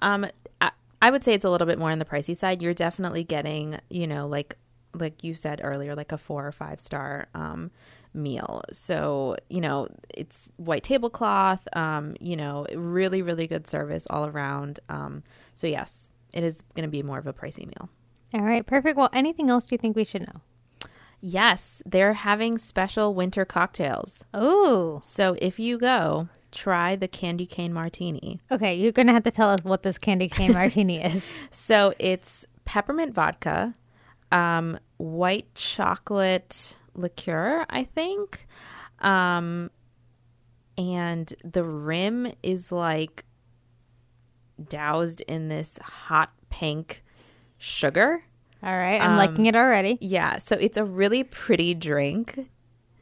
Um, 0.00 0.26
I, 0.60 0.72
I 1.00 1.10
would 1.10 1.24
say 1.24 1.34
it's 1.34 1.44
a 1.44 1.50
little 1.50 1.66
bit 1.66 1.78
more 1.78 1.90
on 1.90 1.98
the 1.98 2.04
pricey 2.04 2.36
side. 2.36 2.60
You're 2.62 2.74
definitely 2.74 3.24
getting, 3.24 3.78
you 3.88 4.06
know, 4.06 4.26
like 4.26 4.56
like 4.94 5.24
you 5.24 5.34
said 5.34 5.60
earlier, 5.64 5.94
like 5.94 6.12
a 6.12 6.18
four 6.18 6.46
or 6.46 6.52
five 6.52 6.78
star 6.78 7.26
um, 7.34 7.70
meal. 8.12 8.62
So 8.72 9.36
you 9.48 9.60
know, 9.60 9.88
it's 10.14 10.50
white 10.56 10.82
tablecloth. 10.82 11.66
Um, 11.72 12.14
you 12.20 12.36
know, 12.36 12.66
really 12.74 13.22
really 13.22 13.46
good 13.46 13.66
service 13.66 14.06
all 14.10 14.26
around. 14.26 14.80
Um, 14.88 15.22
so 15.54 15.66
yes, 15.66 16.10
it 16.32 16.44
is 16.44 16.62
going 16.74 16.84
to 16.84 16.90
be 16.90 17.02
more 17.02 17.18
of 17.18 17.26
a 17.26 17.32
pricey 17.32 17.66
meal. 17.66 17.88
All 18.34 18.42
right, 18.42 18.64
perfect. 18.64 18.96
Well, 18.96 19.10
anything 19.12 19.50
else 19.50 19.66
do 19.66 19.74
you 19.74 19.78
think 19.78 19.96
we 19.96 20.04
should 20.04 20.22
know? 20.22 20.40
Yes, 21.24 21.80
they're 21.86 22.12
having 22.14 22.58
special 22.58 23.14
winter 23.14 23.44
cocktails. 23.44 24.24
Oh, 24.34 24.98
So 25.04 25.36
if 25.40 25.60
you 25.60 25.78
go, 25.78 26.28
try 26.50 26.96
the 26.96 27.06
candy 27.08 27.46
cane 27.46 27.72
martini. 27.72 28.40
okay. 28.50 28.74
You're 28.74 28.90
gonna 28.92 29.12
have 29.12 29.22
to 29.24 29.30
tell 29.30 29.48
us 29.48 29.62
what 29.62 29.84
this 29.84 29.98
candy 29.98 30.28
cane 30.28 30.52
martini 30.60 31.00
is. 31.02 31.24
So 31.52 31.94
it's 32.00 32.44
peppermint 32.64 33.14
vodka, 33.14 33.72
um, 34.32 34.78
white 34.96 35.54
chocolate 35.54 36.76
liqueur, 36.94 37.64
I 37.70 37.84
think. 37.84 38.46
Um, 38.98 39.70
and 40.76 41.32
the 41.44 41.62
rim 41.64 42.32
is 42.42 42.72
like 42.72 43.24
doused 44.68 45.20
in 45.22 45.48
this 45.48 45.78
hot 45.82 46.32
pink 46.50 47.04
sugar. 47.58 48.24
All 48.62 48.76
right, 48.76 49.00
I'm 49.02 49.12
Um, 49.12 49.16
liking 49.16 49.46
it 49.46 49.56
already. 49.56 49.98
Yeah, 50.00 50.38
so 50.38 50.56
it's 50.56 50.76
a 50.78 50.84
really 50.84 51.24
pretty 51.24 51.74
drink. 51.74 52.48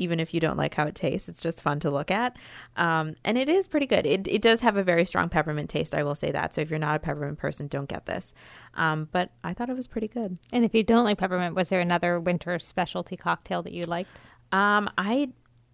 even 0.02 0.18
if 0.18 0.32
you 0.32 0.40
don't 0.40 0.56
like 0.56 0.72
how 0.72 0.86
it 0.86 0.94
tastes. 0.94 1.28
It's 1.28 1.42
just 1.42 1.60
fun 1.60 1.78
to 1.80 1.90
look 1.90 2.10
at. 2.10 2.34
Um, 2.78 3.16
and 3.22 3.36
it 3.36 3.50
is 3.50 3.68
pretty 3.68 3.84
good. 3.84 4.06
It, 4.06 4.26
it 4.28 4.40
does 4.40 4.62
have 4.62 4.78
a 4.78 4.82
very 4.82 5.04
strong 5.04 5.28
peppermint 5.28 5.68
taste, 5.68 5.94
I 5.94 6.02
will 6.04 6.14
say 6.14 6.30
that. 6.32 6.54
So 6.54 6.62
if 6.62 6.70
you're 6.70 6.78
not 6.78 6.96
a 6.96 7.00
peppermint 7.00 7.36
person, 7.36 7.66
don't 7.68 7.86
get 7.86 8.06
this. 8.06 8.32
Um, 8.76 9.10
but 9.12 9.30
I 9.44 9.52
thought 9.52 9.68
it 9.68 9.76
was 9.76 9.86
pretty 9.86 10.08
good. 10.08 10.38
And 10.54 10.64
if 10.64 10.74
you 10.74 10.82
don't 10.82 11.04
like 11.04 11.18
peppermint, 11.18 11.54
was 11.54 11.68
there 11.68 11.82
another 11.82 12.18
winter 12.18 12.58
specialty 12.58 13.14
cocktail 13.18 13.62
that 13.62 13.74
you 13.74 13.82
liked? 13.82 14.18
Um, 14.52 14.88
I 14.96 15.32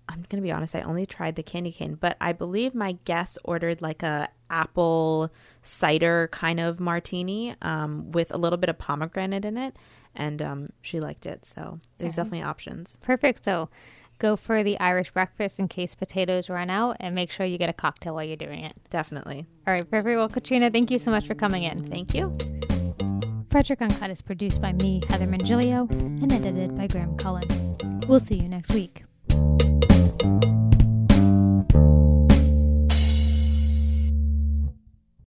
I'm 0.08 0.24
gonna 0.28 0.42
be 0.42 0.52
honest. 0.52 0.74
I 0.74 0.82
only 0.82 1.06
tried 1.06 1.36
the 1.36 1.42
candy 1.42 1.72
cane, 1.72 1.96
but 2.00 2.16
I 2.20 2.32
believe 2.32 2.74
my 2.74 2.92
guest 3.04 3.38
ordered 3.44 3.82
like 3.82 4.02
a 4.02 4.28
apple 4.50 5.32
cider 5.62 6.28
kind 6.30 6.60
of 6.60 6.78
martini 6.78 7.54
um, 7.62 8.12
with 8.12 8.32
a 8.32 8.36
little 8.38 8.56
bit 8.56 8.68
of 8.70 8.78
pomegranate 8.78 9.44
in 9.44 9.56
it, 9.56 9.76
and 10.14 10.40
um, 10.42 10.68
she 10.82 11.00
liked 11.00 11.26
it. 11.26 11.44
So 11.44 11.80
there's 11.98 12.12
Okay. 12.14 12.22
definitely 12.22 12.42
options. 12.42 12.98
Perfect. 13.02 13.44
So 13.44 13.68
go 14.18 14.36
for 14.36 14.62
the 14.62 14.78
Irish 14.78 15.10
breakfast 15.10 15.58
in 15.58 15.66
case 15.68 15.94
potatoes 15.94 16.48
run 16.48 16.70
out 16.70 16.96
and 17.00 17.14
make 17.14 17.30
sure 17.30 17.44
you 17.44 17.58
get 17.58 17.68
a 17.68 17.72
cocktail 17.74 18.14
while 18.14 18.24
you're 18.24 18.36
doing 18.36 18.64
it. 18.64 18.74
Definitely. 18.90 19.44
All 19.66 19.72
right, 19.74 19.90
perfect. 19.90 20.16
Well, 20.16 20.28
Katryna, 20.28 20.72
thank 20.72 20.90
you 20.90 20.98
so 20.98 21.10
much 21.10 21.26
for 21.26 21.34
coming 21.34 21.64
in. 21.64 21.82
Thank 21.84 22.14
you. 22.14 22.36
Frederick 23.50 23.82
Uncut 23.82 24.10
is 24.10 24.22
produced 24.22 24.60
by 24.60 24.72
me, 24.74 25.00
Heather 25.08 25.26
Mongilio, 25.26 25.90
and 25.90 26.32
edited 26.32 26.76
by 26.76 26.86
Graham 26.86 27.16
Cullen. 27.16 27.42
We'll 28.06 28.20
see 28.20 28.36
you 28.36 28.48
next 28.48 28.72
week. 28.72 29.04
Thank 29.36 30.24
you. 30.24 30.65